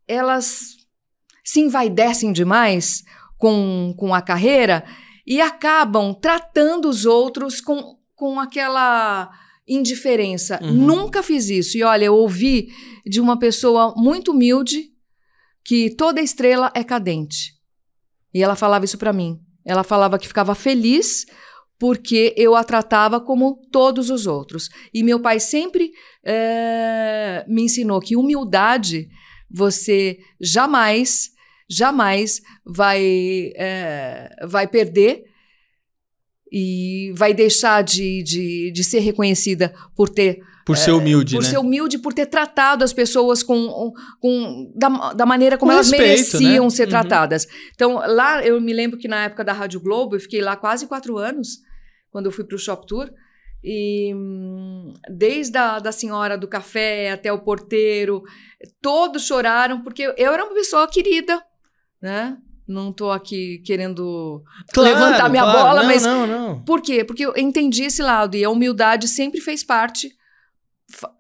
elas 0.07 0.77
se 1.43 1.61
envaidecem 1.61 2.33
demais 2.33 3.03
com, 3.39 3.95
com 3.99 4.15
a 4.15 4.23
carreira 4.23 4.85
e 5.27 5.41
acabam 5.41 6.15
tratando 6.15 6.89
os 6.89 7.05
outros 7.05 7.61
com, 7.61 7.97
com 8.15 8.39
aquela 8.39 9.31
indiferença. 9.67 10.61
Uhum. 10.63 10.73
Nunca 10.73 11.23
fiz 11.23 11.49
isso. 11.49 11.77
E 11.77 11.83
olha, 11.83 12.05
eu 12.05 12.15
ouvi 12.15 12.69
de 13.07 13.21
uma 13.21 13.39
pessoa 13.39 13.95
muito 13.97 14.33
humilde 14.33 14.91
que 15.65 15.91
toda 15.91 16.21
estrela 16.21 16.71
é 16.75 16.85
cadente. 16.85 17.55
E 18.33 18.43
ela 18.43 18.57
falava 18.57 18.85
isso 18.85 18.99
para 18.99 19.13
mim. 19.13 19.41
Ela 19.65 19.83
falava 19.83 20.19
que 20.19 20.29
ficava 20.29 20.55
feliz 20.55 21.25
porque 21.79 22.35
eu 22.37 22.55
a 22.55 22.63
tratava 22.63 23.21
como 23.21 23.61
todos 23.73 24.11
os 24.11 24.27
outros. 24.27 24.69
E 24.93 25.03
meu 25.03 25.21
pai 25.21 25.41
sempre 25.41 25.91
eh, 26.25 27.45
me 27.49 27.63
ensinou 27.63 28.01
que 28.01 28.17
humildade 28.17 29.09
você 29.51 30.19
jamais, 30.41 31.31
jamais 31.77 32.41
vai, 32.65 33.53
eh, 33.57 34.31
vai 34.47 34.67
perder 34.69 35.25
e 36.51 37.13
vai 37.17 37.35
deixar 37.35 37.83
de, 37.83 38.23
de, 38.23 38.71
de 38.73 38.85
ser 38.85 39.01
reconhecida 39.01 39.75
por 39.97 40.09
ter 40.09 40.41
Por 40.65 40.77
ser 40.77 40.93
humilde, 40.93 41.35
por 41.35 41.43
né? 41.43 41.49
ser 41.49 41.59
humilde, 41.59 41.99
por 41.99 42.13
ter 42.15 42.27
tratado 42.27 42.85
as 42.85 42.93
pessoas 42.93 43.43
com, 43.43 43.93
com 44.21 44.73
da, 44.77 45.13
da 45.13 45.27
maneira 45.27 45.59
como 45.59 45.71
Com 45.71 45.75
elas 45.75 45.91
respeito, 45.91 46.11
mereciam 46.39 46.65
né? 46.65 46.71
ser 46.71 46.85
Uhum. 46.85 46.91
tratadas. 46.91 47.47
Então, 47.75 47.95
lá, 48.07 48.45
eu 48.45 48.61
me 48.61 48.73
lembro 48.73 48.99
que 48.99 49.09
na 49.09 49.25
época 49.25 49.43
da 49.45 49.53
Rádio 49.53 49.81
Globo, 49.81 50.15
eu 50.17 50.21
fiquei 50.21 50.41
lá 50.41 50.55
quase 50.57 50.87
quatro 50.87 51.19
anos, 51.19 51.59
quando 52.11 52.27
eu 52.27 52.33
fui 52.33 52.45
para 52.45 52.55
o 52.57 52.59
Shop 52.59 52.87
Tour. 52.87 53.11
E 53.67 54.13
hum, 54.15 54.93
desde 55.11 55.57
a 55.57 55.79
da 55.79 55.91
senhora 55.91 56.37
do 56.37 56.47
café 56.47 57.11
até 57.11 57.33
o 57.33 57.39
porteiro, 57.41 58.23
todos 58.83 59.27
choraram, 59.27 59.83
porque 59.83 60.03
eu 60.03 60.33
era 60.33 60.45
uma 60.45 60.53
pessoa 60.55 60.87
querida, 60.87 61.43
né? 62.05 62.37
Não 62.69 62.91
estou 62.91 63.11
aqui 63.13 63.59
querendo 63.65 64.43
levantar 64.77 65.29
minha 65.29 65.43
claro. 65.43 65.59
bola, 65.59 65.81
não, 65.83 65.87
mas 65.89 66.03
Não, 66.03 66.27
não. 66.27 66.63
por 66.65 66.81
quê? 66.81 67.03
Porque 67.05 67.25
eu 67.27 67.33
entendi 67.37 67.85
esse 67.85 68.03
lado 68.03 68.37
e 68.37 68.45
a 68.45 68.49
humildade 68.51 69.09
sempre 69.09 69.41
fez 69.41 69.63
parte 69.65 70.11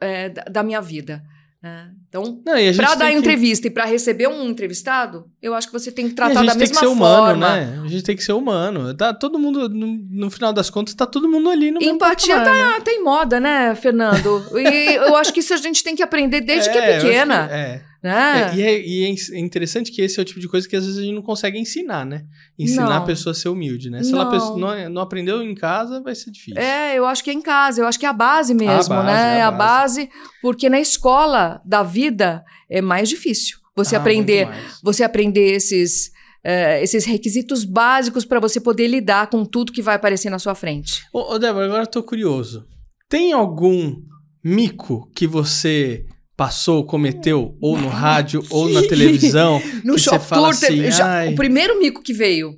é, 0.00 0.28
da, 0.28 0.42
da 0.44 0.62
minha 0.62 0.80
vida. 0.80 1.22
né? 1.62 1.90
Então, 2.08 2.40
para 2.76 2.94
dar 2.94 3.10
que- 3.10 3.16
entrevista 3.16 3.66
e 3.66 3.70
para 3.70 3.84
receber 3.84 4.28
um 4.28 4.48
entrevistado, 4.48 5.26
eu 5.42 5.54
acho 5.54 5.66
que 5.66 5.72
você 5.72 5.90
tem 5.92 6.08
que 6.08 6.14
tratar 6.14 6.40
a 6.40 6.42
gente 6.42 6.46
da 6.46 6.52
tem 6.52 6.60
mesma 6.60 6.74
que 6.74 6.80
ser 6.80 6.86
humano, 6.86 7.26
forma. 7.26 7.56
né? 7.56 7.80
A 7.84 7.88
gente 7.88 8.02
tem 8.04 8.16
que 8.16 8.22
ser 8.24 8.32
humano. 8.32 8.94
Tá 8.94 9.12
todo 9.12 9.38
mundo, 9.38 9.68
no, 9.68 9.86
no 9.86 10.30
final 10.30 10.52
das 10.52 10.70
contas, 10.70 10.94
tá 10.94 11.04
todo 11.06 11.28
mundo 11.28 11.50
ali 11.50 11.70
no 11.70 11.78
mesmo 11.80 11.94
Empatia 11.96 12.36
patamar, 12.38 12.54
né? 12.54 12.74
tá, 12.76 12.80
tá 12.82 12.90
em 12.92 13.02
moda, 13.02 13.40
né, 13.40 13.74
Fernando? 13.74 14.46
E 14.58 14.94
eu 14.94 15.16
acho 15.16 15.32
que 15.32 15.40
isso 15.40 15.52
a 15.52 15.58
gente 15.58 15.82
tem 15.82 15.96
que 15.96 16.02
aprender 16.02 16.40
desde 16.40 16.70
que 16.70 16.78
É, 16.78 16.80
eu 16.80 16.84
é 16.84 16.96
acho 16.96 17.06
pequena. 17.06 17.48
que- 17.48 17.54
é. 17.54 17.82
Né? 18.04 18.50
É, 18.52 18.54
e, 18.54 18.62
é, 18.62 18.86
e 18.86 19.04
é 19.32 19.38
interessante 19.38 19.90
que 19.90 20.02
esse 20.02 20.18
é 20.20 20.22
o 20.22 20.24
tipo 20.26 20.38
de 20.38 20.46
coisa 20.46 20.68
que 20.68 20.76
às 20.76 20.84
vezes 20.84 21.00
a 21.00 21.02
gente 21.02 21.14
não 21.14 21.22
consegue 21.22 21.58
ensinar, 21.58 22.04
né? 22.04 22.26
Ensinar 22.58 22.84
Não. 22.84 22.96
a 22.96 23.00
pessoa 23.00 23.30
a 23.30 23.34
ser 23.34 23.48
humilde, 23.48 23.88
né? 23.88 24.02
Se 24.02 24.12
ela 24.12 24.24
Não. 24.24 24.30
pessoa 24.30 24.58
não, 24.58 24.90
não 24.90 25.00
aprendeu 25.00 25.42
em 25.42 25.54
casa, 25.54 26.02
vai 26.02 26.14
ser 26.14 26.30
difícil. 26.30 26.60
É, 26.60 26.98
eu 26.98 27.06
acho 27.06 27.24
que 27.24 27.30
é 27.30 27.32
em 27.32 27.40
casa, 27.40 27.80
eu 27.80 27.86
acho 27.86 27.98
que 27.98 28.04
é 28.04 28.08
a 28.10 28.12
base 28.12 28.52
mesmo, 28.52 28.94
base, 28.94 29.06
né? 29.06 29.38
é 29.38 29.42
a 29.42 29.48
a 29.48 29.50
base, 29.50 30.10
porque 30.42 30.68
na 30.68 30.78
escola 30.78 31.62
da 31.64 31.82
vida 31.82 32.44
é 32.68 32.82
mais 32.82 33.08
difícil 33.08 33.56
você 33.74 33.96
Ah, 33.96 34.00
aprender, 34.00 34.48
você 34.82 35.02
aprender 35.02 35.52
esses 35.54 36.10
eh, 36.44 36.82
esses 36.82 37.06
requisitos 37.06 37.64
básicos 37.64 38.26
para 38.26 38.38
você 38.38 38.60
poder 38.60 38.86
lidar 38.86 39.28
com 39.30 39.46
tudo 39.46 39.72
que 39.72 39.80
vai 39.80 39.94
aparecer 39.94 40.28
na 40.28 40.38
sua 40.38 40.54
frente. 40.54 41.02
Ô, 41.10 41.32
ô, 41.32 41.38
Débora, 41.38 41.64
agora 41.64 41.82
eu 41.84 41.86
tô 41.90 42.02
curioso. 42.02 42.66
Tem 43.08 43.32
algum 43.32 43.96
mico 44.44 45.10
que 45.16 45.26
você 45.26 46.04
passou, 46.36 46.84
cometeu, 46.84 47.56
ou 47.60 47.76
no 47.78 47.88
rádio, 47.88 48.42
ou 48.50 48.68
na 48.68 48.80
televisão? 48.88 49.60
No 49.84 49.94
que 49.94 50.00
você 50.00 50.10
Tour, 50.10 50.18
assim, 50.50 50.90
já- 50.90 51.26
o 51.30 51.34
primeiro 51.34 51.78
mico 51.78 52.02
que 52.02 52.12
veio, 52.12 52.54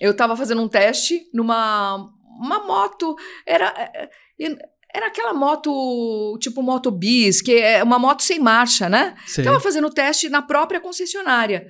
eu 0.00 0.14
tava 0.14 0.36
fazendo 0.36 0.62
um 0.62 0.68
teste 0.68 1.22
numa 1.32 2.08
uma 2.38 2.66
moto, 2.66 3.16
era 3.46 3.66
é, 3.76 4.02
é, 4.44 4.58
era 4.94 5.06
aquela 5.08 5.32
moto 5.34 6.36
tipo 6.40 6.62
moto 6.62 6.90
bis, 6.90 7.40
que 7.42 7.52
é 7.54 7.82
uma 7.82 7.98
moto 7.98 8.22
sem 8.22 8.38
marcha, 8.38 8.88
né? 8.88 9.14
Sei. 9.26 9.44
Tava 9.44 9.58
fazendo 9.60 9.86
o 9.88 9.92
teste 9.92 10.28
na 10.28 10.42
própria 10.42 10.80
concessionária. 10.80 11.66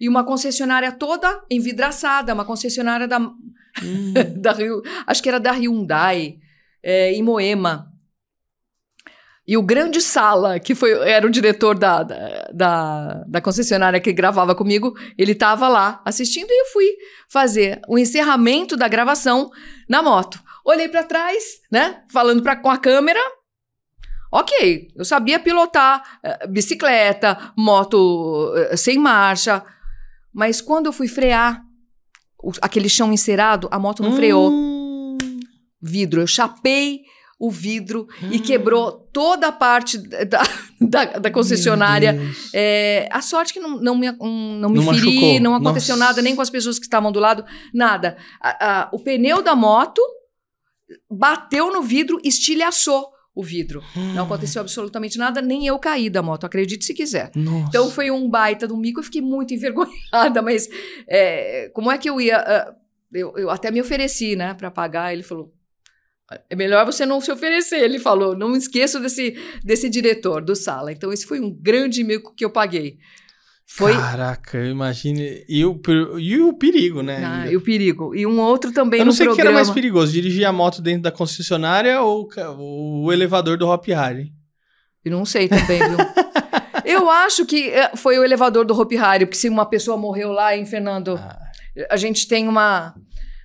E 0.00 0.08
uma 0.08 0.24
concessionária 0.24 0.90
toda 0.92 1.42
envidraçada, 1.50 2.32
uma 2.34 2.44
concessionária 2.44 3.06
da, 3.08 3.18
Hum, 3.20 4.12
da 4.40 4.52
Rio, 4.52 4.82
acho 5.06 5.22
que 5.22 5.28
era 5.28 5.38
da 5.38 5.52
Hyundai, 5.52 6.36
é, 6.82 7.12
em 7.12 7.22
Moema. 7.22 7.89
E 9.50 9.56
o 9.56 9.62
grande 9.64 10.00
Sala, 10.00 10.60
que 10.60 10.76
foi, 10.76 10.92
era 10.92 11.26
o 11.26 11.30
diretor 11.30 11.76
da, 11.76 12.04
da, 12.04 13.24
da 13.26 13.40
concessionária 13.40 13.98
que 13.98 14.12
gravava 14.12 14.54
comigo, 14.54 14.94
ele 15.18 15.32
estava 15.32 15.66
lá 15.66 16.00
assistindo 16.04 16.48
e 16.48 16.60
eu 16.60 16.66
fui 16.66 16.86
fazer 17.28 17.80
o 17.88 17.98
encerramento 17.98 18.76
da 18.76 18.86
gravação 18.86 19.50
na 19.88 20.04
moto. 20.04 20.38
Olhei 20.64 20.88
para 20.88 21.02
trás, 21.02 21.42
né? 21.68 22.00
Falando 22.12 22.44
pra, 22.44 22.54
com 22.54 22.70
a 22.70 22.78
câmera. 22.78 23.18
Ok, 24.30 24.86
eu 24.94 25.04
sabia 25.04 25.40
pilotar 25.40 26.00
uh, 26.24 26.48
bicicleta, 26.48 27.52
moto 27.58 28.54
uh, 28.54 28.76
sem 28.76 28.98
marcha, 28.98 29.64
mas 30.32 30.60
quando 30.60 30.86
eu 30.86 30.92
fui 30.92 31.08
frear, 31.08 31.60
o, 32.40 32.52
aquele 32.62 32.88
chão 32.88 33.12
encerado, 33.12 33.66
a 33.72 33.80
moto 33.80 34.00
não 34.00 34.10
hum. 34.10 34.16
freou. 34.16 34.52
Vidro, 35.82 36.20
eu 36.20 36.26
chapei 36.28 37.00
o 37.40 37.50
vidro 37.50 38.06
hum. 38.22 38.28
e 38.30 38.38
quebrou 38.38 38.92
toda 38.92 39.48
a 39.48 39.52
parte 39.52 39.96
da, 39.96 40.42
da, 40.78 41.04
da 41.18 41.30
concessionária. 41.30 42.20
É, 42.52 43.08
a 43.10 43.22
sorte 43.22 43.54
que 43.54 43.58
não, 43.58 43.80
não 43.80 43.96
me, 43.96 44.10
um, 44.20 44.58
não 44.58 44.68
me 44.68 44.76
não 44.76 44.92
feri, 44.92 45.06
machucou. 45.06 45.40
não 45.40 45.54
aconteceu 45.54 45.96
Nossa. 45.96 46.08
nada, 46.10 46.22
nem 46.22 46.36
com 46.36 46.42
as 46.42 46.50
pessoas 46.50 46.78
que 46.78 46.84
estavam 46.84 47.10
do 47.10 47.18
lado, 47.18 47.42
nada. 47.72 48.18
A, 48.38 48.82
a, 48.82 48.88
o 48.92 48.98
pneu 48.98 49.42
da 49.42 49.56
moto 49.56 50.02
bateu 51.10 51.72
no 51.72 51.80
vidro, 51.80 52.20
estilhaçou 52.22 53.08
o 53.34 53.42
vidro. 53.42 53.82
Hum. 53.96 54.12
Não 54.12 54.24
aconteceu 54.24 54.60
absolutamente 54.60 55.16
nada, 55.16 55.40
nem 55.40 55.66
eu 55.66 55.78
caí 55.78 56.10
da 56.10 56.22
moto, 56.22 56.44
acredite 56.44 56.84
se 56.84 56.92
quiser. 56.92 57.30
Nossa. 57.34 57.68
Então 57.68 57.90
foi 57.90 58.10
um 58.10 58.28
baita 58.28 58.68
do 58.68 58.76
mico, 58.76 59.00
eu 59.00 59.04
fiquei 59.04 59.22
muito 59.22 59.54
envergonhada, 59.54 60.42
mas 60.42 60.68
é, 61.08 61.70
como 61.72 61.90
é 61.90 61.96
que 61.96 62.10
eu 62.10 62.20
ia. 62.20 62.38
Uh, 62.38 62.80
eu, 63.12 63.32
eu 63.38 63.50
até 63.50 63.70
me 63.70 63.80
ofereci, 63.80 64.36
né, 64.36 64.52
para 64.52 64.70
pagar. 64.70 65.12
Ele 65.12 65.22
falou: 65.22 65.52
é 66.48 66.56
melhor 66.56 66.86
você 66.86 67.04
não 67.04 67.20
se 67.20 67.30
oferecer, 67.32 67.80
ele 67.80 67.98
falou. 67.98 68.36
Não 68.36 68.54
esqueça 68.56 69.00
desse, 69.00 69.36
desse 69.64 69.88
diretor 69.88 70.42
do 70.42 70.54
sala. 70.54 70.92
Então, 70.92 71.12
esse 71.12 71.26
foi 71.26 71.40
um 71.40 71.50
grande 71.50 72.04
mico 72.04 72.34
que 72.34 72.44
eu 72.44 72.50
paguei. 72.50 72.98
Foi... 73.66 73.92
Caraca, 73.92 74.64
imagine. 74.64 75.44
E 75.48 75.64
o, 75.64 75.80
e 76.18 76.40
o 76.40 76.52
perigo, 76.52 77.02
né? 77.02 77.24
Ah, 77.24 77.50
e 77.50 77.56
o 77.56 77.60
perigo. 77.60 78.14
E 78.14 78.26
um 78.26 78.40
outro 78.40 78.72
também 78.72 79.00
Eu 79.00 79.06
não 79.06 79.12
sei 79.12 79.26
o 79.26 79.30
programa... 79.30 79.50
que 79.50 79.56
era 79.56 79.64
mais 79.64 79.70
perigoso, 79.70 80.12
dirigir 80.12 80.44
a 80.44 80.52
moto 80.52 80.82
dentro 80.82 81.02
da 81.02 81.12
concessionária 81.12 82.00
ou 82.00 82.28
o 82.58 83.12
elevador 83.12 83.56
do 83.56 83.68
Hop 83.68 83.86
Harry? 83.88 84.32
Eu 85.04 85.12
não 85.12 85.24
sei 85.24 85.48
também, 85.48 85.78
viu? 85.78 85.98
eu 86.84 87.08
acho 87.08 87.46
que 87.46 87.70
eh, 87.70 87.92
foi 87.96 88.18
o 88.18 88.24
elevador 88.24 88.64
do 88.64 88.78
Hopi 88.78 88.96
Hari, 88.96 89.26
porque 89.26 89.38
se 89.38 89.48
uma 89.48 89.64
pessoa 89.64 89.96
morreu 89.96 90.30
lá 90.32 90.56
em 90.56 90.66
Fernando, 90.66 91.16
ah. 91.16 91.38
a 91.88 91.96
gente 91.96 92.28
tem 92.28 92.46
uma 92.46 92.94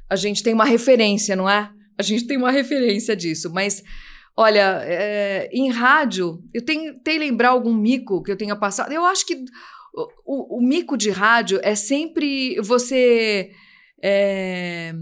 a 0.09 0.15
gente 0.15 0.43
tem 0.43 0.53
uma 0.53 0.65
referência, 0.65 1.35
não 1.35 1.49
é? 1.49 1.69
A 1.97 2.03
gente 2.03 2.27
tem 2.27 2.37
uma 2.37 2.51
referência 2.51 3.15
disso, 3.15 3.51
mas 3.53 3.83
olha, 4.35 4.81
é, 4.83 5.49
em 5.51 5.69
rádio, 5.69 6.43
eu 6.53 6.63
tentei 6.63 7.17
lembrar 7.17 7.49
algum 7.49 7.73
mico 7.73 8.21
que 8.21 8.31
eu 8.31 8.37
tenha 8.37 8.55
passado. 8.55 8.91
Eu 8.91 9.05
acho 9.05 9.25
que 9.25 9.45
o, 9.93 10.07
o, 10.25 10.57
o 10.57 10.61
mico 10.61 10.97
de 10.97 11.09
rádio 11.09 11.59
é 11.63 11.75
sempre 11.75 12.59
você. 12.61 13.51
É, 14.03 14.93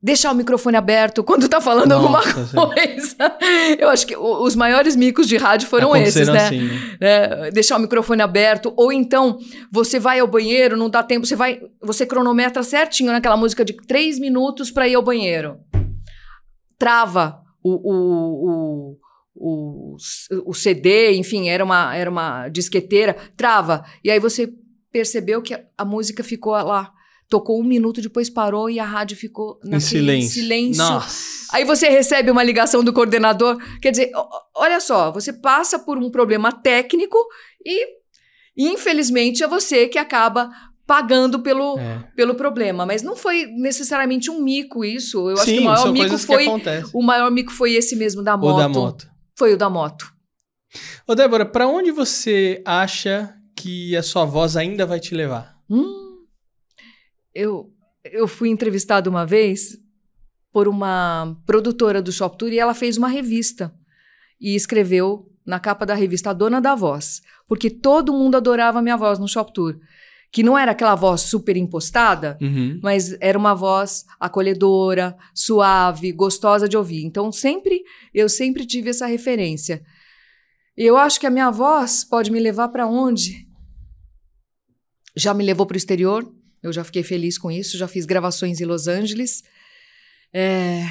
deixar 0.00 0.30
o 0.32 0.34
microfone 0.34 0.76
aberto 0.76 1.24
quando 1.24 1.48
tá 1.48 1.60
falando 1.60 1.90
Nossa, 1.90 2.40
alguma 2.40 2.74
coisa. 2.74 3.16
Eu 3.78 3.88
acho 3.88 4.06
que 4.06 4.16
os 4.16 4.54
maiores 4.54 4.94
micos 4.94 5.26
de 5.26 5.36
rádio 5.36 5.68
foram 5.68 5.94
esses, 5.96 6.28
né? 6.28 6.46
Assim, 6.46 6.68
né? 7.00 7.50
Deixar 7.50 7.76
o 7.76 7.80
microfone 7.80 8.22
aberto 8.22 8.72
ou 8.76 8.92
então 8.92 9.38
você 9.70 9.98
vai 9.98 10.20
ao 10.20 10.28
banheiro, 10.28 10.76
não 10.76 10.88
dá 10.88 11.02
tempo, 11.02 11.26
você 11.26 11.36
vai, 11.36 11.60
você 11.82 12.06
cronometra 12.06 12.62
certinho 12.62 13.12
naquela 13.12 13.36
música 13.36 13.64
de 13.64 13.72
três 13.72 14.18
minutos 14.18 14.70
para 14.70 14.86
ir 14.86 14.94
ao 14.94 15.02
banheiro. 15.02 15.58
Trava 16.78 17.40
o, 17.62 17.72
o, 17.72 18.94
o 18.94 18.96
o, 19.40 19.96
o 20.46 20.52
CD, 20.52 21.12
enfim, 21.14 21.48
era 21.48 21.64
uma, 21.64 21.94
era 21.94 22.10
uma 22.10 22.48
disqueteira, 22.48 23.16
trava. 23.36 23.84
E 24.02 24.10
aí 24.10 24.18
você 24.18 24.52
percebeu 24.90 25.40
que 25.40 25.54
a, 25.54 25.62
a 25.76 25.84
música 25.84 26.24
ficou 26.24 26.52
lá 26.52 26.92
Tocou 27.28 27.60
um 27.60 27.64
minuto, 27.64 28.00
depois 28.00 28.30
parou 28.30 28.70
e 28.70 28.80
a 28.80 28.84
rádio 28.84 29.14
ficou 29.14 29.60
em 29.62 29.78
silêncio. 29.78 30.40
silêncio. 30.40 30.82
Nossa. 30.82 31.46
Aí 31.52 31.62
você 31.62 31.88
recebe 31.90 32.30
uma 32.30 32.42
ligação 32.42 32.82
do 32.82 32.90
coordenador. 32.90 33.58
Quer 33.82 33.90
dizer, 33.90 34.10
olha 34.54 34.80
só, 34.80 35.12
você 35.12 35.30
passa 35.30 35.78
por 35.78 35.98
um 35.98 36.10
problema 36.10 36.50
técnico 36.50 37.18
e, 37.62 37.86
infelizmente, 38.56 39.42
é 39.42 39.46
você 39.46 39.88
que 39.88 39.98
acaba 39.98 40.50
pagando 40.86 41.40
pelo, 41.40 41.78
é. 41.78 42.02
pelo 42.16 42.34
problema. 42.34 42.86
Mas 42.86 43.02
não 43.02 43.14
foi 43.14 43.44
necessariamente 43.44 44.30
um 44.30 44.42
mico 44.42 44.82
isso. 44.82 45.28
Eu 45.28 45.36
Sim, 45.36 45.42
acho 45.42 45.52
que 45.52 45.60
o 45.60 45.64
maior 45.64 45.92
mico 45.92 46.18
foi. 46.18 46.46
O 46.94 47.02
maior 47.02 47.30
mico 47.30 47.52
foi 47.52 47.74
esse 47.74 47.94
mesmo 47.94 48.22
da 48.22 48.38
moto. 48.38 48.54
O 48.54 48.58
da 48.58 48.68
moto. 48.70 49.10
Foi 49.36 49.52
o 49.52 49.58
da 49.58 49.68
moto. 49.68 50.10
Ô, 51.06 51.14
Débora, 51.14 51.44
para 51.44 51.68
onde 51.68 51.90
você 51.90 52.62
acha 52.64 53.34
que 53.54 53.94
a 53.94 54.02
sua 54.02 54.24
voz 54.24 54.56
ainda 54.56 54.86
vai 54.86 54.98
te 54.98 55.14
levar? 55.14 55.58
Hum 55.68 56.07
eu, 57.38 57.72
eu 58.04 58.26
fui 58.26 58.48
entrevistada 58.48 59.08
uma 59.08 59.24
vez 59.24 59.78
por 60.52 60.66
uma 60.66 61.36
produtora 61.46 62.02
do 62.02 62.10
Shop 62.10 62.36
Tour 62.36 62.52
e 62.52 62.58
ela 62.58 62.74
fez 62.74 62.96
uma 62.96 63.08
revista 63.08 63.72
e 64.40 64.56
escreveu 64.56 65.30
na 65.46 65.60
capa 65.60 65.86
da 65.86 65.94
revista 65.94 66.30
a 66.30 66.32
dona 66.32 66.60
da 66.60 66.74
voz, 66.74 67.22
porque 67.46 67.70
todo 67.70 68.12
mundo 68.12 68.36
adorava 68.36 68.80
a 68.80 68.82
minha 68.82 68.96
voz 68.96 69.20
no 69.20 69.28
Shop 69.28 69.52
Tour. 69.52 69.78
Que 70.30 70.42
não 70.42 70.58
era 70.58 70.72
aquela 70.72 70.94
voz 70.94 71.22
super 71.22 71.56
impostada, 71.56 72.36
uhum. 72.42 72.78
mas 72.82 73.16
era 73.18 73.38
uma 73.38 73.54
voz 73.54 74.04
acolhedora, 74.20 75.16
suave, 75.34 76.12
gostosa 76.12 76.68
de 76.68 76.76
ouvir. 76.76 77.02
Então, 77.02 77.32
sempre, 77.32 77.82
eu 78.12 78.28
sempre 78.28 78.66
tive 78.66 78.90
essa 78.90 79.06
referência. 79.06 79.82
E 80.76 80.84
eu 80.84 80.98
acho 80.98 81.18
que 81.18 81.26
a 81.26 81.30
minha 81.30 81.50
voz 81.50 82.04
pode 82.04 82.30
me 82.30 82.38
levar 82.38 82.68
para 82.68 82.86
onde? 82.86 83.48
Já 85.16 85.32
me 85.32 85.42
levou 85.42 85.64
para 85.64 85.76
o 85.76 85.78
exterior, 85.78 86.30
eu 86.62 86.72
já 86.72 86.84
fiquei 86.84 87.02
feliz 87.02 87.38
com 87.38 87.50
isso, 87.50 87.78
já 87.78 87.88
fiz 87.88 88.04
gravações 88.04 88.60
em 88.60 88.64
Los 88.64 88.88
Angeles. 88.88 89.42
É... 90.32 90.84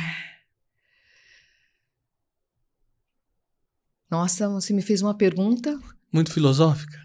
Nossa, 4.09 4.47
você 4.47 4.74
me 4.74 4.82
fez 4.82 5.01
uma 5.01 5.15
pergunta. 5.15 5.78
Muito 6.11 6.32
filosófica? 6.32 6.97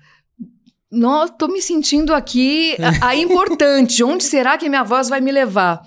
Não, 0.90 1.26
tô 1.26 1.48
me 1.48 1.60
sentindo 1.60 2.14
aqui 2.14 2.76
a, 2.80 3.08
a 3.08 3.16
importante. 3.16 4.04
Onde 4.04 4.22
será 4.24 4.56
que 4.58 4.68
minha 4.68 4.84
voz 4.84 5.08
vai 5.08 5.20
me 5.20 5.32
levar? 5.32 5.82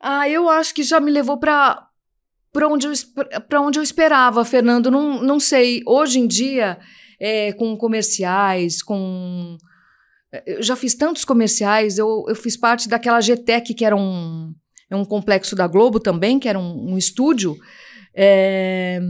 Ah, 0.00 0.28
eu 0.28 0.48
acho 0.48 0.74
que 0.74 0.82
já 0.82 1.00
me 1.00 1.10
levou 1.10 1.38
para 1.38 1.86
para 2.52 2.66
onde, 2.66 2.84
eu, 2.86 2.92
onde 3.60 3.78
eu 3.78 3.82
esperava, 3.82 4.44
Fernando. 4.44 4.90
Não, 4.90 5.22
não 5.22 5.38
sei. 5.38 5.82
Hoje 5.86 6.18
em 6.18 6.26
dia, 6.26 6.80
é, 7.20 7.52
com 7.52 7.76
comerciais, 7.76 8.82
com 8.82 9.56
eu 10.46 10.62
já 10.62 10.76
fiz 10.76 10.94
tantos 10.94 11.24
comerciais, 11.24 11.98
eu, 11.98 12.24
eu 12.28 12.34
fiz 12.34 12.56
parte 12.56 12.88
daquela 12.88 13.20
GTEC, 13.20 13.74
que 13.74 13.84
era 13.84 13.96
um, 13.96 14.54
é 14.88 14.96
um 14.96 15.04
complexo 15.04 15.56
da 15.56 15.66
Globo 15.66 15.98
também, 15.98 16.38
que 16.38 16.48
era 16.48 16.58
um, 16.58 16.92
um 16.92 16.98
estúdio, 16.98 17.56
é, 18.14 19.00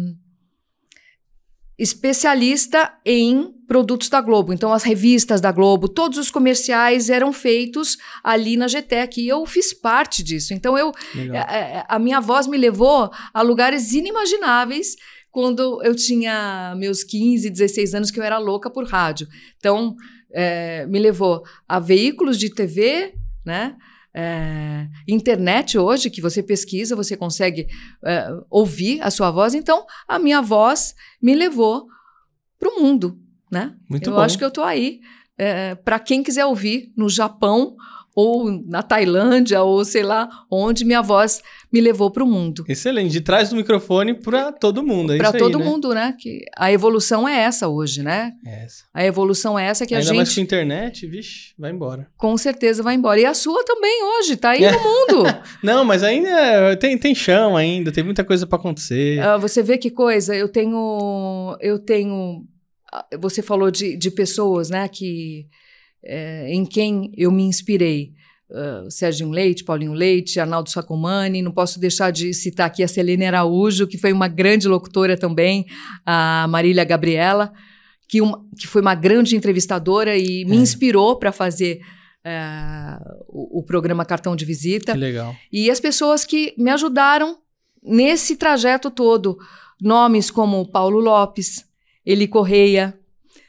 especialista 1.78 2.92
em 3.04 3.52
produtos 3.66 4.08
da 4.08 4.20
Globo. 4.20 4.52
Então, 4.52 4.72
as 4.72 4.82
revistas 4.82 5.40
da 5.40 5.52
Globo, 5.52 5.88
todos 5.88 6.18
os 6.18 6.30
comerciais 6.30 7.08
eram 7.08 7.32
feitos 7.32 7.96
ali 8.22 8.56
na 8.56 8.66
GTEC, 8.66 9.20
e 9.20 9.28
eu 9.28 9.44
fiz 9.46 9.72
parte 9.72 10.22
disso. 10.22 10.52
Então, 10.52 10.76
eu, 10.76 10.92
a, 11.14 11.56
é, 11.56 11.58
é, 11.58 11.84
a 11.88 11.98
minha 11.98 12.20
voz 12.20 12.46
me 12.46 12.58
levou 12.58 13.10
a 13.32 13.42
lugares 13.42 13.92
inimagináveis 13.92 14.96
quando 15.30 15.82
eu 15.84 15.94
tinha 15.94 16.74
meus 16.76 17.04
15, 17.04 17.48
16 17.48 17.94
anos, 17.94 18.10
que 18.10 18.18
eu 18.18 18.24
era 18.24 18.38
louca 18.38 18.68
por 18.68 18.86
rádio. 18.86 19.28
Então, 19.56 19.94
é, 20.32 20.86
me 20.86 20.98
levou 20.98 21.42
a 21.68 21.78
veículos 21.78 22.38
de 22.38 22.50
TV, 22.50 23.14
né? 23.44 23.76
É, 24.12 24.88
internet 25.06 25.78
hoje, 25.78 26.10
que 26.10 26.20
você 26.20 26.42
pesquisa, 26.42 26.96
você 26.96 27.16
consegue 27.16 27.68
é, 28.04 28.28
ouvir 28.50 29.00
a 29.02 29.10
sua 29.10 29.30
voz. 29.30 29.54
Então, 29.54 29.86
a 30.08 30.18
minha 30.18 30.42
voz 30.42 30.94
me 31.22 31.34
levou 31.34 31.86
para 32.58 32.68
o 32.68 32.82
mundo, 32.82 33.18
né? 33.50 33.76
Muito 33.88 34.10
eu 34.10 34.14
bom. 34.14 34.20
acho 34.20 34.36
que 34.36 34.44
eu 34.44 34.48
estou 34.48 34.64
aí 34.64 35.00
é, 35.38 35.74
para 35.74 35.98
quem 35.98 36.22
quiser 36.22 36.44
ouvir 36.44 36.92
no 36.94 37.08
Japão 37.08 37.74
ou 38.14 38.50
na 38.66 38.82
Tailândia, 38.82 39.62
ou 39.62 39.84
sei 39.84 40.02
lá 40.02 40.28
onde 40.50 40.84
minha 40.84 41.02
voz 41.02 41.42
me 41.72 41.80
levou 41.80 42.10
para 42.10 42.24
o 42.24 42.26
mundo. 42.26 42.64
Excelente, 42.68 43.12
de 43.12 43.20
trás 43.20 43.50
do 43.50 43.56
microfone 43.56 44.14
para 44.14 44.52
todo 44.52 44.82
mundo, 44.82 45.12
é 45.12 45.18
Para 45.18 45.32
todo 45.32 45.58
aí, 45.58 45.64
né? 45.64 45.70
mundo, 45.70 45.94
né? 45.94 46.14
Que 46.18 46.44
a 46.56 46.72
evolução 46.72 47.28
é 47.28 47.40
essa 47.40 47.68
hoje, 47.68 48.02
né? 48.02 48.32
É 48.44 48.64
essa. 48.64 48.84
A 48.92 49.04
evolução 49.04 49.58
é 49.58 49.66
essa 49.66 49.86
que 49.86 49.94
Ainda 49.94 50.04
a 50.04 50.06
gente... 50.08 50.16
mais 50.16 50.34
com 50.34 50.40
internet, 50.40 51.06
vixe, 51.06 51.54
vai 51.58 51.70
embora. 51.70 52.08
Com 52.16 52.36
certeza 52.36 52.82
vai 52.82 52.94
embora. 52.94 53.20
E 53.20 53.24
a 53.24 53.34
sua 53.34 53.64
também 53.64 54.02
hoje, 54.02 54.36
tá 54.36 54.50
aí 54.50 54.60
no 54.60 54.78
mundo. 54.82 55.24
Não, 55.62 55.84
mas 55.84 56.02
ainda 56.02 56.76
tem, 56.76 56.98
tem 56.98 57.14
chão 57.14 57.56
ainda, 57.56 57.92
tem 57.92 58.02
muita 58.02 58.24
coisa 58.24 58.46
para 58.46 58.58
acontecer. 58.58 59.20
Uh, 59.24 59.38
você 59.38 59.62
vê 59.62 59.78
que 59.78 59.90
coisa, 59.90 60.34
eu 60.34 60.48
tenho... 60.48 61.56
Eu 61.60 61.78
tenho... 61.78 62.44
Ah, 62.92 63.06
você 63.20 63.40
falou 63.40 63.70
de, 63.70 63.96
de 63.96 64.10
pessoas, 64.10 64.68
né, 64.68 64.88
que 64.88 65.46
é, 66.04 66.52
em 66.52 66.64
quem 66.64 67.12
eu 67.16 67.30
me 67.30 67.42
inspirei. 67.42 68.12
uh, 68.50 68.90
Serginho 68.90 69.30
Leite, 69.30 69.64
Paulinho 69.64 69.92
Leite, 69.92 70.40
Arnaldo 70.40 70.70
Sacomani, 70.70 71.42
não 71.42 71.52
posso 71.52 71.78
deixar 71.78 72.10
de 72.10 72.34
citar 72.34 72.66
aqui 72.66 72.82
a 72.82 72.88
Selene 72.88 73.26
Araújo, 73.26 73.86
que 73.86 73.98
foi 73.98 74.12
uma 74.12 74.28
grande 74.28 74.66
locutora 74.66 75.16
também, 75.16 75.66
a 76.04 76.46
Marília 76.48 76.84
Gabriela, 76.84 77.52
que, 78.08 78.20
uma, 78.20 78.44
que 78.58 78.66
foi 78.66 78.82
uma 78.82 78.94
grande 78.94 79.36
entrevistadora 79.36 80.16
e 80.16 80.44
me 80.44 80.56
é. 80.56 80.60
inspirou 80.60 81.16
para 81.16 81.30
fazer 81.30 81.80
uh, 82.24 83.24
o, 83.28 83.60
o, 83.60 83.62
programa 83.62 84.04
Cartão 84.04 84.34
de 84.34 84.44
Visita. 84.44 84.92
Que 84.92 84.98
legal. 84.98 85.36
E 85.52 85.70
as 85.70 85.78
pessoas 85.78 86.24
que 86.24 86.54
me 86.58 86.70
ajudaram 86.70 87.38
nesse 87.82 88.36
trajeto 88.36 88.90
todo, 88.90 89.38
nomes 89.80 90.30
como 90.30 90.66
Paulo 90.66 90.98
Lopes, 90.98 91.64
Eli 92.04 92.26
Correia, 92.26 92.98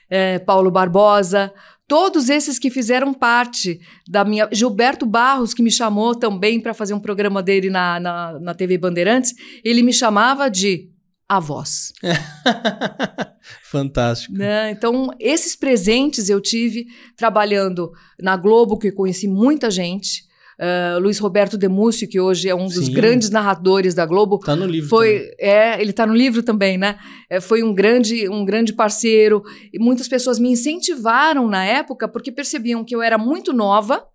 é, 0.09 0.39
Paulo 0.39 0.69
Barbosa, 0.69 1.53
todos 1.91 2.29
esses 2.29 2.57
que 2.57 2.69
fizeram 2.69 3.13
parte 3.13 3.77
da 4.07 4.23
minha. 4.23 4.47
Gilberto 4.49 5.05
Barros, 5.05 5.53
que 5.53 5.61
me 5.61 5.69
chamou 5.69 6.15
também 6.15 6.57
para 6.57 6.73
fazer 6.73 6.93
um 6.93 7.01
programa 7.01 7.43
dele 7.43 7.69
na, 7.69 7.99
na, 7.99 8.39
na 8.39 8.53
TV 8.53 8.77
Bandeirantes, 8.77 9.33
ele 9.61 9.83
me 9.83 9.91
chamava 9.91 10.49
de 10.49 10.89
a 11.27 11.37
voz. 11.37 11.91
Fantástico. 13.69 14.33
Né? 14.33 14.71
Então, 14.71 15.09
esses 15.19 15.53
presentes 15.53 16.29
eu 16.29 16.39
tive 16.39 16.85
trabalhando 17.17 17.91
na 18.21 18.37
Globo, 18.37 18.79
que 18.79 18.89
conheci 18.89 19.27
muita 19.27 19.69
gente. 19.69 20.23
Uh, 20.61 20.99
Luiz 20.99 21.17
Roberto 21.17 21.57
Demúcio, 21.57 22.07
que 22.07 22.19
hoje 22.19 22.47
é 22.47 22.53
um 22.53 22.65
dos 22.65 22.85
Sim. 22.85 22.93
grandes 22.93 23.31
narradores 23.31 23.95
da 23.95 24.05
Globo. 24.05 24.35
Está 24.35 24.55
no 24.55 24.67
livro. 24.67 24.87
Foi, 24.87 25.17
também. 25.17 25.35
é, 25.39 25.81
ele 25.81 25.89
está 25.89 26.05
no 26.05 26.13
livro 26.13 26.43
também, 26.43 26.77
né? 26.77 26.99
É, 27.27 27.41
foi 27.41 27.63
um 27.63 27.73
grande, 27.73 28.29
um 28.29 28.45
grande 28.45 28.71
parceiro. 28.71 29.41
E 29.73 29.79
muitas 29.79 30.07
pessoas 30.07 30.37
me 30.37 30.51
incentivaram 30.51 31.47
na 31.47 31.65
época 31.65 32.07
porque 32.07 32.31
percebiam 32.31 32.85
que 32.85 32.95
eu 32.95 33.01
era 33.01 33.17
muito 33.17 33.51
nova, 33.51 34.05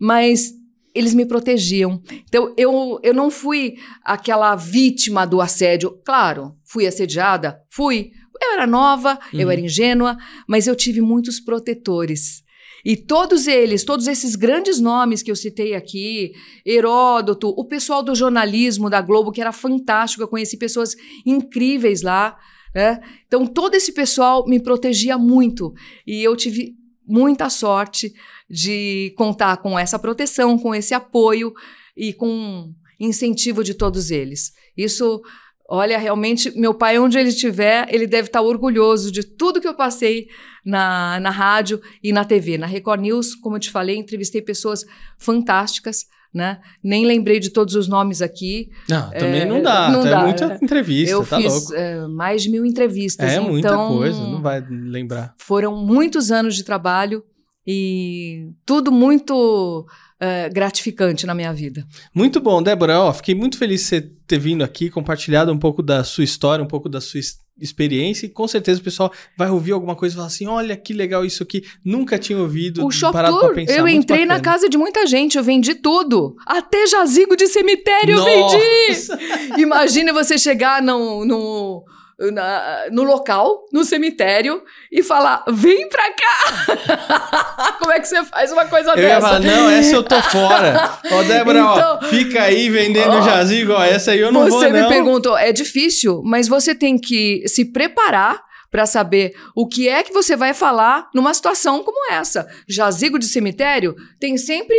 mas 0.00 0.50
eles 0.94 1.12
me 1.12 1.26
protegiam. 1.26 2.00
Então, 2.26 2.54
eu, 2.56 2.98
eu 3.02 3.12
não 3.12 3.30
fui 3.30 3.74
aquela 4.02 4.56
vítima 4.56 5.26
do 5.26 5.42
assédio. 5.42 6.00
Claro, 6.06 6.54
fui 6.64 6.86
assediada? 6.86 7.60
Fui. 7.68 8.12
Eu 8.42 8.54
era 8.54 8.66
nova, 8.66 9.18
uhum. 9.30 9.40
eu 9.40 9.50
era 9.50 9.60
ingênua, 9.60 10.16
mas 10.48 10.66
eu 10.66 10.74
tive 10.74 11.02
muitos 11.02 11.38
protetores. 11.38 12.45
E 12.88 12.96
todos 12.96 13.48
eles, 13.48 13.82
todos 13.82 14.06
esses 14.06 14.36
grandes 14.36 14.78
nomes 14.78 15.20
que 15.20 15.28
eu 15.28 15.34
citei 15.34 15.74
aqui, 15.74 16.32
Heródoto, 16.64 17.48
o 17.48 17.64
pessoal 17.64 18.00
do 18.00 18.14
jornalismo 18.14 18.88
da 18.88 19.00
Globo, 19.00 19.32
que 19.32 19.40
era 19.40 19.50
fantástico, 19.50 20.22
eu 20.22 20.28
conheci 20.28 20.56
pessoas 20.56 20.94
incríveis 21.26 22.02
lá. 22.02 22.38
Né? 22.72 23.00
Então, 23.26 23.44
todo 23.44 23.74
esse 23.74 23.90
pessoal 23.90 24.46
me 24.46 24.60
protegia 24.60 25.18
muito. 25.18 25.74
E 26.06 26.22
eu 26.22 26.36
tive 26.36 26.76
muita 27.04 27.50
sorte 27.50 28.14
de 28.48 29.12
contar 29.16 29.56
com 29.56 29.76
essa 29.76 29.98
proteção, 29.98 30.56
com 30.56 30.72
esse 30.72 30.94
apoio 30.94 31.52
e 31.96 32.12
com 32.12 32.72
incentivo 33.00 33.64
de 33.64 33.74
todos 33.74 34.12
eles. 34.12 34.52
Isso 34.76 35.20
Olha, 35.68 35.98
realmente, 35.98 36.56
meu 36.56 36.72
pai, 36.72 36.98
onde 36.98 37.18
ele 37.18 37.30
estiver, 37.30 37.86
ele 37.92 38.06
deve 38.06 38.28
estar 38.28 38.40
orgulhoso 38.40 39.10
de 39.10 39.24
tudo 39.24 39.60
que 39.60 39.66
eu 39.66 39.74
passei 39.74 40.28
na, 40.64 41.18
na 41.18 41.30
rádio 41.30 41.80
e 42.02 42.12
na 42.12 42.24
TV. 42.24 42.56
Na 42.56 42.66
Record 42.66 43.00
News, 43.00 43.34
como 43.34 43.56
eu 43.56 43.60
te 43.60 43.70
falei, 43.70 43.96
entrevistei 43.96 44.40
pessoas 44.40 44.84
fantásticas, 45.18 46.06
né? 46.32 46.60
Nem 46.84 47.04
lembrei 47.04 47.40
de 47.40 47.50
todos 47.50 47.74
os 47.74 47.88
nomes 47.88 48.22
aqui. 48.22 48.68
Não, 48.88 49.10
também 49.10 49.40
é, 49.40 49.44
não 49.44 49.60
dá. 49.60 49.90
Não 49.90 50.06
é 50.06 50.10
dá. 50.10 50.20
muita 50.20 50.58
entrevista, 50.62 51.10
eu 51.10 51.26
tá 51.26 51.36
fiz 51.36 51.70
é, 51.72 52.06
mais 52.06 52.42
de 52.42 52.50
mil 52.50 52.64
entrevistas. 52.64 53.28
É 53.28 53.34
então, 53.34 53.48
muita 53.48 53.76
coisa, 53.76 54.20
não 54.20 54.40
vai 54.40 54.64
lembrar. 54.68 55.34
Foram 55.38 55.74
muitos 55.74 56.30
anos 56.30 56.54
de 56.54 56.62
trabalho 56.62 57.24
e 57.66 58.52
tudo 58.64 58.92
muito 58.92 59.84
uh, 60.20 60.52
gratificante 60.52 61.26
na 61.26 61.34
minha 61.34 61.52
vida. 61.52 61.86
Muito 62.14 62.40
bom, 62.40 62.62
Débora. 62.62 63.00
Ó, 63.00 63.12
fiquei 63.12 63.34
muito 63.34 63.58
feliz 63.58 63.80
de 63.82 63.86
você 63.86 64.00
ter 64.26 64.38
vindo 64.38 64.62
aqui, 64.62 64.90
compartilhado 64.90 65.52
um 65.52 65.58
pouco 65.58 65.82
da 65.82 66.04
sua 66.04 66.24
história, 66.24 66.64
um 66.64 66.68
pouco 66.68 66.88
da 66.88 67.00
sua 67.00 67.20
experiência 67.58 68.26
e 68.26 68.28
com 68.28 68.46
certeza 68.46 68.80
o 68.80 68.84
pessoal 68.84 69.10
vai 69.36 69.48
ouvir 69.48 69.72
alguma 69.72 69.96
coisa 69.96 70.14
e 70.14 70.16
falar 70.16 70.26
assim, 70.26 70.46
olha 70.46 70.76
que 70.76 70.92
legal 70.92 71.24
isso 71.24 71.42
aqui, 71.42 71.64
nunca 71.84 72.18
tinha 72.18 72.38
ouvido. 72.38 72.84
O 72.84 72.90
Shop 72.90 73.16
Tour, 73.16 73.54
pensar, 73.54 73.78
eu 73.78 73.88
entrei 73.88 74.26
na 74.26 74.40
casa 74.40 74.68
de 74.68 74.76
muita 74.76 75.06
gente, 75.06 75.38
eu 75.38 75.44
vendi 75.44 75.74
tudo, 75.74 76.36
até 76.44 76.86
jazigo 76.86 77.34
de 77.34 77.46
cemitério 77.46 78.16
Nossa. 78.16 78.30
eu 78.30 78.48
vendi. 78.48 79.62
Imagina 79.62 80.12
você 80.12 80.36
chegar 80.36 80.82
no, 80.82 81.24
no 81.24 81.84
na, 82.18 82.86
no 82.90 83.02
local, 83.02 83.66
no 83.72 83.84
cemitério, 83.84 84.62
e 84.90 85.02
falar: 85.02 85.44
vem 85.48 85.88
pra 85.88 86.10
cá! 86.12 87.76
Como 87.78 87.92
é 87.92 88.00
que 88.00 88.08
você 88.08 88.24
faz 88.24 88.50
uma 88.52 88.66
coisa 88.66 88.90
eu 88.90 88.96
dessa? 88.96 89.14
Ia 89.14 89.20
falar, 89.20 89.40
não, 89.40 89.70
essa 89.70 89.94
eu 89.94 90.02
tô 90.02 90.20
fora. 90.22 90.98
Ó, 91.12 91.22
Débora, 91.22 91.58
então, 91.58 91.98
ó, 92.02 92.06
fica 92.06 92.42
aí 92.42 92.68
vendendo 92.70 93.16
ó, 93.16 93.22
jazigo, 93.22 93.72
ó, 93.72 93.82
essa 93.82 94.12
aí 94.12 94.20
eu 94.20 94.32
não 94.32 94.48
vou, 94.48 94.50
não. 94.50 94.58
Você 94.58 94.72
me 94.72 94.88
perguntou, 94.88 95.36
é 95.36 95.52
difícil, 95.52 96.22
mas 96.24 96.48
você 96.48 96.74
tem 96.74 96.98
que 96.98 97.44
se 97.46 97.64
preparar 97.66 98.45
para 98.76 98.84
saber 98.84 99.34
o 99.54 99.66
que 99.66 99.88
é 99.88 100.02
que 100.02 100.12
você 100.12 100.36
vai 100.36 100.52
falar 100.52 101.08
numa 101.14 101.32
situação 101.32 101.82
como 101.82 102.12
essa. 102.12 102.46
Jazigo 102.68 103.18
de 103.18 103.24
cemitério 103.24 103.96
tem 104.20 104.36
sempre 104.36 104.76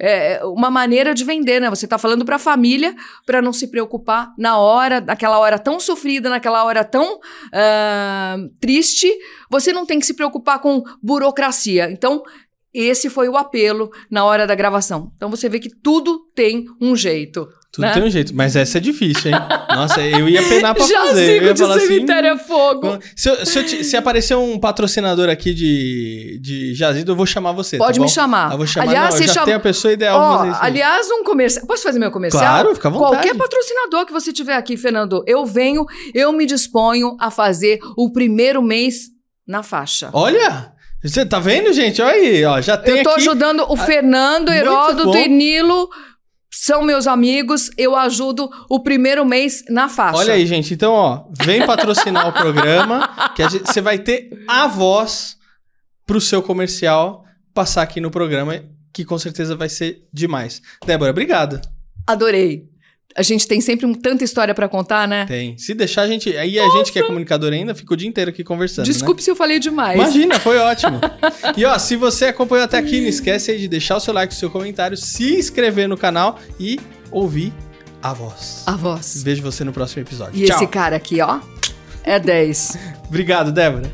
é, 0.00 0.40
uma 0.42 0.70
maneira 0.70 1.12
de 1.12 1.22
vender, 1.22 1.60
né? 1.60 1.68
Você 1.68 1.84
está 1.84 1.98
falando 1.98 2.24
para 2.24 2.36
a 2.36 2.38
família 2.38 2.96
para 3.26 3.42
não 3.42 3.52
se 3.52 3.66
preocupar 3.66 4.32
na 4.38 4.56
hora, 4.56 5.02
naquela 5.02 5.38
hora 5.38 5.58
tão 5.58 5.78
sofrida, 5.78 6.30
naquela 6.30 6.64
hora 6.64 6.82
tão 6.82 7.16
uh, 7.16 8.48
triste. 8.58 9.12
Você 9.50 9.70
não 9.70 9.84
tem 9.84 10.00
que 10.00 10.06
se 10.06 10.14
preocupar 10.14 10.58
com 10.58 10.82
burocracia. 11.02 11.90
Então, 11.90 12.22
esse 12.82 13.08
foi 13.08 13.28
o 13.28 13.36
apelo 13.36 13.90
na 14.10 14.24
hora 14.24 14.46
da 14.46 14.54
gravação. 14.54 15.12
Então 15.16 15.30
você 15.30 15.48
vê 15.48 15.58
que 15.58 15.70
tudo 15.70 16.20
tem 16.34 16.66
um 16.80 16.94
jeito. 16.94 17.48
Tudo 17.72 17.84
né? 17.84 17.92
tem 17.92 18.02
um 18.02 18.10
jeito, 18.10 18.34
mas 18.34 18.56
essa 18.56 18.78
é 18.78 18.80
difícil, 18.80 19.30
hein? 19.30 19.38
Nossa, 19.68 20.00
eu 20.00 20.28
ia 20.28 20.42
penar 20.42 20.74
pra 20.74 20.84
Já 20.86 21.06
fazer. 21.06 21.42
Eu 21.42 21.46
ia 21.48 21.54
de 21.54 21.60
falar 21.60 21.76
assim, 21.76 21.86
cemitério 21.86 22.32
assim, 22.32 22.42
é 22.42 22.46
fogo. 22.46 22.98
Se, 23.14 23.46
se, 23.46 23.84
se, 23.84 23.96
aparecer 23.96 24.34
um 24.34 24.58
patrocinador 24.58 25.28
aqui 25.28 25.52
de, 25.52 26.38
de 26.40 26.74
jazido, 26.74 27.12
eu 27.12 27.16
vou 27.16 27.26
chamar 27.26 27.52
você. 27.52 27.76
Pode 27.76 27.98
tá 27.98 28.02
me 28.02 28.08
chamar. 28.08 28.52
Eu 28.52 28.58
vou 28.58 28.66
chamar, 28.66 28.88
aliás, 28.88 29.14
não, 29.14 29.20
eu 29.20 29.26
já 29.26 29.32
chama... 29.34 29.44
tenho 29.44 29.56
a 29.58 29.60
pessoa 29.60 29.92
ideal 29.92 30.18
oh, 30.18 30.38
fazer 30.38 30.50
isso. 30.52 30.60
Aliás, 30.62 31.10
um 31.10 31.24
comercial. 31.24 31.66
Posso 31.66 31.82
fazer 31.82 31.98
meu 31.98 32.10
comercial? 32.10 32.42
Claro, 32.42 32.74
fica 32.74 32.88
à 32.88 32.90
vontade. 32.90 33.12
Qualquer 33.12 33.34
patrocinador 33.36 34.06
que 34.06 34.12
você 34.12 34.32
tiver 34.32 34.56
aqui, 34.56 34.76
Fernando, 34.76 35.22
eu 35.26 35.44
venho, 35.44 35.84
eu 36.14 36.32
me 36.32 36.46
disponho 36.46 37.16
a 37.20 37.30
fazer 37.30 37.78
o 37.96 38.10
primeiro 38.10 38.62
mês 38.62 39.10
na 39.46 39.62
faixa. 39.62 40.10
Olha! 40.12 40.75
Você 41.08 41.24
tá 41.24 41.38
vendo, 41.38 41.72
gente? 41.72 42.02
Olha 42.02 42.14
aí, 42.14 42.44
ó, 42.44 42.60
já 42.60 42.76
tem 42.76 42.98
Eu 42.98 43.04
tô 43.04 43.10
aqui... 43.10 43.20
ajudando 43.20 43.64
o 43.68 43.76
Fernando, 43.76 44.50
Heródoto 44.50 45.16
e 45.16 45.28
Nilo 45.28 45.88
são 46.50 46.82
meus 46.82 47.06
amigos, 47.06 47.70
eu 47.76 47.94
ajudo 47.94 48.50
o 48.68 48.80
primeiro 48.80 49.24
mês 49.24 49.64
na 49.68 49.88
faixa. 49.88 50.18
Olha 50.18 50.34
aí, 50.34 50.46
gente. 50.46 50.74
Então, 50.74 50.92
ó, 50.92 51.24
vem 51.44 51.64
patrocinar 51.66 52.28
o 52.28 52.32
programa, 52.32 53.32
que 53.36 53.42
você 53.42 53.80
vai 53.80 53.98
ter 53.98 54.30
a 54.48 54.66
voz 54.66 55.36
pro 56.06 56.20
seu 56.20 56.42
comercial 56.42 57.24
passar 57.52 57.82
aqui 57.82 58.00
no 58.00 58.10
programa, 58.10 58.64
que 58.92 59.04
com 59.04 59.18
certeza 59.18 59.54
vai 59.54 59.68
ser 59.68 60.06
demais. 60.12 60.62
Débora, 60.84 61.10
obrigado. 61.10 61.60
Adorei 62.06 62.68
a 63.16 63.22
gente 63.22 63.48
tem 63.48 63.62
sempre 63.62 63.86
um, 63.86 63.94
tanta 63.94 64.22
história 64.22 64.54
para 64.54 64.68
contar, 64.68 65.08
né? 65.08 65.24
Tem. 65.24 65.56
Se 65.56 65.72
deixar 65.72 66.02
a 66.02 66.06
gente. 66.06 66.36
Aí 66.36 66.56
Nossa. 66.56 66.68
a 66.68 66.76
gente 66.76 66.92
que 66.92 66.98
é 66.98 67.02
comunicador 67.02 67.50
ainda 67.50 67.74
fica 67.74 67.94
o 67.94 67.96
dia 67.96 68.06
inteiro 68.06 68.28
aqui 68.28 68.44
conversando. 68.44 68.84
Desculpe 68.84 69.22
né? 69.22 69.24
se 69.24 69.30
eu 69.30 69.36
falei 69.36 69.58
demais. 69.58 69.98
Imagina, 69.98 70.38
foi 70.38 70.58
ótimo. 70.60 71.00
e 71.56 71.64
ó, 71.64 71.78
se 71.78 71.96
você 71.96 72.26
acompanhou 72.26 72.64
até 72.64 72.76
aqui, 72.76 73.00
não 73.00 73.08
esquece 73.08 73.50
aí 73.50 73.58
de 73.58 73.68
deixar 73.68 73.96
o 73.96 74.00
seu 74.00 74.12
like, 74.12 74.34
o 74.34 74.36
seu 74.36 74.50
comentário, 74.50 74.96
se 74.98 75.34
inscrever 75.36 75.88
no 75.88 75.96
canal 75.96 76.38
e 76.60 76.78
ouvir 77.10 77.54
a 78.02 78.12
voz. 78.12 78.62
A 78.66 78.72
voz. 78.72 79.22
Vejo 79.22 79.42
você 79.42 79.64
no 79.64 79.72
próximo 79.72 80.02
episódio. 80.02 80.38
E 80.38 80.46
Tchau. 80.46 80.56
esse 80.56 80.66
cara 80.66 80.94
aqui, 80.96 81.20
ó, 81.22 81.40
é 82.04 82.20
10. 82.20 82.78
Obrigado, 83.08 83.50
Débora. 83.50 83.90